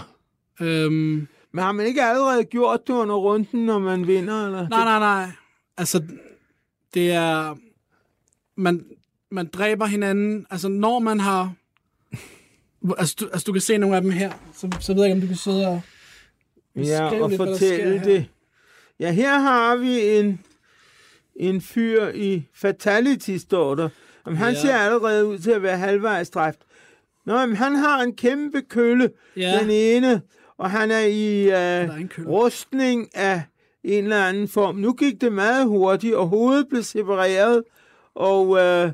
Øhm, 0.61 1.29
Men 1.53 1.63
har 1.65 1.73
man 1.73 1.87
ikke 1.87 2.03
allerede 2.03 2.45
gjort 2.45 2.87
det 2.87 2.93
under 2.93 3.15
runden, 3.15 3.67
når 3.67 3.79
man 3.79 4.07
vinder? 4.07 4.47
Eller? 4.47 4.69
nej, 4.69 4.85
nej, 4.85 4.99
nej. 4.99 5.31
Altså, 5.77 6.03
det 6.95 7.13
er... 7.13 7.57
Man, 8.57 8.85
man 9.31 9.47
dræber 9.47 9.87
hinanden. 9.87 10.47
Altså, 10.51 10.69
når 10.69 10.99
man 10.99 11.21
har... 11.21 11.53
Altså 12.99 13.17
du, 13.21 13.29
altså, 13.33 13.45
du 13.47 13.53
kan 13.53 13.61
se 13.63 13.79
nogle 13.79 13.97
af 13.97 14.03
dem 14.03 14.11
her. 14.11 14.33
Så, 14.55 14.71
så 14.81 14.95
ved 14.95 15.03
jeg 15.03 15.11
ikke, 15.11 15.17
om 15.17 15.21
du 15.21 15.27
kan 15.27 15.37
sidde 15.37 15.69
og... 15.69 15.81
Ja, 16.77 17.23
og 17.23 17.29
lidt, 17.29 17.39
fortælle 17.39 17.99
her. 17.99 18.05
det. 18.05 18.27
Ja, 19.01 19.13
her 19.13 19.39
har 19.39 19.77
vi 19.77 20.19
en, 20.19 20.41
en 21.37 21.61
fyr 21.61 22.09
i 22.09 22.45
Fatality, 22.55 23.37
står 23.37 23.75
der. 23.75 23.89
Jamen, 24.27 24.37
han 24.39 24.55
Ja. 24.55 24.61
ser 24.61 24.75
allerede 24.77 25.27
ud 25.27 25.39
til 25.39 25.51
at 25.51 25.63
være 25.63 25.79
halvvejs 25.79 26.31
dræbt. 26.31 26.59
Nå, 27.25 27.47
men 27.47 27.57
han 27.57 27.75
har 27.77 28.03
en 28.03 28.17
kæmpe 28.17 28.63
kølle, 28.63 29.11
Ja. 29.37 29.59
den 29.61 29.71
ene, 29.71 30.23
og 30.59 30.71
han 30.71 30.91
er 30.91 30.99
i 31.01 31.49
er 31.49 32.07
kølle. 32.11 32.31
rustning 32.31 33.17
af 33.17 33.43
en 33.85 34.05
eller 34.05 34.25
anden 34.25 34.49
form. 34.49 34.77
Nu 34.77 34.93
gik 34.93 35.21
det 35.21 35.33
meget 35.33 35.67
hurtigt, 35.67 36.15
og 36.15 36.27
hovedet 36.29 36.69
blev 36.69 36.83
separeret, 36.83 37.65
og 38.15 38.49
uh, 38.49 38.91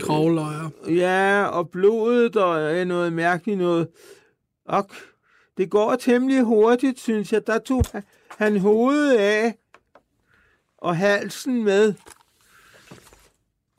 Kravløjer. 0.00 0.70
Ja, 0.88 1.44
og 1.44 1.70
blodet 1.70 2.36
og 2.36 2.74
øh, 2.76 2.84
noget 2.86 3.12
mærkeligt 3.12 3.58
noget. 3.58 3.88
Og 4.66 4.88
det 5.56 5.70
går 5.70 5.96
temmelig 5.96 6.42
hurtigt, 6.42 7.00
synes 7.00 7.32
jeg. 7.32 7.46
Der 7.46 7.58
tog 7.58 7.84
han 8.38 8.58
hovedet 8.58 9.16
af 9.16 9.54
og 10.78 10.96
halsen 10.96 11.64
med. 11.64 11.94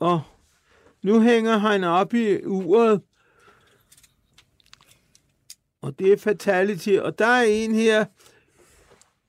Og 0.00 0.20
nu 1.06 1.20
hænger 1.20 1.58
han 1.58 1.84
op 1.84 2.14
i 2.14 2.44
uret. 2.44 3.00
Og 5.82 5.98
det 5.98 6.12
er 6.12 6.16
fatality. 6.16 6.88
Og 7.02 7.18
der 7.18 7.26
er 7.26 7.42
en 7.42 7.74
her, 7.74 8.04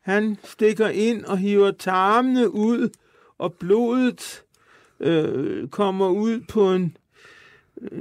han 0.02 0.38
stikker 0.44 0.88
ind 0.88 1.26
og 1.26 1.38
hiver 1.38 1.72
tarmene 1.72 2.54
ud, 2.54 2.90
og 3.38 3.54
blodet 3.54 4.44
øh, 5.00 5.68
kommer 5.68 6.10
ud 6.10 6.40
på 6.50 6.74
en 6.74 6.98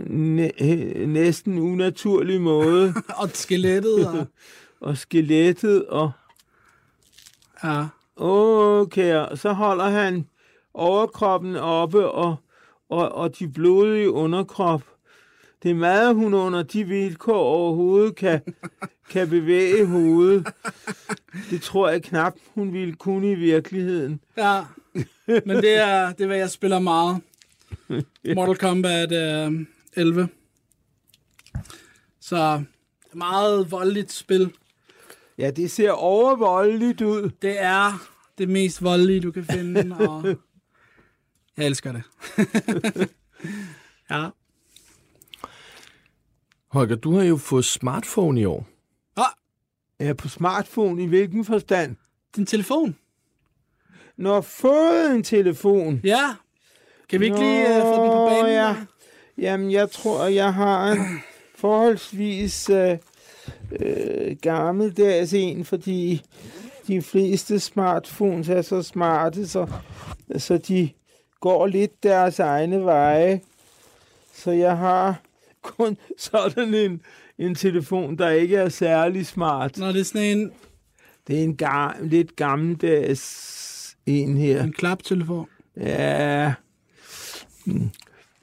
næ- 0.07 0.51
øh, 0.61 1.09
næsten 1.09 1.59
unaturlig 1.59 2.41
måde. 2.41 2.95
Og 3.22 3.29
skelettet. 3.29 4.09
Og, 4.09 4.27
og 4.89 4.97
skelettet, 4.97 5.87
og 5.87 6.12
ja. 7.64 7.87
okay, 8.16 9.16
og 9.16 9.39
så 9.39 9.53
holder 9.53 9.89
han 9.89 10.29
overkroppen 10.74 11.57
oppe, 11.57 12.11
og, 12.11 12.37
og, 12.89 13.12
og 13.12 13.39
de 13.39 13.49
blodige 13.49 14.11
underkrop. 14.11 14.82
Det 15.62 15.70
er 15.70 15.74
meget, 15.74 16.14
hun 16.14 16.34
under 16.34 16.62
de 16.62 16.84
vilkår 16.84 17.39
overhovedet 17.39 18.16
kan, 18.16 18.41
kan 19.12 19.28
bevæge 19.28 19.87
hovedet. 19.87 20.49
Det 21.51 21.62
tror 21.62 21.89
jeg 21.89 22.03
knap, 22.03 22.34
hun 22.55 22.72
ville 22.72 22.95
kunne 22.95 23.30
i 23.30 23.34
virkeligheden. 23.34 24.20
ja. 24.37 24.62
Men 25.26 25.57
det 25.57 25.78
er, 25.78 26.12
det 26.12 26.20
er, 26.20 26.26
hvad 26.26 26.37
jeg 26.37 26.51
spiller 26.51 26.78
meget. 26.78 27.20
Mortal 28.37 28.57
Kombat 28.57 29.12
øh, 29.12 29.66
11. 29.97 30.28
Så 32.20 32.62
meget 33.12 33.70
voldeligt 33.70 34.12
spil. 34.12 34.53
Ja, 35.39 35.51
det 35.51 35.70
ser 35.70 35.91
overvoldeligt 35.91 37.01
ud. 37.01 37.30
Det 37.43 37.61
er 37.62 38.09
det 38.39 38.49
mest 38.49 38.82
voldelige, 38.82 39.20
du 39.20 39.30
kan 39.30 39.45
finde, 39.45 39.97
og 39.99 40.24
jeg 41.57 41.66
elsker 41.66 41.92
det. 41.92 42.02
ja. 44.11 44.28
Holger, 46.68 46.96
du 46.96 47.16
har 47.16 47.22
jo 47.24 47.36
fået 47.36 47.64
smartphone 47.64 48.40
i 48.40 48.44
år. 48.44 48.66
Ah, 49.16 49.24
Ja, 50.00 50.12
på 50.12 50.28
smartphone, 50.28 51.02
i 51.02 51.07
hvilken 51.07 51.44
forstand? 51.44 51.96
din 52.36 52.46
telefon. 52.46 52.96
Når 54.16 54.40
fået 54.40 55.11
en 55.14 55.22
telefon. 55.22 56.00
Ja. 56.04 56.34
Kan 57.09 57.20
vi 57.20 57.24
ikke 57.24 57.38
lige 57.38 57.66
uh, 57.66 57.82
få 57.82 58.02
den 58.02 58.11
på 58.11 58.26
banen? 58.26 58.52
ja. 58.52 58.76
Jamen, 59.38 59.70
jeg 59.70 59.90
tror, 59.90 60.24
jeg 60.24 60.54
har 60.54 60.92
en 60.92 60.98
forholdsvis 61.54 62.70
øh, 62.70 62.98
øh, 63.80 64.36
gammeldags 64.42 65.32
en, 65.32 65.64
fordi 65.64 66.22
de 66.86 67.02
fleste 67.02 67.61
smartphones 67.61 68.48
er 68.48 68.62
så 68.62 68.82
smarte, 68.82 69.48
så, 69.48 69.66
så 70.38 70.59
de 70.59 70.90
går 71.47 71.66
lidt 71.66 72.03
deres 72.03 72.38
egne 72.38 72.84
veje. 72.84 73.40
Så 74.34 74.51
jeg 74.51 74.76
har 74.76 75.20
kun 75.62 75.97
sådan 76.18 76.74
en, 76.74 77.01
en 77.38 77.55
telefon, 77.55 78.18
der 78.18 78.30
ikke 78.30 78.57
er 78.57 78.68
særlig 78.68 79.26
smart. 79.26 79.78
Nå, 79.78 79.88
det 79.88 80.01
er 80.01 80.05
sådan 80.05 80.38
en, 80.38 80.53
Det 81.26 81.38
er 81.38 81.42
en 81.44 81.57
gar- 81.62 81.97
lidt 82.03 82.36
gammeldags 82.36 83.97
en 84.07 84.36
her. 84.36 84.62
en 84.62 84.72
klaptelefon. 84.72 85.47
Ja. 85.76 86.53
Mm. 87.64 87.90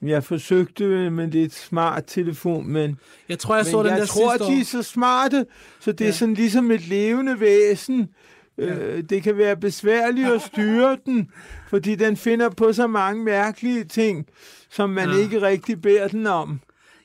Jeg 0.01 0.23
forsøgte 0.23 1.09
med 1.09 1.27
lidt 1.27 1.53
smart 1.53 2.03
telefon, 2.07 2.67
men, 2.67 2.97
Jeg 3.29 3.39
tror, 3.39 3.55
jeg 3.55 3.65
så 3.65 3.83
den 3.83 3.91
jeg 3.91 3.99
der 3.99 4.05
tror, 4.05 4.31
sidste 4.31 4.45
de 4.47 4.53
er 4.57 4.59
år. 4.61 4.83
så 4.83 4.83
smarte, 4.83 5.45
så 5.79 5.91
det 5.91 6.01
er 6.01 6.05
Ja. 6.05 6.11
sådan 6.11 6.33
ligesom 6.33 6.71
et 6.71 6.87
levende 6.87 7.39
væsen. 7.39 8.09
Øh, 8.57 9.03
det 9.03 9.23
kan 9.23 9.37
være 9.37 9.57
besværligt 9.57 10.27
at 10.27 10.41
styre 10.41 10.97
den, 11.05 11.31
fordi 11.69 11.95
den 11.95 12.17
finder 12.17 12.49
på 12.49 12.73
så 12.73 12.87
mange 12.87 13.23
mærkelige 13.23 13.83
ting, 13.83 14.25
som 14.69 14.89
man 14.89 15.09
Ja. 15.09 15.15
ikke 15.17 15.41
rigtig 15.41 15.81
beder 15.81 16.07
den 16.07 16.27
om. 16.27 16.59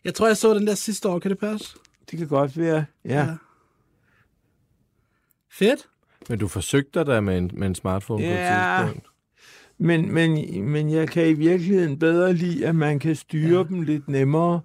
Jeg 0.04 0.14
tror, 0.14 0.26
jeg 0.26 0.36
så 0.36 0.54
den 0.54 0.66
der 0.66 0.74
sidste 0.74 1.08
år. 1.08 1.18
Kan 1.18 1.30
det 1.30 1.38
passe? 1.38 1.76
Det 2.10 2.18
kan 2.18 2.28
godt 2.28 2.58
være, 2.58 2.84
ja. 3.04 3.14
Ja. 3.14 3.26
Fedt. 5.52 5.88
Men 6.28 6.38
du 6.38 6.48
forsøgte 6.48 7.04
dig 7.04 7.24
med 7.24 7.38
en, 7.38 7.50
med 7.54 7.66
en 7.66 7.74
smartphone 7.74 8.22
på 8.22 8.28
Ja. 8.28 8.80
et 8.80 8.84
tidspunkt. 8.86 9.08
Men, 9.78 10.12
men, 10.14 10.64
men 10.70 10.90
jeg 10.90 11.08
kan 11.08 11.26
i 11.28 11.32
virkeligheden 11.32 11.98
bedre 11.98 12.32
lide, 12.32 12.66
at 12.66 12.74
man 12.76 12.98
kan 12.98 13.16
styre 13.16 13.58
ja. 13.58 13.62
dem 13.68 13.82
lidt 13.82 14.08
nemmere, 14.08 14.60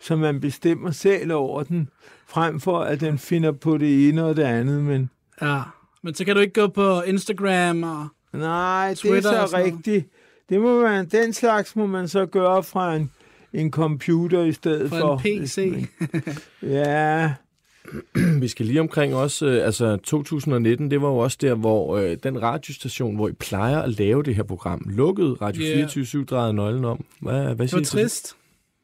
så 0.00 0.16
man 0.16 0.40
bestemmer 0.40 0.90
selv 0.90 1.32
over 1.32 1.62
den, 1.62 1.88
frem 2.26 2.60
for 2.60 2.78
at 2.80 3.00
den 3.00 3.18
finder 3.18 3.52
på 3.52 3.78
det 3.78 4.08
ene 4.08 4.24
og 4.24 4.36
det 4.36 4.42
andet. 4.42 4.82
Men 4.82 5.10
Ja. 5.42 5.60
Men 6.02 6.14
så 6.14 6.24
kan 6.24 6.34
du 6.36 6.40
ikke 6.40 6.60
gå 6.60 6.68
på 6.68 7.02
Instagram 7.02 7.82
og... 7.82 8.08
nej, 8.32 8.88
det 8.88 8.98
Twitter 8.98 9.30
er 9.32 9.40
og 9.42 9.48
så 9.48 9.56
rigtigt. 9.56 10.06
Det 10.48 10.60
må 10.60 10.82
man, 10.82 11.06
den 11.08 11.32
slags 11.32 11.76
må 11.76 11.86
man 11.86 12.08
så 12.08 12.26
gøre 12.26 12.62
fra 12.62 12.94
en, 12.96 13.10
en 13.52 13.70
computer 13.70 14.42
i 14.42 14.52
stedet 14.52 14.90
Fra 14.90 14.98
for. 15.00 15.20
en 15.24 15.42
PC. 15.42 15.86
Ja, 16.62 17.34
Vi 18.40 18.48
skal 18.48 18.66
lige 18.66 18.80
omkring 18.80 19.14
også, 19.14 19.46
øh, 19.46 19.64
altså 19.66 19.96
2019, 19.96 20.90
det 20.90 21.02
var 21.02 21.08
jo 21.08 21.16
også 21.18 21.38
der, 21.40 21.54
hvor 21.54 21.96
øh, 21.96 22.16
den 22.22 22.42
radiostation, 22.42 23.16
hvor 23.16 23.28
I 23.28 23.32
plejer 23.32 23.78
at 23.82 23.98
lave 23.98 24.22
det 24.22 24.34
her 24.34 24.42
program, 24.42 24.82
lukkede 24.86 25.34
Radio 25.42 25.62
Ja. 25.62 25.86
24-7 25.86 26.24
drejede 26.24 26.52
nøglen 26.52 26.84
om. 26.84 27.04
Hvad, 27.20 27.42
hvad 27.42 27.56
Det 27.56 27.70
siger 27.70 27.76
var 27.76 27.80
det? 27.80 27.88
trist. 27.88 28.36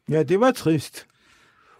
ja, 0.09 0.23
det 0.23 0.39
var 0.39 0.51
trist. 0.51 1.05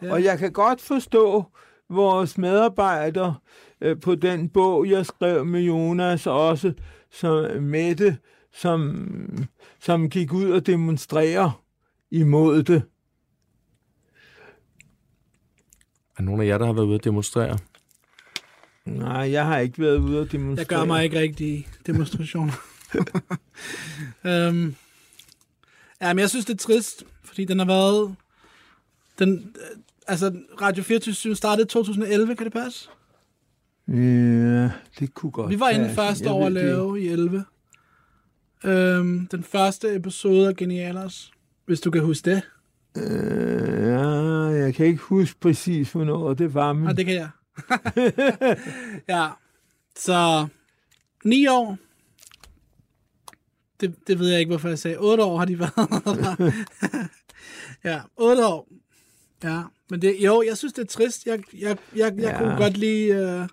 Ja. 0.02 0.12
Og 0.12 0.24
jeg 0.24 0.40
kan 0.40 0.52
godt 0.52 0.82
forstå 0.82 1.46
vores 1.90 2.38
medarbejdere 2.38 3.36
øh, 3.82 4.00
på 4.00 4.16
den 4.16 4.50
bog, 4.50 4.90
jeg 4.90 5.06
skrev 5.06 5.46
med 5.46 5.62
Jonas 5.62 6.28
også, 6.28 6.74
som 7.12 7.64
Mette, 7.64 8.18
som, 8.54 9.48
som 9.80 10.10
gik 10.10 10.34
ud 10.34 10.52
og 10.52 10.68
demonstrere 10.68 11.52
imod 12.12 12.64
det. 12.64 12.84
Er 16.18 16.22
nogen 16.22 16.42
af 16.42 16.46
jer, 16.46 16.58
der 16.58 16.66
har 16.66 16.74
været 16.74 16.86
ude 16.86 16.96
at 16.96 17.04
demonstrere? 17.04 17.58
Nej, 18.86 19.32
jeg 19.32 19.46
har 19.46 19.60
ikke 19.60 19.80
været 19.80 19.98
ude 19.98 20.20
og 20.20 20.32
demonstrere. 20.32 20.80
Jeg 20.80 20.80
gør 20.80 20.86
mig 20.86 21.04
ikke 21.04 21.20
rigtig 21.20 21.68
demonstrationer. 21.88 22.54
øhm, 24.26 24.76
ja, 26.02 26.14
men 26.14 26.20
jeg 26.20 26.30
synes, 26.30 26.46
det 26.46 26.54
er 26.54 26.58
trist, 26.58 27.04
fordi 27.24 27.46
den 27.46 27.60
har 27.60 27.66
været... 27.66 28.16
Den, 29.20 29.56
altså, 30.08 30.40
Radio 30.62 30.84
24 30.84 31.36
startede 31.36 31.66
i 31.66 31.70
2011, 31.70 32.36
kan 32.36 32.46
det 32.46 32.54
passe? 32.54 32.90
Ja, 33.94 34.70
det 35.00 35.14
kunne 35.14 35.32
godt 35.32 35.50
Vi 35.50 35.60
var 35.60 35.70
inde 35.70 35.90
første 35.90 36.30
år 36.32 36.46
at 36.46 36.52
lave 36.52 37.02
i 37.02 37.08
11. 37.08 37.46
Øhm, 38.64 39.28
den 39.28 39.44
første 39.44 39.96
episode 39.96 40.48
af 40.48 40.56
Genialers, 40.56 41.32
hvis 41.66 41.80
du 41.82 41.92
kan 41.92 42.02
huske 42.04 42.32
det. 42.32 42.42
Øh, 42.98 43.88
ja, 43.88 44.08
jeg 44.64 44.74
kan 44.76 44.86
ikke 44.86 45.02
huske 45.02 45.40
præcis, 45.40 45.92
hvornår 45.92 46.34
det 46.34 46.54
var, 46.54 46.74
men 46.74 46.88
Og 46.88 46.98
det 46.98 47.06
kan 47.06 47.16
jeg. 47.16 47.30
ja, 49.16 49.28
så 49.98 50.48
ni 51.26 51.48
år. 51.48 51.78
Det, 53.82 53.96
det 54.08 54.20
ved 54.20 54.30
jeg 54.30 54.40
ikke, 54.40 54.50
hvorfor 54.50 54.68
jeg 54.68 54.80
sagde. 54.80 54.98
8 54.98 55.24
år 55.24 55.38
har 55.38 55.46
de 55.46 55.60
været 55.60 55.74
ja, 57.84 58.02
8 58.18 58.48
år. 58.48 58.68
Ja, 59.44 59.62
men 59.90 60.02
det, 60.02 60.16
jo, 60.20 60.44
jeg 60.48 60.58
synes, 60.58 60.74
det 60.74 60.82
er 60.82 60.88
trist. 60.88 61.26
Jeg, 61.26 61.44
jeg, 61.60 61.78
jeg, 61.96 62.14
jeg 62.18 62.20
Ja. 62.20 62.32
ja. 62.32 62.38
kunne 62.38 62.56
godt 62.58 62.78
lide... 62.78 63.08
Øh, 63.08 63.48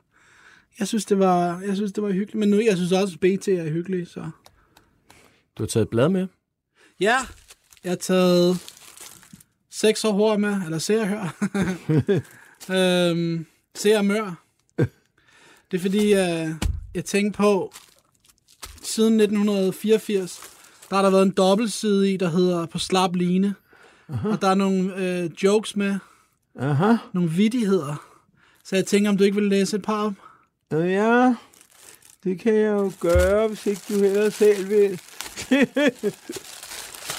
jeg 0.78 0.88
synes, 0.88 1.04
det 1.04 1.18
var, 1.18 1.60
jeg 1.60 1.76
synes, 1.76 1.92
det 1.92 2.02
var 2.02 2.10
hyggeligt. 2.10 2.34
Men 2.34 2.48
nu, 2.48 2.60
jeg 2.60 2.76
synes 2.76 2.92
også, 2.92 3.18
BT 3.18 3.48
er 3.48 3.70
hyggelig, 3.70 4.08
så... 4.08 4.30
Du 5.58 5.62
har 5.62 5.66
taget 5.66 5.84
et 5.84 5.90
blad 5.90 6.08
med? 6.08 6.26
Ja, 7.00 7.16
jeg 7.84 7.90
har 7.90 7.96
taget 7.96 8.58
seks 9.70 10.04
år 10.04 10.12
hår 10.12 10.36
med, 10.36 10.62
eller 10.64 10.78
ser 10.78 11.00
og 11.00 11.08
hør. 11.08 11.36
øhm, 13.10 13.46
ser 13.74 13.98
og 13.98 14.04
mør. 14.04 14.42
Det 15.70 15.76
er 15.76 15.78
fordi, 15.78 16.12
øh, 16.12 16.48
jeg 16.94 17.04
tænkte 17.04 17.36
på, 17.36 17.72
siden 18.82 19.20
1984, 19.20 20.40
der 20.90 20.96
har 20.96 21.02
der 21.02 21.10
været 21.10 21.22
en 21.22 21.30
dobbeltside 21.30 22.12
i, 22.12 22.16
der 22.16 22.28
hedder 22.28 22.66
På 22.66 22.78
slap 22.78 23.14
line. 23.14 23.54
Og 24.08 24.42
der 24.42 24.48
er 24.48 24.54
nogle 24.54 24.96
øh, 24.96 25.30
jokes 25.42 25.76
med, 25.76 25.98
aha, 26.58 26.96
nogle 27.12 27.30
vittigheder. 27.30 28.08
Så 28.64 28.76
jeg 28.76 28.86
tænker, 28.86 29.10
om 29.10 29.16
du 29.16 29.24
ikke 29.24 29.34
vil 29.34 29.48
læse 29.48 29.76
et 29.76 29.82
par 29.82 30.04
op? 30.06 30.12
Øh, 30.72 30.92
ja, 30.92 31.34
det 32.24 32.40
kan 32.40 32.54
jeg 32.54 32.72
jo 32.72 32.92
gøre, 33.00 33.48
hvis 33.48 33.66
ikke 33.66 33.82
du 33.88 33.94
heller 33.94 34.30
selv 34.30 34.68
vil. 34.68 34.90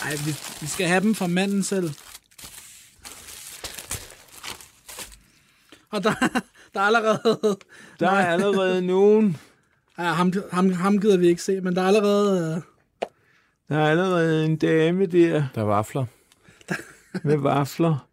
Nej, 0.03 0.15
vi, 0.25 0.35
vi 0.61 0.67
skal 0.67 0.87
have 0.87 1.01
dem 1.01 1.15
fra 1.15 1.27
manden 1.27 1.63
selv. 1.63 1.89
Og 5.89 6.03
der, 6.03 6.13
der 6.73 6.79
er 6.79 6.85
allerede... 6.85 7.57
Der 7.99 8.09
er 8.09 8.25
allerede 8.27 8.81
nogen, 8.81 9.37
Ja, 9.97 10.03
ham, 10.03 10.33
ham, 10.51 10.71
ham 10.71 11.01
gider 11.01 11.17
vi 11.17 11.27
ikke 11.27 11.41
se, 11.41 11.61
men 11.61 11.75
der 11.75 11.81
er 11.81 11.87
allerede... 11.87 12.55
Øh, 12.55 12.61
der 13.69 13.77
er 13.77 13.89
allerede 13.89 14.45
en 14.45 14.57
dame 14.57 15.05
der 15.05 15.43
Der 15.55 15.61
er 15.61 15.65
vafler. 15.65 16.05
med 17.23 17.37
vafler. 17.37 18.07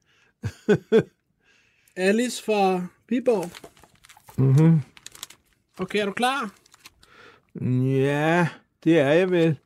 Alice 1.96 2.44
fra 2.44 2.86
Viborg. 3.08 3.50
Mhm. 4.36 4.80
Okay, 5.78 5.98
er 6.00 6.04
du 6.06 6.12
klar? 6.12 6.50
Ja, 7.84 8.48
det 8.84 8.98
er 8.98 9.12
jeg 9.12 9.30
vel. 9.30 9.56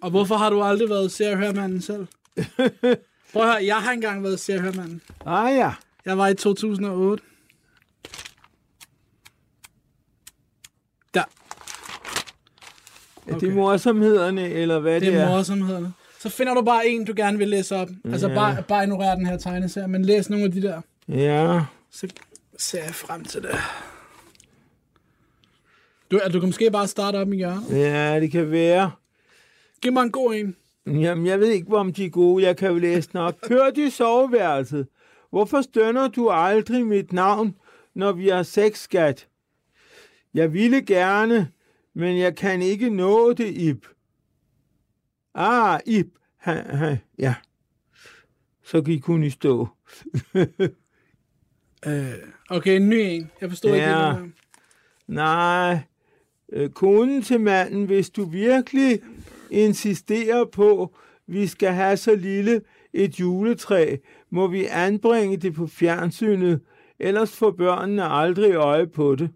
Og 0.00 0.10
hvorfor 0.10 0.34
har 0.36 0.50
du 0.50 0.62
aldrig 0.62 0.88
været 0.88 1.12
se 1.12 1.30
og 1.32 1.38
hørmanden 1.38 1.80
selv? 1.82 2.06
Prøv 3.32 3.42
at 3.42 3.48
høre, 3.48 3.64
jeg 3.66 3.76
har 3.76 3.92
engang 3.92 4.22
været 4.22 4.40
se 4.40 4.54
og 4.54 4.60
hørmanden. 4.60 5.00
Ah 5.26 5.54
ja, 5.56 5.72
Jeg 6.04 6.18
var 6.18 6.28
i 6.28 6.34
2008. 6.34 7.22
Der, 11.14 11.20
er 11.20 11.24
det 13.26 13.34
Okay. 13.34 13.46
morsomhederne, 13.52 14.48
eller 14.48 14.78
hvad 14.78 14.94
det 14.94 15.02
det 15.02 15.14
er 15.14 15.20
er? 15.24 15.28
morsomhederne. 15.28 15.92
Så 16.20 16.28
finder 16.28 16.54
du 16.54 16.62
bare 16.62 16.86
en, 16.88 17.04
du 17.04 17.12
gerne 17.16 17.38
vil 17.38 17.48
læse 17.48 17.76
op. 17.76 17.88
Altså 18.04 18.28
Ja. 18.28 18.34
bare, 18.34 18.62
bare 18.62 18.82
ignorer 18.84 19.14
den 19.14 19.26
her 19.26 19.36
tegneserie, 19.38 19.88
men 19.88 20.04
læs 20.04 20.30
nogle 20.30 20.44
af 20.44 20.52
de 20.52 20.62
der. 20.62 20.80
Ja, 21.08 21.60
Så 21.90 22.08
ser 22.58 22.84
jeg 22.84 22.94
frem 22.94 23.24
til 23.24 23.42
det. 23.42 23.50
Du, 26.10 26.20
du 26.32 26.40
kan 26.40 26.48
måske 26.48 26.70
bare 26.70 26.86
starte 26.86 27.16
op 27.16 27.32
i 27.32 27.36
hjørnet. 27.36 27.70
ja, 27.70 28.20
det 28.20 28.30
kan 28.30 28.50
være. 28.50 28.90
Giv 29.82 29.92
mig 29.92 30.02
en 30.02 30.10
god 30.10 30.34
en. 30.34 30.56
Jamen, 30.86 31.26
jeg 31.26 31.40
ved 31.40 31.48
ikke, 31.48 31.76
om 31.76 31.92
de 31.92 32.04
er 32.04 32.10
gode. 32.10 32.44
Jeg 32.44 32.56
kan 32.56 32.68
jo 32.70 32.78
læse 32.78 33.10
nok. 33.14 33.34
Kør 33.42 33.70
i 33.76 33.90
soveværelset. 33.90 34.88
Hvorfor 35.30 35.62
stønner 35.62 36.08
du 36.08 36.30
aldrig 36.30 36.86
mit 36.86 37.12
navn, 37.12 37.56
når 37.94 38.12
vi 38.12 38.28
har 38.28 38.42
sex, 38.42 38.78
skat? 38.78 39.28
Jeg 40.34 40.52
ville 40.52 40.82
gerne, 40.82 41.48
men 41.94 42.18
jeg 42.18 42.36
kan 42.36 42.62
ikke 42.62 42.90
nå 42.90 43.32
det, 43.32 43.54
Ib. 43.56 43.84
Ah, 45.34 45.80
Ib. 45.86 46.06
Ha, 46.36 46.76
ha, 46.76 46.96
ja. 47.18 47.34
Så 48.64 48.82
gik 48.82 49.04
hun 49.04 49.22
i 49.22 49.30
stå. 49.30 49.68
Øh, 51.86 52.12
okay, 52.50 52.76
en 52.76 52.88
ny 52.88 52.94
en. 52.94 53.30
Jeg 53.40 53.50
ikke, 53.50 53.66
Ja. 53.76 53.88
det 53.88 53.96
var. 53.96 54.28
Nej, 55.06 55.78
øh, 56.52 56.70
konen 56.70 57.22
til 57.22 57.40
manden, 57.40 57.84
hvis 57.84 58.10
du 58.10 58.24
virkelig 58.24 59.00
insisterer 59.50 60.44
på, 60.44 60.96
vi 61.26 61.46
skal 61.46 61.72
have 61.72 61.96
så 61.96 62.14
lille 62.14 62.60
et 62.92 63.20
juletræ, 63.20 63.96
må 64.30 64.46
vi 64.46 64.64
anbringe 64.64 65.36
det 65.36 65.54
på 65.54 65.66
fjernsynet, 65.66 66.60
ellers 66.98 67.36
får 67.36 67.50
børnene 67.50 68.04
aldrig 68.04 68.54
øje 68.54 68.86
på 68.86 69.14
det. 69.14 69.30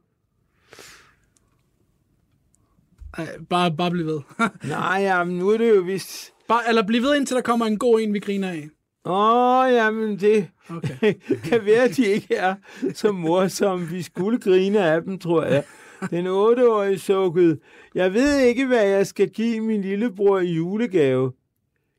Ej, 3.19 3.39
bare, 3.49 3.77
bare 3.77 3.91
bliv 3.91 4.07
ved. 4.07 4.21
Nej, 4.69 4.99
jamen, 5.01 5.39
nu 5.39 5.49
er 5.49 5.59
det 5.59 5.77
jo 5.77 5.81
vist... 5.81 6.33
bare, 6.49 6.61
eller 6.69 6.87
bliv 6.87 7.03
ved, 7.03 7.17
indtil 7.17 7.37
der 7.37 7.43
kommer 7.43 7.67
en 7.67 7.79
god 7.79 8.01
en, 8.01 8.15
vi 8.15 8.19
griner 8.19 8.49
af. 8.49 8.69
Åh, 9.05 9.73
jamen, 9.73 10.21
det 10.21 10.49
Okay. 10.77 11.15
kan 11.49 11.65
være, 11.65 11.83
at 11.83 11.97
de 11.97 12.07
ikke 12.07 12.35
er 12.35 12.55
så 12.95 13.13
morsomme. 13.13 13.87
Vi 13.87 14.03
skulle 14.03 14.39
grine 14.39 14.85
af 14.85 15.03
dem, 15.03 15.19
tror 15.19 15.45
jeg. 15.45 15.65
Den 16.11 16.27
otteårige 16.27 16.99
sukkede. 16.99 17.59
Jeg 17.95 18.15
ved 18.15 18.39
ikke, 18.39 18.67
hvad 18.67 18.87
jeg 18.87 19.07
skal 19.07 19.31
give 19.31 19.61
min 19.61 19.83
lillebror 19.83 20.39
i 20.39 20.53
julegave. 20.53 21.33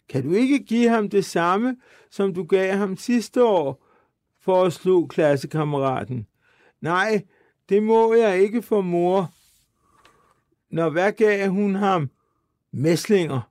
Kan 0.10 0.24
du 0.24 0.34
ikke 0.34 0.60
give 0.60 0.90
ham 0.90 1.10
det 1.10 1.26
samme, 1.26 1.76
som 2.10 2.34
du 2.34 2.44
gav 2.44 2.74
ham 2.74 2.98
sidste 2.98 3.44
år? 3.44 3.92
for 4.42 4.64
at 4.64 4.74
slå 4.74 5.08
klassekammeraten. 5.08 6.28
Nej, 6.82 7.24
det 7.70 7.84
må 7.84 8.14
jeg 8.14 8.42
ikke 8.42 8.62
for 8.62 8.82
mor. 8.82 9.34
Når 10.70 10.90
hvad 10.90 11.12
gav 11.12 11.50
hun 11.50 11.76
ham? 11.76 12.10
Mæslinger. 12.72 13.42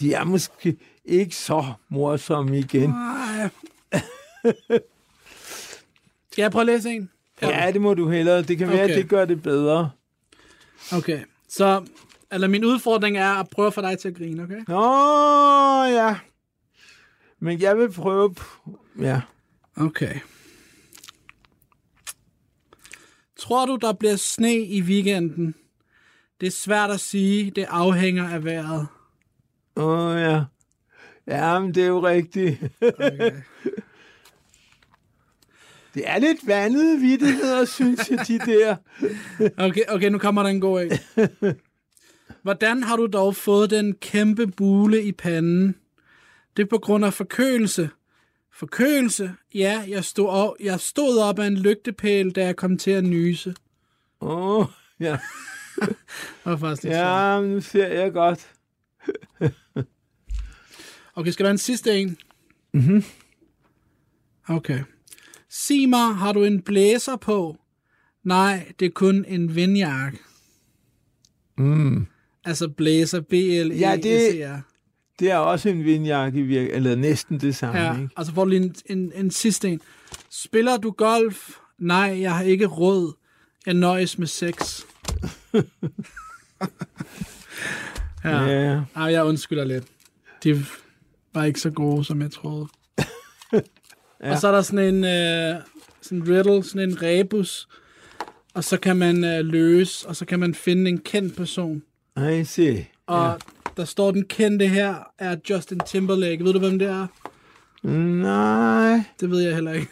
De 0.00 0.14
er 0.14 0.24
måske 0.24 0.76
ikke 1.04 1.36
så 1.36 1.72
morsomme 1.88 2.58
igen. 2.58 2.90
Nej. 2.90 3.50
Jeg 6.36 6.50
prøver 6.52 6.60
at 6.60 6.66
læse 6.66 6.90
en? 6.90 7.10
Ja, 7.42 7.70
det 7.72 7.80
må 7.80 7.94
du 7.94 8.08
hellere. 8.08 8.42
Det 8.42 8.58
kan 8.58 8.68
være, 8.68 8.82
Okay. 8.84 8.92
at 8.92 8.98
det 8.98 9.08
gør 9.08 9.24
det 9.24 9.42
bedre. 9.42 9.90
Okay, 10.92 11.20
så 11.48 11.84
eller 12.32 12.48
min 12.48 12.64
udfordring 12.64 13.16
er 13.18 13.30
at 13.30 13.48
prøve 13.48 13.66
at 13.66 13.74
få 13.74 13.80
dig 13.80 13.98
til 13.98 14.08
at 14.08 14.14
grine, 14.16 14.42
okay? 14.42 14.60
Nå, 14.68 15.84
ja. 15.84 16.16
Men 17.40 17.60
jeg 17.60 17.78
vil 17.78 17.92
prøve... 17.92 18.34
Ja. 19.00 19.20
Okay. 19.76 20.14
Tror 23.38 23.66
du, 23.66 23.76
der 23.76 23.92
bliver 23.92 24.16
sne 24.16 24.58
i 24.58 24.82
weekenden? 24.82 25.54
Det 26.40 26.46
er 26.46 26.50
svært 26.50 26.90
at 26.90 27.00
sige. 27.00 27.50
Det 27.50 27.66
afhænger 27.68 28.28
af 28.28 28.44
vejret. 28.44 28.86
Åh, 29.76 29.84
oh, 30.08 30.20
ja. 30.20 30.44
Ja, 31.26 31.58
men 31.58 31.74
det 31.74 31.82
er 31.82 31.86
jo 31.86 32.06
rigtigt. 32.06 32.58
Okay. 32.80 33.30
Det 35.94 36.02
er 36.08 36.18
lidt 36.18 36.46
vandede 36.46 37.00
vittigheder, 37.00 37.64
synes 37.64 38.10
jeg, 38.10 38.28
de 38.28 38.38
der. 38.38 38.76
Okay, 39.56 39.82
okay, 39.88 40.08
nu 40.08 40.18
kommer 40.18 40.42
der 40.42 40.50
en 40.50 40.60
god 40.60 40.82
en. 40.82 40.90
Hvordan 42.42 42.82
har 42.82 42.96
du 42.96 43.06
dog 43.06 43.36
fået 43.36 43.70
den 43.70 43.94
kæmpe 43.94 44.46
bule 44.46 45.02
i 45.02 45.12
panden? 45.12 45.74
Det 46.56 46.62
er 46.62 46.66
på 46.66 46.78
grund 46.78 47.04
af 47.04 47.14
forkølelse. 47.14 47.90
Forkølelse? 48.52 49.32
Ja, 49.54 49.84
jeg 49.88 50.04
stod, 50.04 50.28
op, 50.28 50.54
jeg 50.60 50.80
stod 50.80 51.18
op 51.18 51.38
af 51.38 51.46
en 51.46 51.56
lygtepæl, 51.56 52.30
da 52.30 52.44
jeg 52.44 52.56
kom 52.56 52.78
til 52.78 52.90
at 52.90 53.04
nyse. 53.04 53.54
Åh, 54.20 54.58
oh, 54.58 54.66
ja. 55.00 55.18
Det 55.80 55.96
var 56.44 56.56
faktisk 56.56 56.82
lidt. 56.82 56.94
Ja, 56.94 57.40
nu 57.40 57.60
ser 57.60 57.86
jeg 57.86 58.12
godt. 58.12 58.50
Okay, 61.14 61.30
skal 61.30 61.44
der 61.44 61.50
en 61.50 61.58
sidste 61.58 62.00
en? 62.00 62.16
Mhm. 62.72 63.04
Okay. 64.48 64.80
Sig 65.54 65.88
mig, 65.88 66.14
har 66.14 66.32
du 66.32 66.44
en 66.44 66.62
blæser 66.62 67.16
på? 67.16 67.56
Nej, 68.24 68.72
det 68.80 68.86
er 68.86 68.90
kun 68.90 69.24
en 69.28 69.54
vindjakke. 69.54 70.18
Mm. 71.58 72.06
Altså 72.44 72.68
blæser, 72.68 73.20
b 73.20 73.32
l 73.32 73.36
e 73.36 73.74
Ja, 73.74 73.96
det- 73.96 74.42
e 74.44 74.62
Det 75.18 75.30
er 75.30 75.36
også 75.36 75.68
en 75.68 75.84
vindjakke, 75.84 76.38
i 76.38 76.42
virke- 76.42 76.70
eller 76.72 76.96
næsten 76.96 77.40
det 77.40 77.56
samme, 77.56 77.80
Ja, 77.80 77.92
ikke? 77.96 78.08
og 78.16 78.26
så 78.26 78.32
får 78.34 78.44
du 78.44 78.50
lige 78.50 78.62
en, 78.62 78.74
en, 78.86 79.12
en 79.14 79.30
sidste 79.30 79.68
en. 79.68 79.80
Spiller 80.30 80.76
du 80.76 80.90
golf? 80.90 81.50
Nej, 81.78 82.18
jeg 82.20 82.34
har 82.36 82.42
ikke 82.44 82.66
råd. 82.66 83.12
Jeg 83.66 83.74
nøjes 83.74 84.18
med 84.18 84.26
sex. 84.26 84.80
ja. 88.24 88.40
Ja. 88.42 88.80
Ej, 88.96 89.04
jeg 89.04 89.24
undskylder 89.24 89.64
lidt. 89.64 89.84
De 90.44 90.64
var 91.34 91.44
ikke 91.44 91.60
så 91.60 91.70
gode, 91.70 92.04
som 92.04 92.22
jeg 92.22 92.30
troede. 92.30 92.66
Ja. 94.22 94.30
Og 94.30 94.38
så 94.38 94.48
er 94.48 94.52
der 94.52 94.62
sådan 94.62 94.94
en, 94.94 95.04
øh, 95.04 95.60
sådan 96.02 96.18
en 96.18 96.28
riddle, 96.28 96.64
sådan 96.64 96.90
en 96.90 97.02
rebus, 97.02 97.68
og 98.54 98.64
så 98.64 98.76
kan 98.76 98.96
man 98.96 99.24
øh, 99.24 99.44
løse, 99.44 100.08
og 100.08 100.16
så 100.16 100.24
kan 100.24 100.40
man 100.40 100.54
finde 100.54 100.90
en 100.90 100.98
kendt 100.98 101.36
person. 101.36 101.82
I 102.16 102.44
see. 102.44 102.86
Og 103.06 103.26
ja. 103.26 103.34
der 103.76 103.84
står, 103.84 104.10
den 104.10 104.24
kendte 104.24 104.68
her 104.68 104.94
er 105.18 105.36
Justin 105.50 105.80
Timberlake. 105.80 106.44
Ved 106.44 106.52
du, 106.52 106.58
hvem 106.58 106.78
det 106.78 106.88
er? 106.88 107.06
Nej. 107.88 109.00
Det 109.20 109.30
ved 109.30 109.40
jeg 109.40 109.54
heller 109.54 109.72
ikke. 109.72 109.88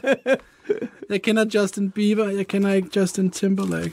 jeg 1.10 1.22
kender 1.22 1.44
Justin 1.54 1.90
Bieber, 1.90 2.28
jeg 2.28 2.46
kender 2.46 2.72
ikke 2.72 2.88
Justin 3.00 3.30
Timberlake. 3.30 3.92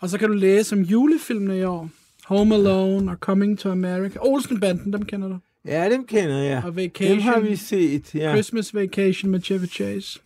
Og 0.00 0.10
så 0.10 0.18
kan 0.18 0.28
du 0.28 0.34
læse 0.34 0.76
om 0.76 0.82
julefilmene 0.82 1.58
i 1.58 1.64
år. 1.64 1.90
Home 2.24 2.54
Alone 2.54 3.10
og 3.12 3.16
Coming 3.16 3.58
to 3.58 3.70
America. 3.70 4.18
Olsenbanden, 4.22 4.92
dem 4.92 5.04
kender 5.04 5.28
du. 5.28 5.38
Ja, 5.66 5.90
dem 5.90 6.06
kender 6.06 6.38
jeg. 6.38 6.62
Og 6.64 6.76
Vacation. 6.76 7.16
Dem 7.16 7.22
har 7.22 7.40
vi 7.40 7.56
set, 7.56 8.14
ja. 8.14 8.32
Christmas 8.32 8.74
Vacation 8.74 9.30
med 9.30 9.42
Chevy 9.42 9.66
Chase. 9.66 10.20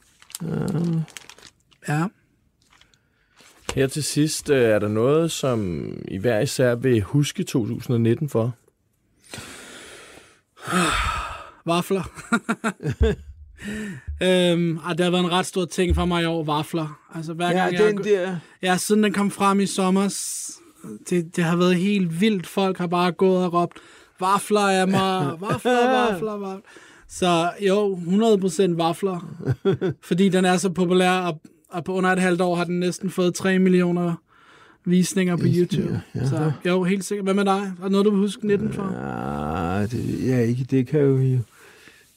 Ja. 1.88 2.06
Her 3.74 3.86
til 3.86 4.04
sidst, 4.04 4.50
øh, 4.50 4.62
er 4.62 4.78
der 4.78 4.88
noget, 4.88 5.30
som 5.30 5.88
I 6.08 6.18
hver 6.18 6.40
især 6.40 6.74
vil 6.74 7.02
huske 7.02 7.42
2019 7.42 8.28
for? 8.28 8.54
Vafler. 11.66 12.02
øhm, 14.22 14.76
ej, 14.76 14.92
det 14.92 15.04
har 15.04 15.10
været 15.10 15.24
en 15.24 15.30
ret 15.32 15.46
stor 15.46 15.64
ting 15.64 15.94
for 15.94 16.04
mig 16.04 16.22
i 16.22 16.26
år, 16.26 16.44
vafler. 16.44 17.00
Altså, 17.14 17.32
hver 17.32 17.50
Ja, 17.50 17.58
gang 17.58 17.72
jeg 17.72 17.92
den 17.92 18.04
der. 18.04 18.36
Ja, 18.62 18.76
siden 18.76 19.02
den 19.02 19.12
kom 19.12 19.30
frem 19.30 19.60
i 19.60 19.66
sommer, 19.66 20.14
det, 21.10 21.36
det 21.36 21.44
har 21.44 21.56
været 21.56 21.76
helt 21.76 22.20
vildt. 22.20 22.46
Folk 22.46 22.78
har 22.78 22.86
bare 22.86 23.12
gået 23.12 23.44
og 23.44 23.52
råbt, 23.52 23.78
vafler 24.20 24.60
af 24.60 24.88
mig, 24.88 25.40
vafler, 25.40 25.90
vafler, 26.10 26.36
vafler. 26.36 26.60
Så 27.08 27.50
jo, 27.60 27.94
100% 27.96 28.76
vafler. 28.76 29.36
Fordi 30.02 30.28
den 30.28 30.44
er 30.44 30.56
så 30.56 30.70
populær, 30.70 31.10
og, 31.10 31.40
og 31.68 31.84
på 31.84 31.94
under 31.94 32.10
et 32.10 32.18
halvt 32.18 32.40
år 32.40 32.54
har 32.54 32.64
den 32.64 32.80
næsten 32.80 33.10
fået 33.10 33.34
3 33.34 33.58
millioner 33.58 34.14
visninger 34.84 35.36
på 35.36 35.44
YouTube. 35.46 36.00
Så 36.14 36.52
jo, 36.66 36.82
helt 36.82 37.04
sikkert. 37.04 37.26
Hvad 37.26 37.34
med 37.34 37.44
dig? 37.44 37.72
Er 37.78 37.82
der 37.82 37.88
noget, 37.88 38.06
du 38.06 38.10
vil 38.10 38.20
huske 38.20 38.46
19 38.46 38.72
for? 38.72 38.82
Ah, 38.82 39.90
det 39.90 40.48
ikke. 40.48 40.64
Det 40.70 40.86
kan 40.86 41.20
vi 41.20 41.32
jo 41.32 41.40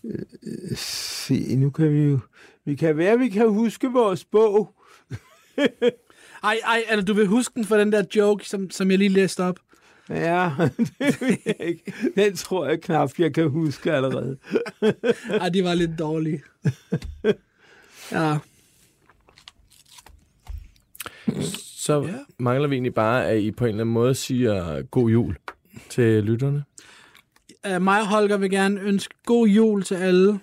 øh, 0.03 0.77
se. 0.77 1.55
Nu 1.55 1.69
kan 1.69 1.93
vi 1.93 2.03
jo... 2.03 2.19
Vi 2.65 2.75
kan 2.75 2.97
være, 2.97 3.19
vi 3.19 3.29
kan 3.29 3.49
huske 3.49 3.87
vores 3.87 4.25
bog. 4.25 4.73
Ej, 6.43 6.59
ej, 6.65 6.83
eller 6.89 7.05
du 7.05 7.13
vil 7.13 7.27
huske 7.27 7.53
den 7.55 7.65
for 7.65 7.77
den 7.77 7.91
der 7.91 8.03
joke, 8.15 8.49
som, 8.49 8.69
som 8.69 8.91
jeg 8.91 8.97
lige 8.97 9.09
læste 9.09 9.43
op. 9.43 9.59
Ja, 10.09 10.51
det 10.99 11.39
jeg 11.45 11.55
ikke. 11.59 11.93
Den 12.15 12.35
tror 12.35 12.67
jeg 12.67 12.81
knap, 12.81 13.11
jeg 13.19 13.33
kan 13.33 13.49
huske 13.49 13.91
allerede. 13.93 14.37
Ej, 15.41 15.49
de 15.49 15.63
var 15.63 15.73
lidt 15.73 15.99
dårlige. 15.99 16.43
Ja. 18.11 18.37
Så 21.75 22.01
Ja. 22.01 22.13
mangler 22.39 22.67
vi 22.67 22.75
egentlig 22.75 22.93
bare, 22.93 23.25
at 23.27 23.39
I 23.41 23.51
på 23.51 23.65
en 23.65 23.69
eller 23.69 23.81
anden 23.83 23.93
måde 23.93 24.15
siger 24.15 24.81
god 24.81 25.09
jul 25.09 25.37
til 25.89 26.23
lytterne. 26.23 26.63
Uh, 27.75 27.81
mig 27.81 28.01
og 28.01 28.07
Holger 28.07 28.37
vil 28.37 28.49
gerne 28.49 28.81
ønske 28.81 29.13
god 29.25 29.47
jul 29.47 29.83
til 29.83 29.95
alle. 29.95 30.39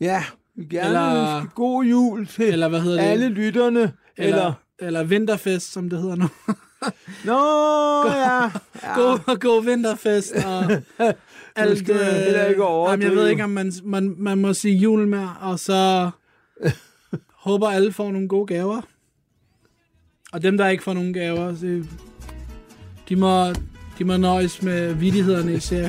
Ja, 0.00 0.24
vi 0.54 0.64
gerne 0.64 0.86
Eller- 0.88 1.36
ønske 1.40 1.54
god 1.54 1.84
jul 1.84 2.26
til 2.26 2.44
Eller 2.52 2.68
hvad 2.68 2.80
hedder 2.80 3.02
det? 3.02 3.08
alle 3.10 3.28
lytterne. 3.28 3.80
Eller... 4.16 4.36
eller, 4.36 4.52
eller 4.78 5.04
vinterfest, 5.04 5.72
som 5.72 5.90
det 5.90 6.00
hedder 6.00 6.16
nu. 6.16 6.28
Nå, 7.24 7.38
ja. 8.06 8.42
ja. 8.82 8.94
god, 8.94 9.38
god 9.38 9.64
vinterfest 9.64 10.32
og 10.32 10.64
alt. 11.56 11.78
skal 11.78 11.94
man 11.94 12.04
heller 12.04 12.46
ikke 12.46 12.62
øh, 12.62 12.90
jamen, 12.90 13.02
jeg 13.02 13.16
ved 13.16 13.28
ikke, 13.28 13.44
om 13.44 13.50
man, 13.50 13.72
man, 13.84 14.14
man 14.18 14.38
må 14.38 14.54
sige 14.54 14.76
jul 14.76 15.08
mere, 15.08 15.36
og 15.40 15.58
så 15.58 16.10
håber 17.46 17.68
alle 17.68 17.92
får 17.92 18.10
nogle 18.10 18.28
gode 18.28 18.46
gaver. 18.46 18.80
Og 20.32 20.42
dem, 20.42 20.58
der 20.58 20.68
ikke 20.68 20.82
får 20.82 20.94
nogle 20.94 21.12
gaver, 21.12 21.46
det, 21.52 21.88
de, 23.08 23.16
må, 23.16 23.52
de 23.98 24.04
må 24.04 24.16
nøjes 24.16 24.62
med 24.62 24.94
vidighederne 24.94 25.54
i 25.54 25.60
ser 25.60 25.88